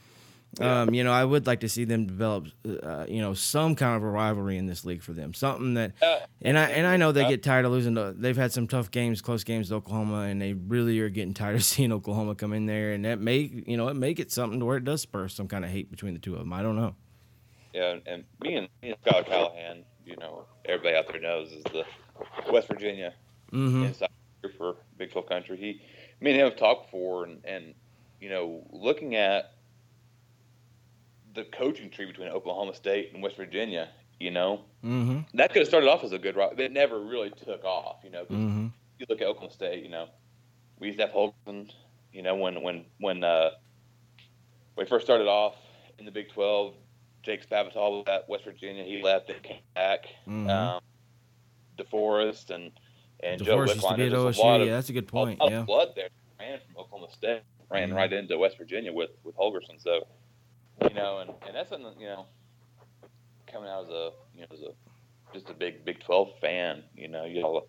um, 0.60 0.94
you 0.94 1.04
know, 1.04 1.14
I 1.14 1.24
would 1.24 1.48
like 1.48 1.62
to 1.62 1.70
see 1.70 1.86
them 1.86 2.08
develop, 2.08 2.48
uh, 2.84 3.06
you 3.08 3.22
know, 3.22 3.34
some 3.34 3.74
kind 3.74 3.96
of 3.96 4.04
a 4.04 4.10
rivalry 4.10 4.58
in 4.58 4.66
this 4.66 4.84
league 4.84 5.02
for 5.02 5.14
them. 5.14 5.34
Something 5.34 5.76
that, 5.76 5.94
Uh, 6.02 6.20
and 6.42 6.58
I 6.58 6.66
and 6.72 6.86
I 6.86 6.98
know 6.98 7.14
they 7.14 7.24
uh, 7.24 7.30
get 7.30 7.42
tired 7.42 7.64
of 7.64 7.72
losing. 7.72 7.96
To, 7.96 8.14
they've 8.16 8.36
had 8.36 8.52
some 8.52 8.68
tough 8.68 8.92
games, 8.92 9.22
close 9.22 9.46
games 9.46 9.70
to 9.70 9.76
Oklahoma, 9.76 10.24
and 10.24 10.42
they 10.42 10.54
really 10.54 11.00
are 11.00 11.10
getting 11.10 11.34
tired 11.34 11.56
of 11.56 11.64
seeing 11.74 11.94
Oklahoma 11.94 12.36
come 12.36 12.52
in 12.52 12.66
there, 12.66 12.92
and 12.92 13.06
that 13.06 13.20
may, 13.20 13.50
you 13.66 13.78
know, 13.78 13.88
it 13.88 13.94
may 13.94 14.14
get 14.14 14.30
something 14.30 14.60
to 14.60 14.66
where 14.66 14.76
it 14.78 14.84
does 14.84 15.02
spur 15.02 15.30
some 15.30 15.48
kind 15.48 15.64
of 15.64 15.72
hate 15.72 15.90
between 15.90 16.14
the 16.14 16.20
two 16.20 16.34
of 16.34 16.40
them. 16.40 16.52
I 16.52 16.62
don't 16.62 16.76
know. 16.76 16.96
Yeah, 17.74 17.96
and, 18.06 18.26
me 18.42 18.56
and, 18.56 18.68
me 18.82 18.90
and 18.90 19.02
Skylar 19.02 19.26
Callahan, 19.26 19.86
you 20.06 20.18
know, 20.18 20.44
everybody 20.66 20.98
out 20.98 21.08
there 21.10 21.22
knows 21.22 21.50
is 21.54 21.64
the 21.64 21.86
West 22.52 22.68
Virginia 22.68 23.14
Mm-hmm. 23.54 23.84
inside 23.84 24.10
for 24.58 24.76
Big 24.98 25.12
12 25.12 25.28
country. 25.28 25.58
He, 25.58 25.82
me 26.22 26.32
and 26.32 26.40
him 26.40 26.50
have 26.50 26.58
talked 26.58 26.86
before, 26.92 27.26
and, 27.26 27.44
and 27.46 27.74
you 28.20 28.30
know, 28.30 28.64
looking 28.72 29.16
at 29.16 29.52
the 31.34 31.44
coaching 31.46 31.90
tree 31.90 32.06
between 32.06 32.28
Oklahoma 32.30 32.74
State 32.76 33.12
and 33.14 33.24
West 33.24 33.38
Virginia, 33.38 33.90
you 34.20 34.32
know, 34.32 34.62
Mm-hmm. 34.84 35.20
that 35.38 35.52
could 35.54 35.60
have 35.60 35.68
started 35.68 35.88
off 35.90 36.04
as 36.04 36.12
a 36.12 36.18
good 36.18 36.36
route. 36.36 36.60
It 36.60 36.72
never 36.72 37.00
really 37.00 37.30
took 37.32 37.64
off, 37.64 37.98
you 38.04 38.10
know, 38.12 38.24
Mm-hmm. 38.24 38.68
you 39.00 39.06
look 39.10 39.22
at 39.22 39.28
Oklahoma 39.28 39.54
State, 39.54 39.84
you 39.84 39.90
know, 39.90 40.08
we 40.80 40.88
used 40.88 41.00
to 41.00 41.06
have 41.06 41.12
Holton, 41.14 41.70
you 42.14 42.22
know, 42.24 42.36
when 42.36 42.62
when 42.62 42.86
when 43.00 43.24
uh, 43.24 43.52
we 44.76 44.86
first 44.86 45.06
started 45.06 45.28
off 45.28 45.56
in 46.00 46.06
the 46.06 46.12
Big 46.12 46.30
12, 46.30 46.74
Jake 47.24 47.48
Spavital 47.48 47.76
was 47.76 48.06
at 48.08 48.28
West 48.28 48.44
Virginia. 48.46 48.84
He 48.84 49.02
left 49.04 49.30
and 49.30 49.42
came 49.44 49.62
back. 49.76 50.06
Mhm. 50.28 50.50
Um, 50.50 50.82
DeForest 51.78 52.50
and 52.50 52.72
and 53.24 53.42
Joe 53.44 53.58
DeForest 53.58 53.68
used 53.68 53.80
to 53.82 53.86
Wickline. 53.88 53.98
be 53.98 54.04
at 54.06 54.10
There's 54.12 54.24
a 54.38 54.40
OSU. 54.42 54.44
lot 54.44 54.62
of 54.62 54.68
Yeah, 54.68 54.74
that's 54.74 54.90
a 54.90 54.94
good 54.94 55.08
point. 55.08 55.40
a 55.40 55.44
lot 55.44 55.52
Yeah. 55.52 55.60
of 55.62 55.66
blood 55.66 55.90
there. 55.96 56.10
Ran 56.40 56.60
from 56.60 56.78
Oklahoma 56.78 57.12
State, 57.12 57.42
ran 57.70 57.90
Mhm. 57.92 57.96
right 57.96 58.12
into 58.14 58.38
West 58.38 58.58
Virginia 58.58 58.92
with 58.92 59.12
with 59.24 59.36
Holgorsen. 59.38 59.80
So, 59.82 60.08
you 60.88 60.94
know, 60.96 61.20
and, 61.20 61.30
and 61.46 61.56
that's 61.56 61.70
something 61.70 61.94
you 62.00 62.08
know, 62.08 62.26
coming 63.48 63.70
out 63.70 63.84
as 63.86 63.90
a 63.90 64.12
you 64.36 64.42
know 64.42 64.48
as 64.52 64.62
a 64.62 64.74
just 65.34 65.50
a 65.50 65.54
big 65.54 65.86
Big 65.86 66.00
Twelve 66.02 66.38
fan. 66.40 66.84
You 66.96 67.08
know, 67.08 67.26
you 67.26 67.42
know, 67.42 67.66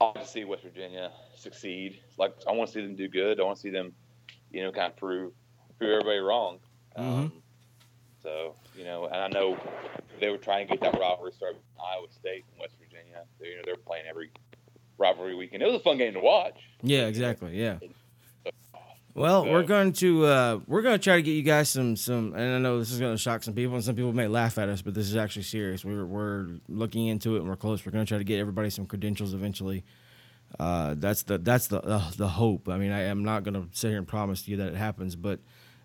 I 0.00 0.06
like 0.06 0.14
to 0.22 0.26
see 0.26 0.44
West 0.44 0.62
Virginia 0.62 1.12
succeed. 1.34 2.00
Like 2.16 2.34
I 2.48 2.52
want 2.52 2.68
to 2.68 2.74
see 2.74 2.80
them 2.82 2.96
do 2.96 3.08
good. 3.08 3.38
I 3.40 3.44
want 3.44 3.56
to 3.56 3.62
see 3.62 3.70
them, 3.70 3.94
you 4.50 4.62
know, 4.62 4.72
kind 4.72 4.90
of 4.90 4.96
prove 4.96 5.32
prove 5.78 5.90
everybody 5.90 6.18
wrong. 6.18 6.58
Um, 6.96 7.42
so 8.22 8.54
you 8.76 8.84
know, 8.84 9.04
and 9.06 9.16
I 9.16 9.28
know 9.28 9.58
they 10.20 10.30
were 10.30 10.38
trying 10.38 10.66
to 10.66 10.72
get 10.76 10.80
that 10.80 10.98
rivalry 10.98 11.32
started 11.32 11.56
with 11.58 11.84
Iowa 11.84 12.06
State 12.10 12.44
and 12.50 12.58
West 12.60 12.76
Virginia. 12.80 13.24
They, 13.38 13.48
you 13.48 13.56
know, 13.56 13.62
they're 13.66 13.76
playing 13.76 14.06
every 14.08 14.30
rivalry 14.98 15.34
weekend. 15.34 15.62
It 15.62 15.66
was 15.66 15.76
a 15.76 15.80
fun 15.84 15.98
game 15.98 16.14
to 16.14 16.20
watch. 16.20 16.54
Yeah, 16.82 17.06
exactly. 17.06 17.58
Yeah. 17.58 17.78
Well, 19.14 19.44
So- 19.44 19.50
we're 19.52 19.62
going 19.62 19.92
to 19.94 20.26
uh, 20.26 20.60
we're 20.66 20.82
going 20.82 20.98
to 20.98 21.02
try 21.02 21.16
to 21.16 21.22
get 21.22 21.32
you 21.32 21.42
guys 21.42 21.70
some 21.70 21.96
some, 21.96 22.34
and 22.34 22.54
I 22.54 22.58
know 22.58 22.78
this 22.78 22.90
is 22.90 23.00
going 23.00 23.14
to 23.14 23.18
shock 23.18 23.42
some 23.42 23.54
people, 23.54 23.74
and 23.74 23.82
some 23.84 23.96
people 23.96 24.12
may 24.12 24.28
laugh 24.28 24.58
at 24.58 24.68
us, 24.68 24.82
but 24.82 24.92
this 24.94 25.06
is 25.08 25.16
actually 25.16 25.44
serious. 25.44 25.84
We're 25.84 26.04
we're 26.04 26.48
looking 26.68 27.06
into 27.06 27.36
it, 27.36 27.40
and 27.40 27.48
we're 27.48 27.56
close. 27.56 27.84
We're 27.86 27.92
going 27.92 28.04
to 28.04 28.08
try 28.08 28.18
to 28.18 28.24
get 28.24 28.38
everybody 28.40 28.68
some 28.68 28.84
credentials 28.86 29.32
eventually. 29.32 29.84
Uh, 30.60 30.94
that's 30.98 31.22
the 31.22 31.38
that's 31.38 31.68
the 31.68 31.80
uh, 31.82 32.10
the 32.18 32.28
hope. 32.28 32.68
I 32.68 32.76
mean, 32.76 32.92
I 32.92 33.04
am 33.04 33.24
not 33.24 33.42
going 33.42 33.54
to 33.54 33.66
sit 33.72 33.88
here 33.88 33.98
and 33.98 34.06
promise 34.06 34.42
to 34.42 34.50
you 34.50 34.58
that 34.58 34.68
it 34.68 34.76
happens, 34.76 35.16
but 35.16 35.40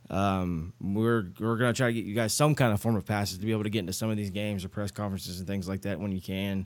um, 0.09 0.73
we're 0.81 1.31
we're 1.39 1.55
going 1.57 1.73
to 1.73 1.77
try 1.77 1.87
to 1.87 1.93
get 1.93 2.03
you 2.03 2.13
guys 2.13 2.33
some 2.33 2.53
kind 2.53 2.73
of 2.73 2.81
form 2.81 2.97
of 2.97 3.05
passes 3.05 3.37
to 3.37 3.45
be 3.45 3.53
able 3.53 3.63
to 3.63 3.69
get 3.69 3.79
into 3.79 3.93
some 3.93 4.09
of 4.09 4.17
these 4.17 4.29
games 4.29 4.65
or 4.65 4.69
press 4.69 4.91
conferences 4.91 5.39
and 5.39 5.47
things 5.47 5.69
like 5.69 5.83
that 5.83 6.01
when 6.01 6.11
you 6.11 6.19
can. 6.21 6.65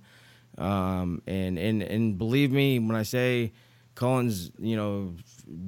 Um, 0.58 1.22
and 1.28 1.60
and 1.60 1.84
and 1.84 2.18
believe 2.18 2.52
me 2.52 2.80
when 2.80 2.96
I 2.96 3.04
say 3.04 3.52
Cullen's, 3.96 4.52
you 4.60 4.76
know, 4.76 5.16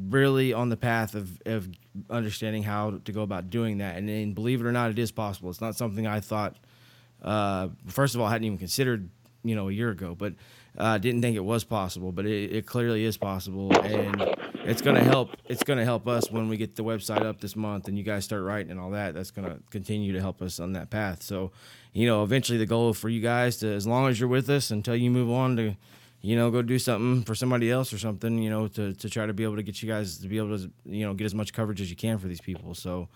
really 0.09 0.53
on 0.53 0.69
the 0.69 0.77
path 0.77 1.15
of, 1.15 1.41
of 1.45 1.69
understanding 2.09 2.61
how 2.61 2.99
to 3.05 3.11
go 3.11 3.21
about 3.21 3.49
doing 3.49 3.77
that. 3.77 3.95
And, 3.95 4.09
and 4.09 4.35
believe 4.35 4.61
it 4.61 4.67
or 4.67 4.71
not, 4.71 4.91
it 4.91 4.99
is 4.99 5.11
possible. 5.11 5.49
It's 5.49 5.61
not 5.61 5.75
something 5.75 6.05
I 6.05 6.19
thought, 6.19 6.57
uh, 7.21 7.69
first 7.88 8.15
of 8.15 8.21
all, 8.21 8.27
I 8.27 8.31
hadn't 8.31 8.45
even 8.45 8.57
considered, 8.57 9.09
you 9.43 9.55
know, 9.55 9.69
a 9.69 9.71
year 9.71 9.89
ago. 9.89 10.13
But 10.13 10.33
Uh, 10.78 10.97
didn't 10.99 11.21
think 11.21 11.36
it 11.36 11.43
was 11.43 11.63
possible, 11.63 12.11
but 12.11 12.25
it, 12.28 12.53
it 12.53 12.65
clearly 12.67 13.03
is 13.03 13.17
possible, 13.17 13.75
and 13.84 14.21
it's 14.63 14.82
gonna 14.82 15.03
help. 15.03 15.32
It's 15.45 15.63
gonna 15.63 15.84
help 15.84 16.07
us 16.07 16.30
when 16.30 16.49
we 16.49 16.57
get 16.57 16.75
the 16.75 16.84
website 16.84 17.23
up 17.23 17.41
this 17.41 17.55
month, 17.55 17.88
and 17.88 17.97
you 17.97 18.03
guys 18.03 18.25
start 18.25 18.43
writing 18.43 18.69
and 18.69 18.80
all 18.80 18.91
that. 18.91 19.15
That's 19.15 19.32
gonna 19.32 19.57
continue 19.71 20.13
to 20.13 20.21
help 20.21 20.39
us 20.39 20.59
on 20.59 20.73
that 20.73 20.91
path. 20.91 21.23
So, 21.23 21.51
you 21.93 22.05
know, 22.05 22.21
eventually 22.23 22.59
the 22.59 22.67
goal 22.67 22.93
for 22.93 23.09
you 23.09 23.21
guys 23.21 23.57
to, 23.57 23.73
as 23.73 23.88
long 23.88 24.07
as 24.07 24.19
you're 24.19 24.30
with 24.30 24.49
us 24.51 24.69
until 24.69 24.95
you 24.95 25.09
move 25.09 25.32
on 25.32 25.55
to, 25.55 25.75
you 26.21 26.36
know, 26.36 26.51
go 26.51 26.61
do 26.61 26.78
something 26.78 27.23
for 27.23 27.34
somebody 27.34 27.71
else 27.71 27.91
or 27.91 27.97
something, 27.97 28.38
you 28.38 28.51
know, 28.51 28.67
to 28.67 28.93
to 28.93 29.09
try 29.09 29.25
to 29.25 29.34
be 29.34 29.43
able 29.43 29.55
to 29.55 29.63
get 29.63 29.82
you 29.82 29.89
guys 29.89 30.19
to 30.19 30.28
be 30.28 30.38
able 30.38 30.55
to, 30.59 30.69
you 30.86 31.05
know, 31.07 31.15
get 31.15 31.25
as 31.25 31.34
much 31.34 31.53
coverage 31.53 31.82
as 31.82 31.89
you 31.89 31.95
can 31.95 32.19
for 32.19 32.28
these 32.28 32.41
people. 32.41 32.75
So, 32.75 33.07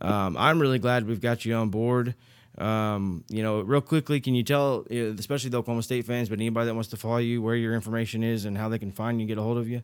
um, 0.00 0.36
I'm 0.36 0.60
really 0.60 0.78
glad 0.78 1.08
we've 1.08 1.20
got 1.20 1.44
you 1.44 1.54
on 1.54 1.70
board. 1.70 2.14
Um, 2.58 3.24
you 3.28 3.42
know, 3.42 3.60
real 3.60 3.80
quickly, 3.80 4.20
can 4.20 4.34
you 4.34 4.42
tell, 4.42 4.84
uh, 4.90 4.94
especially 5.18 5.50
the 5.50 5.58
Oklahoma 5.58 5.82
State 5.82 6.04
fans, 6.04 6.28
but 6.28 6.38
anybody 6.38 6.66
that 6.66 6.74
wants 6.74 6.90
to 6.90 6.96
follow 6.96 7.18
you, 7.18 7.40
where 7.40 7.54
your 7.54 7.74
information 7.74 8.22
is 8.22 8.44
and 8.44 8.58
how 8.58 8.68
they 8.68 8.78
can 8.78 8.92
find 8.92 9.18
you, 9.18 9.22
and 9.22 9.28
get 9.28 9.38
a 9.38 9.42
hold 9.42 9.56
of 9.56 9.68
you? 9.68 9.82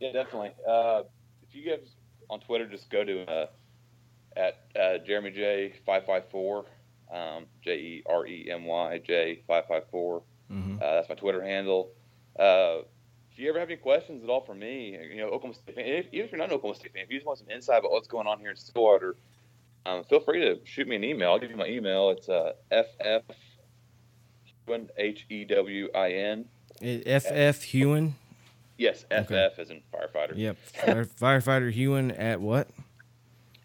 Yeah, 0.00 0.12
definitely. 0.12 0.50
Uh, 0.68 1.02
if 1.48 1.54
you 1.54 1.68
guys 1.68 1.94
on 2.30 2.40
Twitter, 2.40 2.66
just 2.66 2.90
go 2.90 3.04
to 3.04 3.22
uh, 3.30 3.46
at 4.36 4.64
uh, 4.78 4.98
Jeremy 5.06 5.30
J 5.30 5.72
five 5.86 6.04
five 6.04 6.24
four, 6.30 6.66
um, 7.12 7.46
J 7.62 7.72
E 7.76 8.02
R 8.08 8.26
E 8.26 8.50
M 8.50 8.64
Y 8.64 9.00
J 9.06 9.42
five 9.46 9.64
five 9.66 9.84
four. 9.90 10.22
Mm-hmm. 10.52 10.76
Uh, 10.76 10.78
that's 10.80 11.08
my 11.08 11.14
Twitter 11.14 11.42
handle. 11.42 11.92
Uh, 12.38 12.82
if 13.32 13.38
you 13.38 13.48
ever 13.48 13.58
have 13.58 13.68
any 13.68 13.76
questions 13.76 14.24
at 14.24 14.30
all 14.30 14.40
for 14.40 14.54
me, 14.54 14.98
you 15.12 15.18
know, 15.18 15.28
Oklahoma 15.28 15.54
State 15.54 15.74
fan, 15.74 15.86
if, 15.86 16.06
even 16.12 16.26
if 16.26 16.32
you're 16.32 16.38
not 16.38 16.48
an 16.48 16.54
Oklahoma 16.54 16.78
State 16.78 16.92
fan, 16.92 17.02
if 17.02 17.10
you 17.10 17.16
just 17.16 17.26
want 17.26 17.38
some 17.38 17.50
insight 17.50 17.78
about 17.78 17.92
what's 17.92 18.08
going 18.08 18.26
on 18.26 18.38
here 18.38 18.50
in 18.50 18.56
Stillwater, 18.56 19.16
um, 19.88 20.04
feel 20.04 20.20
free 20.20 20.40
to 20.40 20.58
shoot 20.64 20.86
me 20.86 20.96
an 20.96 21.04
email. 21.04 21.30
I'll 21.30 21.38
give 21.38 21.50
you 21.50 21.56
my 21.56 21.66
email. 21.66 22.10
It's 22.10 22.28
uh, 22.28 22.52
ff 22.70 23.24
H 24.98 25.26
E 25.30 25.44
W 25.44 25.88
I 25.94 26.12
N. 26.12 26.44
FF 26.80 27.62
Hewin. 27.62 28.14
Yes, 28.76 29.04
FF 29.10 29.32
Okay. 29.32 29.48
as 29.58 29.70
in 29.70 29.82
firefighter. 29.92 30.36
Yep. 30.36 30.56
Firefighter 31.20 31.72
Hewin 31.72 32.12
at 32.12 32.40
what? 32.40 32.68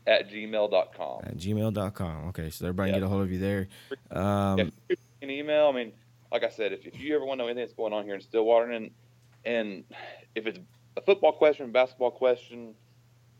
At 0.07 0.31
gmail.com. 0.31 1.21
At 1.23 1.37
gmail.com. 1.37 2.27
Okay, 2.29 2.49
so 2.49 2.65
everybody 2.65 2.91
can 2.91 2.99
get 3.01 3.05
a 3.05 3.09
hold 3.09 3.21
of 3.21 3.31
you 3.31 3.37
there. 3.39 3.67
Um, 4.11 4.57
me 4.89 4.95
an 5.21 5.29
email. 5.29 5.67
I 5.67 5.71
mean, 5.71 5.93
like 6.31 6.43
I 6.43 6.49
said, 6.49 6.73
if, 6.73 6.85
if 6.85 6.99
you 6.99 7.15
ever 7.15 7.25
want 7.25 7.39
to 7.39 7.43
know 7.43 7.47
anything 7.47 7.63
that's 7.63 7.73
going 7.77 7.93
on 7.93 8.05
here 8.05 8.15
in 8.15 8.21
Stillwater, 8.21 8.71
and 8.71 8.89
and 9.45 9.83
if 10.35 10.47
it's 10.47 10.59
a 10.97 11.01
football 11.01 11.31
question, 11.33 11.71
basketball 11.71 12.11
question, 12.11 12.73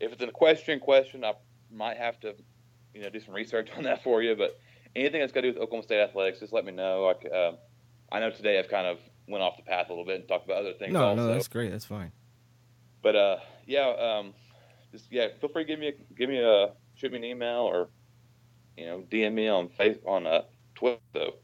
if 0.00 0.12
it's 0.12 0.22
an 0.22 0.28
equestrian 0.28 0.80
question, 0.80 1.24
I 1.24 1.32
might 1.72 1.96
have 1.96 2.20
to, 2.20 2.34
you 2.94 3.02
know, 3.02 3.10
do 3.10 3.20
some 3.20 3.34
research 3.34 3.68
on 3.76 3.82
that 3.84 4.02
for 4.02 4.22
you. 4.22 4.34
But 4.36 4.58
anything 4.96 5.20
that's 5.20 5.32
got 5.32 5.42
to 5.42 5.52
do 5.52 5.54
with 5.54 5.62
Oklahoma 5.62 5.82
State 5.82 6.00
athletics, 6.00 6.40
just 6.40 6.52
let 6.52 6.64
me 6.64 6.72
know. 6.72 7.04
Like, 7.04 7.30
uh, 7.32 7.52
I 8.12 8.20
know 8.20 8.30
today 8.30 8.58
I've 8.58 8.68
kind 8.68 8.86
of 8.86 8.98
went 9.28 9.42
off 9.42 9.56
the 9.56 9.62
path 9.62 9.88
a 9.88 9.92
little 9.92 10.04
bit 10.04 10.20
and 10.20 10.28
talked 10.28 10.44
about 10.44 10.58
other 10.58 10.74
things. 10.74 10.92
no, 10.92 11.08
also. 11.08 11.26
no, 11.26 11.32
that's 11.32 11.48
great. 11.48 11.70
That's 11.70 11.84
fine. 11.84 12.12
But 13.02 13.16
uh, 13.16 13.36
yeah, 13.66 13.88
um, 13.88 14.34
just 14.92 15.06
yeah, 15.10 15.28
feel 15.40 15.50
free 15.50 15.64
to 15.64 15.68
give 15.68 15.78
me 15.78 15.88
a, 15.88 16.14
give 16.14 16.28
me 16.28 16.38
a 16.38 16.72
shoot 16.94 17.12
me 17.12 17.18
an 17.18 17.24
email 17.24 17.60
or 17.60 17.88
you 18.76 18.86
know 18.86 19.04
DM 19.10 19.34
me 19.34 19.48
on 19.48 19.68
face 19.68 19.98
on 20.06 20.26
uh, 20.26 20.42
Twitter. 20.74 20.98
So 21.12 21.34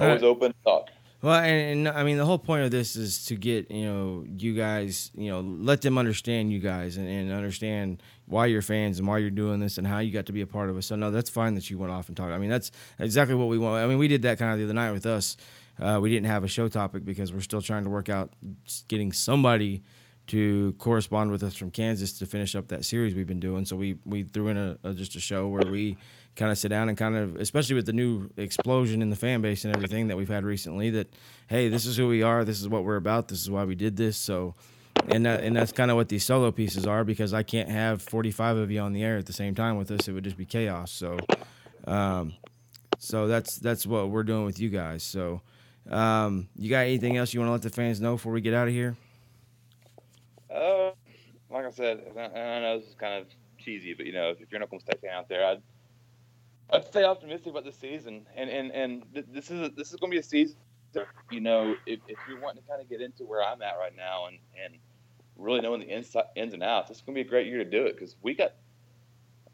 always 0.00 0.22
right. 0.22 0.28
open 0.28 0.52
to 0.52 0.58
talk. 0.64 0.88
Well, 1.20 1.34
and, 1.34 1.86
and 1.86 1.96
I 1.96 2.04
mean, 2.04 2.16
the 2.16 2.24
whole 2.24 2.38
point 2.38 2.62
of 2.62 2.70
this 2.70 2.94
is 2.94 3.24
to 3.26 3.36
get 3.36 3.70
you 3.70 3.86
know 3.86 4.24
you 4.26 4.54
guys, 4.54 5.10
you 5.14 5.30
know, 5.30 5.40
let 5.40 5.82
them 5.82 5.98
understand 5.98 6.52
you 6.52 6.60
guys 6.60 6.96
and, 6.96 7.08
and 7.08 7.32
understand 7.32 8.02
why 8.28 8.46
you're 8.46 8.62
fans 8.62 8.98
and 8.98 9.08
why 9.08 9.18
you're 9.18 9.30
doing 9.30 9.60
this 9.60 9.78
and 9.78 9.86
how 9.86 9.98
you 9.98 10.12
got 10.12 10.26
to 10.26 10.32
be 10.32 10.42
a 10.42 10.46
part 10.46 10.70
of 10.70 10.76
it. 10.76 10.82
So 10.82 10.96
no, 10.96 11.10
that's 11.10 11.30
fine 11.30 11.54
that 11.54 11.70
you 11.70 11.78
went 11.78 11.92
off 11.92 12.08
and 12.08 12.16
talked. 12.16 12.32
I 12.32 12.38
mean, 12.38 12.50
that's 12.50 12.70
exactly 12.98 13.34
what 13.34 13.48
we 13.48 13.58
want. 13.58 13.82
I 13.82 13.86
mean, 13.86 13.98
we 13.98 14.08
did 14.08 14.22
that 14.22 14.38
kind 14.38 14.52
of 14.52 14.58
the 14.58 14.64
other 14.64 14.74
night 14.74 14.92
with 14.92 15.06
us. 15.06 15.36
Uh, 15.80 15.98
we 16.00 16.10
didn't 16.10 16.26
have 16.26 16.44
a 16.44 16.48
show 16.48 16.68
topic 16.68 17.04
because 17.04 17.32
we're 17.32 17.40
still 17.40 17.62
trying 17.62 17.84
to 17.84 17.90
work 17.90 18.08
out 18.08 18.32
getting 18.88 19.12
somebody 19.12 19.82
to 20.28 20.74
correspond 20.78 21.30
with 21.30 21.42
us 21.42 21.56
from 21.56 21.70
Kansas 21.70 22.18
to 22.18 22.26
finish 22.26 22.54
up 22.54 22.68
that 22.68 22.84
series 22.84 23.14
we've 23.14 23.26
been 23.26 23.40
doing. 23.40 23.64
So 23.64 23.76
we 23.76 23.96
we 24.04 24.24
threw 24.24 24.48
in 24.48 24.58
a, 24.58 24.78
a 24.84 24.92
just 24.92 25.16
a 25.16 25.20
show 25.20 25.48
where 25.48 25.70
we 25.70 25.96
kind 26.36 26.52
of 26.52 26.58
sit 26.58 26.68
down 26.68 26.88
and 26.88 26.96
kind 26.96 27.16
of, 27.16 27.36
especially 27.36 27.74
with 27.74 27.86
the 27.86 27.92
new 27.92 28.30
explosion 28.36 29.02
in 29.02 29.10
the 29.10 29.16
fan 29.16 29.40
base 29.40 29.64
and 29.64 29.74
everything 29.74 30.08
that 30.08 30.16
we've 30.16 30.28
had 30.28 30.44
recently, 30.44 30.90
that 30.90 31.12
hey, 31.48 31.68
this 31.68 31.86
is 31.86 31.96
who 31.96 32.08
we 32.08 32.22
are, 32.22 32.44
this 32.44 32.60
is 32.60 32.68
what 32.68 32.84
we're 32.84 32.96
about, 32.96 33.28
this 33.28 33.40
is 33.40 33.50
why 33.50 33.64
we 33.64 33.74
did 33.74 33.96
this. 33.96 34.16
So, 34.16 34.54
and 35.10 35.26
that, 35.26 35.42
and 35.42 35.56
that's 35.56 35.72
kind 35.72 35.90
of 35.90 35.96
what 35.96 36.08
these 36.08 36.24
solo 36.24 36.50
pieces 36.50 36.86
are 36.86 37.04
because 37.04 37.32
I 37.32 37.42
can't 37.42 37.68
have 37.68 38.02
45 38.02 38.56
of 38.56 38.70
you 38.70 38.80
on 38.80 38.92
the 38.92 39.02
air 39.02 39.16
at 39.16 39.26
the 39.26 39.32
same 39.32 39.54
time 39.54 39.76
with 39.76 39.90
us; 39.90 40.08
it 40.08 40.12
would 40.12 40.24
just 40.24 40.36
be 40.36 40.44
chaos. 40.44 40.90
So, 40.90 41.18
um, 41.86 42.34
so 42.98 43.26
that's 43.26 43.56
that's 43.56 43.86
what 43.86 44.10
we're 44.10 44.22
doing 44.22 44.44
with 44.44 44.58
you 44.58 44.68
guys. 44.68 45.02
So, 45.02 45.40
um, 45.90 46.48
you 46.56 46.70
got 46.70 46.80
anything 46.80 47.16
else 47.16 47.32
you 47.32 47.40
want 47.40 47.48
to 47.48 47.52
let 47.52 47.62
the 47.62 47.70
fans 47.70 48.00
know 48.00 48.14
before 48.14 48.32
we 48.32 48.40
get 48.40 48.54
out 48.54 48.68
of 48.68 48.74
here? 48.74 48.96
Uh, 50.52 50.90
like 51.50 51.66
I 51.66 51.70
said, 51.70 52.02
I, 52.16 52.20
I 52.20 52.60
know 52.60 52.78
this 52.78 52.88
is 52.88 52.94
kind 52.94 53.14
of 53.14 53.26
cheesy, 53.58 53.94
but 53.94 54.06
you 54.06 54.12
know, 54.12 54.30
if 54.30 54.50
you're 54.50 54.58
an 54.58 54.62
Oklahoma 54.64 54.80
State 54.80 55.00
fan 55.00 55.10
out 55.14 55.28
there, 55.28 55.46
I'd 55.46 55.62
I'd 56.70 56.86
stay 56.86 57.04
optimistic 57.04 57.50
about 57.50 57.64
the 57.64 57.72
season, 57.72 58.26
and 58.36 58.50
and 58.50 58.70
and 58.72 59.02
th- 59.14 59.26
this 59.32 59.50
is 59.50 59.68
a, 59.68 59.70
this 59.70 59.90
is 59.90 59.96
going 59.96 60.10
to 60.10 60.14
be 60.16 60.20
a 60.20 60.22
season. 60.22 60.56
You 61.30 61.40
know, 61.40 61.76
if, 61.86 62.00
if 62.08 62.18
you're 62.28 62.40
wanting 62.40 62.62
to 62.62 62.68
kind 62.68 62.80
of 62.80 62.88
get 62.88 63.00
into 63.00 63.24
where 63.24 63.42
I'm 63.42 63.60
at 63.62 63.74
right 63.78 63.94
now, 63.94 64.26
and 64.26 64.38
and 64.62 64.74
really 65.38 65.60
knowing 65.62 65.80
the 65.80 65.90
inside, 65.90 66.26
ins 66.36 66.54
and 66.54 66.62
outs, 66.64 66.88
this 66.88 66.98
is 66.98 67.02
going 67.04 67.16
to 67.16 67.22
be 67.22 67.26
a 67.26 67.30
great 67.30 67.48
year 67.48 67.58
to 67.64 67.70
do 67.70 67.86
it 67.86 67.94
because 67.94 68.16
we 68.22 68.34
got. 68.34 68.52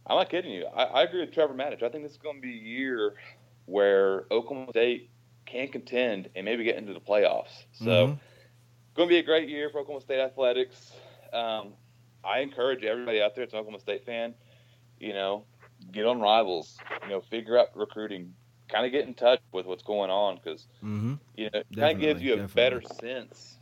I'm 0.07 0.17
not 0.19 0.31
kidding 0.31 0.53
you. 0.53 0.67
I, 0.67 0.85
I 0.85 1.03
agree 1.05 1.21
with 1.21 1.33
Trevor 1.33 1.55
Matich. 1.55 1.83
I 1.83 1.89
think 1.89 2.05
this 2.05 2.13
is 2.13 2.19
going 2.19 2.37
to 2.37 2.43
be 2.43 2.53
a 2.55 2.63
year 2.63 3.15
where 3.67 4.27
Oklahoma 4.31 4.71
State 4.71 5.11
can 5.47 5.69
contend 5.69 6.31
and 6.37 6.45
maybe 6.45 6.65
get 6.65 6.77
into 6.77 6.93
the 6.93 7.01
playoffs. 7.01 7.65
So 7.73 8.13
Mhm. 8.13 8.21
going 8.97 9.09
to 9.09 9.13
be 9.13 9.19
a 9.19 9.23
great 9.23 9.49
year 9.49 9.71
for 9.71 9.81
Oklahoma 9.81 10.03
State 10.03 10.21
athletics. 10.21 10.95
Um, 11.33 11.75
I 12.25 12.41
encourage 12.41 12.85
everybody 12.85 13.21
out 13.23 13.35
there 13.35 13.45
that's 13.45 13.55
an 13.55 13.61
Oklahoma 13.61 13.81
State 13.81 14.05
fan, 14.05 14.35
you 14.99 15.13
know, 15.15 15.47
get 15.93 16.07
on 16.07 16.21
Rivals, 16.21 16.83
you 17.03 17.11
know, 17.11 17.21
figure 17.21 17.59
out 17.59 17.69
recruiting, 17.77 18.35
kind 18.69 18.87
of 18.87 18.93
get 18.93 19.07
in 19.07 19.15
touch 19.15 19.41
with 19.53 19.67
what's 19.67 19.83
going 19.83 20.11
on 20.11 20.37
because 20.37 20.69
Mhm. 20.83 21.19
you 21.37 21.45
know, 21.53 21.61
it 21.61 21.67
kind 21.79 21.95
of 21.95 22.01
gives 22.01 22.23
you 22.23 22.35
a 22.35 22.39
definitely. 22.39 22.53
better 22.55 22.83
sense 22.83 23.59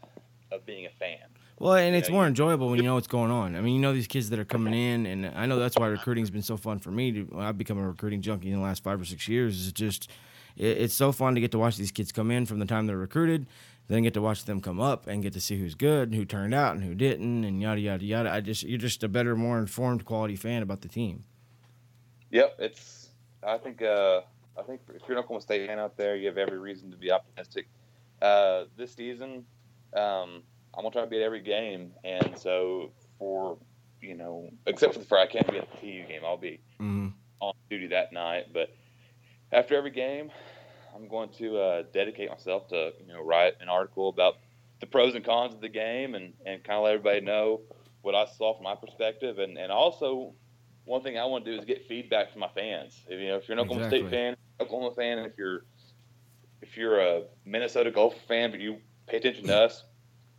of 0.53 0.67
being 0.67 0.87
a 0.87 0.91
fan. 0.91 1.19
Well, 1.63 1.75
and 1.77 1.95
it's 1.95 2.09
Yeah, 2.09 2.15
more 2.15 2.25
you- 2.25 2.29
enjoyable 2.31 2.69
when 2.71 2.79
you 2.79 2.85
know 2.85 2.95
what's 2.95 3.07
going 3.07 3.31
on. 3.31 3.55
I 3.55 3.61
mean, 3.61 3.77
you 3.77 3.81
know 3.81 3.93
these 3.93 4.09
kids 4.09 4.31
that 4.31 4.39
are 4.41 4.45
coming 4.45 4.75
in, 4.75 5.07
and 5.07 5.27
I 5.27 5.47
know 5.47 5.61
that's 5.61 5.77
why 5.77 5.87
recruiting's 5.87 6.29
been 6.29 6.43
so 6.43 6.57
fun 6.57 6.81
for 6.81 6.91
me. 6.91 7.13
To, 7.13 7.29
I've 7.39 7.57
become 7.57 7.79
a 7.79 7.87
recruiting 7.87 8.21
junkie 8.21 8.51
in 8.51 8.57
the 8.57 8.61
last 8.61 8.83
five 8.83 9.01
or 9.01 9.05
six 9.05 9.29
years. 9.29 9.69
It's 9.69 9.73
just, 9.73 10.11
it, 10.57 10.79
it's 10.79 10.95
so 10.95 11.13
fun 11.13 11.37
to 11.37 11.41
get 11.41 11.53
to 11.53 11.61
watch 11.61 11.77
these 11.77 11.93
kids 11.93 12.11
come 12.11 12.33
in 12.33 12.47
from 12.47 12.59
the 12.59 12.67
time 12.67 12.89
they're 12.89 12.97
recruited, 12.97 13.47
then 13.87 14.03
get 14.03 14.13
to 14.15 14.21
watch 14.21 14.45
them 14.45 14.61
come 14.61 14.81
up 14.81 15.07
and 15.07 15.23
get 15.23 15.35
to 15.35 15.41
see 15.41 15.57
who's 15.57 15.77
good, 15.77 16.09
and 16.09 16.17
who 16.17 16.25
turned 16.25 16.53
out, 16.53 16.75
and 16.75 16.83
who 16.83 16.97
didn't, 16.97 17.45
and 17.45 17.63
yada 17.63 17.81
yada 17.81 18.05
yada. 18.05 18.33
I 18.33 18.41
just, 18.41 18.65
you're 18.65 18.77
just 18.77 19.05
a 19.05 19.09
better, 19.09 19.37
more 19.37 19.61
informed, 19.61 20.05
quality 20.05 20.35
fan 20.35 20.63
about 20.63 20.81
the 20.81 20.89
team. 20.89 21.23
Yep, 22.33 22.57
it's. 22.59 23.11
I 23.45 23.57
think. 23.59 23.83
Uh, 23.83 24.23
I 24.59 24.63
think 24.63 24.81
if 24.93 25.03
you're 25.09 25.17
an 25.17 25.23
Oklahoma 25.23 25.41
State 25.41 25.69
fan 25.69 25.79
out 25.79 25.97
there, 25.97 26.17
you 26.17 26.27
have 26.27 26.39
every 26.39 26.59
reason 26.59 26.91
to 26.91 26.97
be 26.97 27.13
optimistic. 27.13 27.69
Uh, 28.21 28.65
this 28.77 28.95
season, 28.95 29.45
um, 29.97 30.43
I'm 30.75 30.83
gonna 30.83 30.93
try 30.93 31.03
to 31.03 31.11
be 31.11 31.19
at 31.19 31.23
every 31.23 31.43
game, 31.43 31.93
and 32.05 32.39
so 32.39 32.93
for 33.19 33.59
you 34.01 34.17
know, 34.17 34.51
except 34.67 34.95
for 34.95 34.99
the 35.01 35.05
Friday, 35.05 35.31
I 35.31 35.33
can't 35.33 35.51
be 35.51 35.59
at 35.59 35.71
the 35.71 35.79
TU 35.79 36.05
game. 36.07 36.23
I'll 36.25 36.37
be 36.37 36.61
hmm 36.79 37.09
on 37.41 37.53
duty 37.71 37.89
that 37.89 38.13
night. 38.13 38.47
But 38.53 38.69
after 39.53 39.77
every 39.77 39.91
game, 39.91 40.31
I'm 40.95 41.09
going 41.09 41.31
to 41.39 41.59
uh, 41.59 41.83
dedicate 41.93 42.31
myself 42.31 42.69
to 42.69 42.93
you 43.01 43.13
know 43.13 43.23
write 43.23 43.55
an 43.61 43.69
article 43.69 44.09
about 44.09 44.35
the 44.81 44.87
pros 44.87 45.15
and 45.15 45.25
cons 45.25 45.55
of 45.55 45.61
the 45.61 45.69
game 45.69 46.15
and, 46.15 46.35
and 46.45 46.63
kind 46.65 46.79
of 46.79 46.85
let 46.85 46.95
everybody 46.95 47.21
know 47.21 47.61
what 48.03 48.15
I 48.15 48.27
saw 48.27 48.55
from 48.55 48.65
my 48.65 48.75
perspective. 48.75 49.39
And, 49.39 49.57
and 49.57 49.71
also, 49.71 50.35
one 50.85 51.03
thing 51.03 51.17
I 51.19 51.25
want 51.25 51.45
to 51.45 51.53
do 51.53 51.59
is 51.59 51.65
get 51.65 51.87
feedback 51.87 52.33
from 52.33 52.41
my 52.41 52.49
fans. 52.49 53.01
If, 53.07 53.21
you 53.21 53.29
know, 53.29 53.37
if 53.37 53.49
you're 53.49 53.55
an 53.57 53.61
Oklahoma 53.61 53.87
State 53.87 54.07
Exactly. 54.07 54.19
fan, 54.19 54.37
Oklahoma 54.61 54.95
fan, 54.95 55.19
and 55.19 55.27
if 55.27 55.39
you're 55.39 55.63
if 56.61 56.77
you're 56.77 57.01
a 57.01 57.23
Minnesota 57.45 57.91
Gopher 57.91 58.19
fan, 58.27 58.51
but 58.51 58.61
you 58.61 58.79
pay 59.09 59.19
attention 59.19 59.47
to 59.47 59.55
us, 59.57 59.85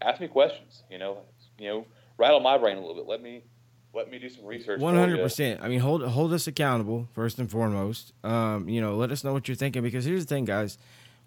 ask 0.02 0.20
me 0.22 0.28
questions. 0.28 0.84
You 0.90 0.98
know, 1.00 1.20
you 1.58 1.68
know, 1.70 1.86
rattle 2.18 2.40
my 2.40 2.58
brain 2.58 2.78
a 2.78 2.80
little 2.80 2.96
bit. 2.96 3.06
Let 3.08 3.22
me 3.22 3.44
let 3.94 4.10
me 4.10 4.20
do 4.20 4.30
some 4.30 4.46
research. 4.46 4.80
One 4.80 4.96
hundred 4.96 5.20
percent. 5.22 5.62
I 5.62 5.68
mean, 5.68 5.80
hold 5.80 6.04
hold 6.04 6.34
us 6.34 6.48
accountable 6.48 7.08
first 7.14 7.40
and 7.40 7.50
foremost. 7.50 8.14
Um, 8.24 8.68
you 8.70 8.82
know, 8.82 8.96
let 8.96 9.12
us 9.12 9.24
know 9.24 9.34
what 9.34 9.48
you're 9.48 9.56
thinking 9.56 9.82
because 9.84 10.06
here's 10.06 10.26
the 10.26 10.36
thing, 10.36 10.46
guys, 10.46 10.78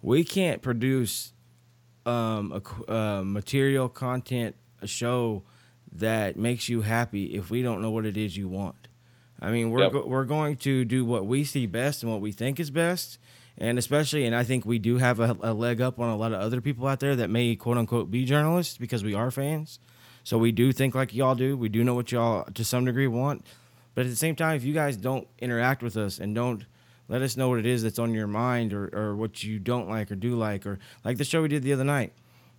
we 0.01 0.23
can't 0.23 0.61
produce 0.61 1.33
um, 2.05 2.61
a 2.87 2.91
uh, 2.91 3.23
material 3.23 3.89
content, 3.89 4.55
a 4.81 4.87
show 4.87 5.43
that 5.93 6.35
makes 6.37 6.69
you 6.69 6.81
happy 6.81 7.35
if 7.35 7.49
we 7.49 7.61
don't 7.61 7.81
know 7.81 7.89
what 7.91 8.05
it 8.05 8.17
is 8.17 8.37
you 8.37 8.47
want. 8.47 8.87
I 9.39 9.51
mean, 9.51 9.71
we're 9.71 9.83
Yep. 9.83 9.91
go- 9.91 10.07
we're 10.07 10.25
going 10.25 10.57
to 10.57 10.83
do 10.83 11.05
what 11.05 11.25
we 11.25 11.43
see 11.43 11.65
best 11.65 12.03
and 12.03 12.11
what 12.11 12.21
we 12.21 12.31
think 12.31 12.59
is 12.59 12.69
best, 12.71 13.19
and 13.57 13.79
especially, 13.79 14.25
and 14.25 14.35
I 14.35 14.43
think 14.43 14.65
we 14.65 14.79
do 14.79 14.97
have 14.97 15.19
a, 15.19 15.35
a 15.41 15.53
leg 15.53 15.81
up 15.81 15.99
on 15.99 16.09
a 16.09 16.15
lot 16.15 16.31
of 16.33 16.39
other 16.41 16.61
people 16.61 16.87
out 16.87 16.99
there 16.99 17.15
that 17.15 17.29
may 17.29 17.55
quote 17.55 17.77
unquote 17.77 18.11
be 18.11 18.25
journalists 18.25 18.77
because 18.77 19.03
we 19.03 19.13
are 19.13 19.31
fans. 19.31 19.79
So 20.23 20.37
we 20.37 20.51
do 20.51 20.71
think 20.71 20.93
like 20.93 21.13
y'all 21.13 21.35
do. 21.35 21.57
We 21.57 21.69
do 21.69 21.83
know 21.83 21.95
what 21.95 22.11
y'all 22.11 22.43
to 22.53 22.63
some 22.63 22.85
degree 22.85 23.07
want. 23.07 23.45
But 23.95 24.05
at 24.05 24.09
the 24.09 24.15
same 24.15 24.35
time, 24.35 24.55
if 24.57 24.63
you 24.63 24.73
guys 24.73 24.97
don't 24.97 25.27
interact 25.39 25.81
with 25.81 25.97
us 25.97 26.19
and 26.19 26.35
don't 26.35 26.65
Let 27.09 27.21
us 27.21 27.37
know 27.37 27.47
what 27.49 27.59
it 27.59 27.65
is 27.65 27.83
that's 27.83 27.99
on 27.99 28.13
your 28.13 28.27
mind 28.27 28.73
or, 28.73 28.89
or 28.93 29.15
what 29.15 29.43
you 29.43 29.59
don't 29.59 29.89
like 29.89 30.11
or 30.11 30.15
do 30.15 30.35
like 30.35 30.65
or 30.65 30.79
like 31.05 31.17
the 31.17 31.23
show 31.23 31.41
we 31.41 31.47
did 31.47 31.63
the 31.63 31.73
other 31.73 31.83
night. 31.85 32.13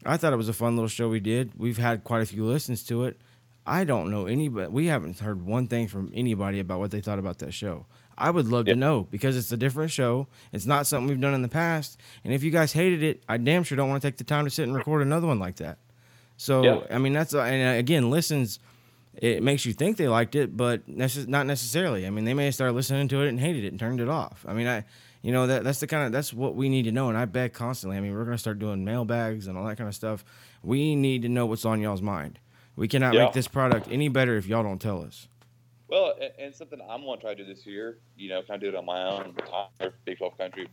I 0.06 0.16
thought 0.16 0.32
it 0.32 0.36
was 0.36 0.48
a 0.48 0.54
fun 0.54 0.76
little 0.76 0.88
show 0.88 1.08
we 1.08 1.20
did. 1.20 1.52
We've 1.58 1.76
had 1.78 2.04
quite 2.04 2.22
a 2.22 2.26
few 2.26 2.44
listens 2.44 2.82
to 2.84 3.04
it. 3.04 3.20
I 3.66 3.84
don't 3.84 4.10
know 4.10 4.26
anybody. 4.26 4.68
We 4.68 4.86
haven't 4.86 5.18
heard 5.18 5.44
one 5.44 5.66
thing 5.66 5.88
from 5.88 6.10
anybody 6.14 6.60
about 6.60 6.78
what 6.78 6.90
they 6.90 7.00
thought 7.00 7.18
about 7.18 7.38
that 7.38 7.52
show. 7.52 7.84
I 8.18 8.30
would 8.30 8.48
love 8.48 8.66
Yeah. 8.68 8.74
to 8.74 8.80
know 8.80 9.06
because 9.10 9.36
it's 9.36 9.50
a 9.52 9.56
different 9.56 9.90
show. 9.90 10.26
It's 10.52 10.66
not 10.66 10.86
something 10.86 11.08
we've 11.08 11.20
done 11.20 11.34
in 11.34 11.42
the 11.42 11.48
past. 11.48 11.98
And 12.24 12.32
if 12.34 12.42
you 12.42 12.50
guys 12.50 12.72
hated 12.72 13.02
it, 13.02 13.22
I 13.28 13.36
damn 13.38 13.62
sure 13.62 13.76
don't 13.76 13.88
want 13.88 14.02
to 14.02 14.08
take 14.08 14.16
the 14.18 14.24
time 14.24 14.44
to 14.44 14.50
sit 14.50 14.64
and 14.64 14.74
record 14.74 15.02
another 15.02 15.26
one 15.26 15.38
like 15.38 15.56
that. 15.56 15.78
So 16.36 16.62
Yeah. 16.62 16.80
I 16.90 16.98
mean, 16.98 17.12
that's 17.12 17.32
and 17.34 17.76
uh, 17.76 17.78
again, 17.78 18.10
listens. 18.10 18.58
It 19.20 19.42
makes 19.42 19.66
you 19.66 19.72
think 19.72 19.96
they 19.96 20.06
liked 20.06 20.36
it, 20.36 20.56
but 20.56 20.82
not 20.86 21.46
necessarily. 21.46 22.06
I 22.06 22.10
mean, 22.10 22.24
they 22.24 22.34
may 22.34 22.44
have 22.44 22.54
started 22.54 22.74
listening 22.74 23.08
to 23.08 23.22
it 23.22 23.28
and 23.28 23.40
hated 23.40 23.64
it 23.64 23.68
and 23.68 23.80
turned 23.80 24.00
it 24.00 24.08
off. 24.08 24.44
I 24.46 24.52
mean, 24.52 24.68
I, 24.68 24.84
you 25.22 25.32
know, 25.32 25.48
that 25.48 25.64
that's 25.64 25.80
the 25.80 25.88
kind 25.88 26.06
of 26.06 26.12
that's 26.12 26.32
what 26.32 26.54
we 26.54 26.68
need 26.68 26.84
to 26.84 26.92
know. 26.92 27.08
And 27.08 27.18
I 27.18 27.24
beg 27.24 27.52
constantly. 27.52 27.96
I 27.96 28.00
mean, 28.00 28.14
we're 28.14 28.24
gonna 28.24 28.38
start 28.38 28.60
doing 28.60 28.84
mailbags 28.84 29.48
and 29.48 29.58
all 29.58 29.66
that 29.66 29.76
kind 29.76 29.88
of 29.88 29.94
stuff. 29.94 30.24
We 30.62 30.94
need 30.94 31.22
to 31.22 31.28
know 31.28 31.46
what's 31.46 31.64
on 31.64 31.80
y'all's 31.80 32.02
mind. 32.02 32.38
We 32.76 32.86
cannot 32.86 33.14
Yeah. 33.14 33.24
make 33.24 33.32
this 33.32 33.48
product 33.48 33.88
any 33.90 34.08
better 34.08 34.36
if 34.36 34.46
y'all 34.46 34.62
don't 34.62 34.80
tell 34.80 35.02
us. 35.02 35.26
Well, 35.88 36.14
and, 36.20 36.30
and 36.38 36.54
something 36.54 36.80
I'm 36.88 37.02
going 37.02 37.18
to 37.18 37.22
try 37.24 37.34
to 37.34 37.44
do 37.44 37.52
this 37.52 37.64
year, 37.66 37.98
you 38.16 38.28
know, 38.28 38.42
kind 38.42 38.56
of 38.56 38.60
do 38.60 38.68
it 38.68 38.74
on 38.78 38.84
my 38.84 39.02
own. 39.04 39.34
Big 40.04 40.18
12 40.18 40.36
Country, 40.36 40.68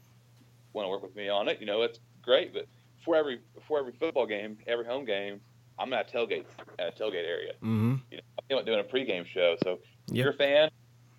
want 0.74 0.86
to 0.86 0.90
work 0.90 1.02
with 1.04 1.16
me 1.16 1.30
on 1.30 1.48
it. 1.48 1.60
You 1.60 1.66
know, 1.66 1.82
it's 1.84 2.00
great, 2.22 2.54
but 2.54 2.68
before 2.98 3.16
every 3.16 3.40
before 3.54 3.80
every 3.80 3.94
football 3.94 4.26
game, 4.26 4.58
every 4.68 4.86
home 4.86 5.06
game, 5.06 5.40
I'm 5.80 5.94
at 5.94 6.14
a 6.14 6.18
tailgate 6.18 6.46
at 6.80 7.00
a 7.00 7.04
tailgate 7.04 7.28
area. 7.28 7.54
Mm-hmm. 7.64 7.96
You 8.12 8.20
know, 8.50 8.60
I'm 8.60 8.66
doing 8.66 8.80
a 8.80 8.84
pregame 8.84 9.26
show. 9.26 9.56
So 9.64 9.74
if 9.74 9.80
Yep. 10.10 10.24
you're 10.24 10.34
a 10.34 10.38
fan, 10.38 10.70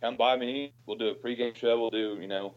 come 0.01 0.17
by 0.17 0.37
me. 0.37 0.73
We'll 0.87 0.97
do 0.99 1.09
a 1.09 1.15
pregame 1.15 1.57
show. 1.57 1.79
We'll 1.81 1.91
do 1.91 2.19
you 2.21 2.29
know, 2.29 2.55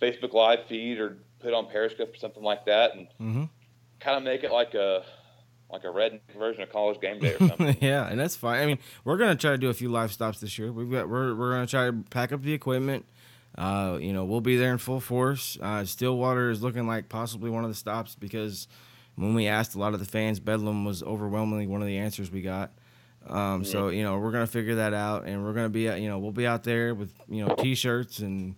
Facebook 0.00 0.32
Live 0.32 0.64
feed 0.68 0.98
or 0.98 1.18
put 1.40 1.52
on 1.52 1.66
Periscope 1.68 2.14
or 2.14 2.16
something 2.16 2.42
like 2.42 2.64
that, 2.66 2.94
and 2.94 3.08
Mm-hmm. 3.20 3.44
kind 4.00 4.16
of 4.16 4.22
make 4.22 4.44
it 4.44 4.52
like 4.52 4.74
a 4.74 5.04
like 5.70 5.84
a 5.84 5.90
red 5.90 6.20
version 6.38 6.62
of 6.62 6.70
college 6.70 7.00
game 7.00 7.18
day 7.18 7.34
or 7.34 7.38
something. 7.48 7.76
yeah, 7.80 8.06
and 8.08 8.18
that's 8.20 8.36
fine. 8.36 8.62
I 8.62 8.66
mean, 8.66 8.78
we're 9.04 9.16
gonna 9.16 9.34
try 9.36 9.50
to 9.52 9.58
do 9.58 9.68
a 9.68 9.74
few 9.74 9.88
live 9.90 10.12
stops 10.12 10.40
this 10.40 10.58
year. 10.58 10.70
We've 10.72 10.90
got 10.90 11.08
we're 11.08 11.34
we're 11.34 11.52
gonna 11.52 11.66
try 11.66 11.86
to 11.86 11.92
pack 12.10 12.32
up 12.32 12.42
the 12.42 12.52
equipment. 12.52 13.04
Uh, 13.58 13.98
you 14.00 14.12
know, 14.12 14.24
we'll 14.24 14.40
be 14.42 14.56
there 14.56 14.70
in 14.72 14.78
full 14.78 15.00
force. 15.00 15.56
Uh, 15.62 15.84
Stillwater 15.84 16.50
is 16.50 16.62
looking 16.62 16.86
like 16.86 17.08
possibly 17.08 17.48
one 17.50 17.64
of 17.64 17.70
the 17.70 17.74
stops 17.76 18.14
because 18.14 18.68
when 19.16 19.34
we 19.34 19.46
asked 19.46 19.74
a 19.74 19.78
lot 19.78 19.94
of 19.94 19.98
the 20.00 20.04
fans, 20.06 20.38
Bedlam 20.40 20.84
was 20.84 21.02
overwhelmingly 21.02 21.66
one 21.66 21.80
of 21.80 21.86
the 21.86 21.96
answers 21.96 22.30
we 22.30 22.42
got. 22.42 22.70
Um, 23.26 23.64
So 23.64 23.88
you 23.88 24.02
know, 24.04 24.18
we're 24.18 24.30
gonna 24.30 24.46
figure 24.46 24.74
that 24.76 24.92
out, 24.94 25.24
and 25.24 25.42
we're 25.42 25.54
gonna 25.54 25.68
be, 25.70 25.82
you 25.84 26.08
know, 26.08 26.18
we'll 26.18 26.32
be 26.32 26.46
out 26.46 26.64
there 26.64 26.94
with 26.94 27.12
you 27.28 27.44
know 27.44 27.54
t-shirts 27.54 28.18
and 28.18 28.54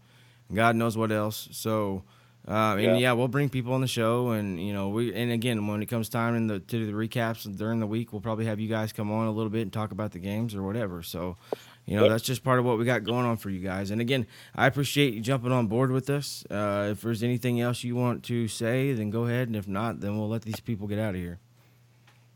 God 0.52 0.76
knows 0.76 0.96
what 0.96 1.10
else. 1.12 1.48
So. 1.52 2.02
Uh, 2.48 2.76
and 2.76 2.82
Yeah. 2.82 2.96
yeah. 2.96 3.12
we'll 3.12 3.28
bring 3.28 3.50
people 3.50 3.74
on 3.74 3.82
the 3.82 3.86
show, 3.86 4.30
and 4.30 4.58
you 4.58 4.72
know, 4.72 4.88
we 4.88 5.12
and 5.12 5.30
again, 5.30 5.66
when 5.66 5.82
it 5.82 5.86
comes 5.86 6.08
time 6.08 6.34
in 6.34 6.46
the 6.46 6.60
to 6.60 6.78
do 6.78 6.86
the 6.86 6.92
recaps 6.92 7.44
during 7.58 7.78
the 7.78 7.86
week, 7.86 8.10
we'll 8.12 8.22
probably 8.22 8.46
have 8.46 8.58
you 8.58 8.68
guys 8.68 8.92
come 8.92 9.10
on 9.12 9.26
a 9.26 9.30
little 9.30 9.50
bit 9.50 9.62
and 9.62 9.72
talk 9.72 9.92
about 9.92 10.12
the 10.12 10.18
games 10.18 10.54
or 10.54 10.62
whatever. 10.62 11.02
So, 11.02 11.36
you 11.84 11.94
know, 11.96 12.04
Yep. 12.04 12.10
that's 12.12 12.24
just 12.24 12.42
part 12.42 12.58
of 12.58 12.64
what 12.64 12.78
we 12.78 12.86
got 12.86 13.04
going 13.04 13.26
on 13.26 13.36
for 13.36 13.50
you 13.50 13.60
guys. 13.60 13.90
And 13.90 14.00
again, 14.00 14.26
I 14.54 14.66
appreciate 14.66 15.12
you 15.12 15.20
jumping 15.20 15.52
on 15.52 15.66
board 15.66 15.90
with 15.92 16.08
us. 16.08 16.42
Uh, 16.50 16.88
if 16.92 17.02
there's 17.02 17.22
anything 17.22 17.60
else 17.60 17.84
you 17.84 17.94
want 17.96 18.24
to 18.24 18.48
say, 18.48 18.94
then 18.94 19.10
go 19.10 19.24
ahead, 19.26 19.48
and 19.48 19.56
if 19.56 19.68
not, 19.68 20.00
then 20.00 20.16
we'll 20.18 20.28
let 20.28 20.42
these 20.42 20.60
people 20.60 20.86
get 20.86 20.98
out 20.98 21.14
of 21.14 21.20
here. 21.20 21.38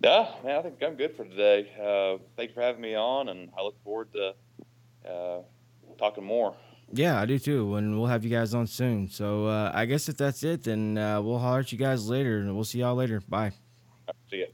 Yeah, 0.04 0.28
man, 0.44 0.58
I 0.58 0.62
think 0.62 0.82
I'm 0.82 0.96
good 0.96 1.16
for 1.16 1.24
today. 1.24 1.70
Uh, 1.80 2.18
thank 2.36 2.50
you 2.50 2.54
for 2.54 2.60
having 2.60 2.82
me 2.82 2.94
on, 2.96 3.28
and 3.30 3.48
I 3.56 3.62
look 3.62 3.82
forward 3.84 4.08
to 4.12 4.34
uh, 5.08 5.38
talking 5.98 6.24
more. 6.24 6.54
Yeah, 6.94 7.20
I 7.20 7.24
do 7.24 7.38
too, 7.38 7.74
and 7.76 7.98
we'll 7.98 8.08
have 8.08 8.22
you 8.22 8.30
guys 8.30 8.52
on 8.52 8.66
soon. 8.66 9.08
So 9.08 9.46
uh, 9.46 9.70
I 9.74 9.86
guess 9.86 10.08
if 10.08 10.16
that's 10.18 10.42
it, 10.44 10.64
then 10.64 10.98
uh, 10.98 11.22
we'll 11.22 11.38
holler 11.38 11.60
at 11.60 11.72
you 11.72 11.78
guys 11.78 12.06
later, 12.08 12.38
and 12.38 12.54
we'll 12.54 12.64
see 12.64 12.80
y'all 12.80 12.94
later. 12.94 13.22
Bye. 13.28 13.52
See 14.30 14.40
ya. 14.40 14.46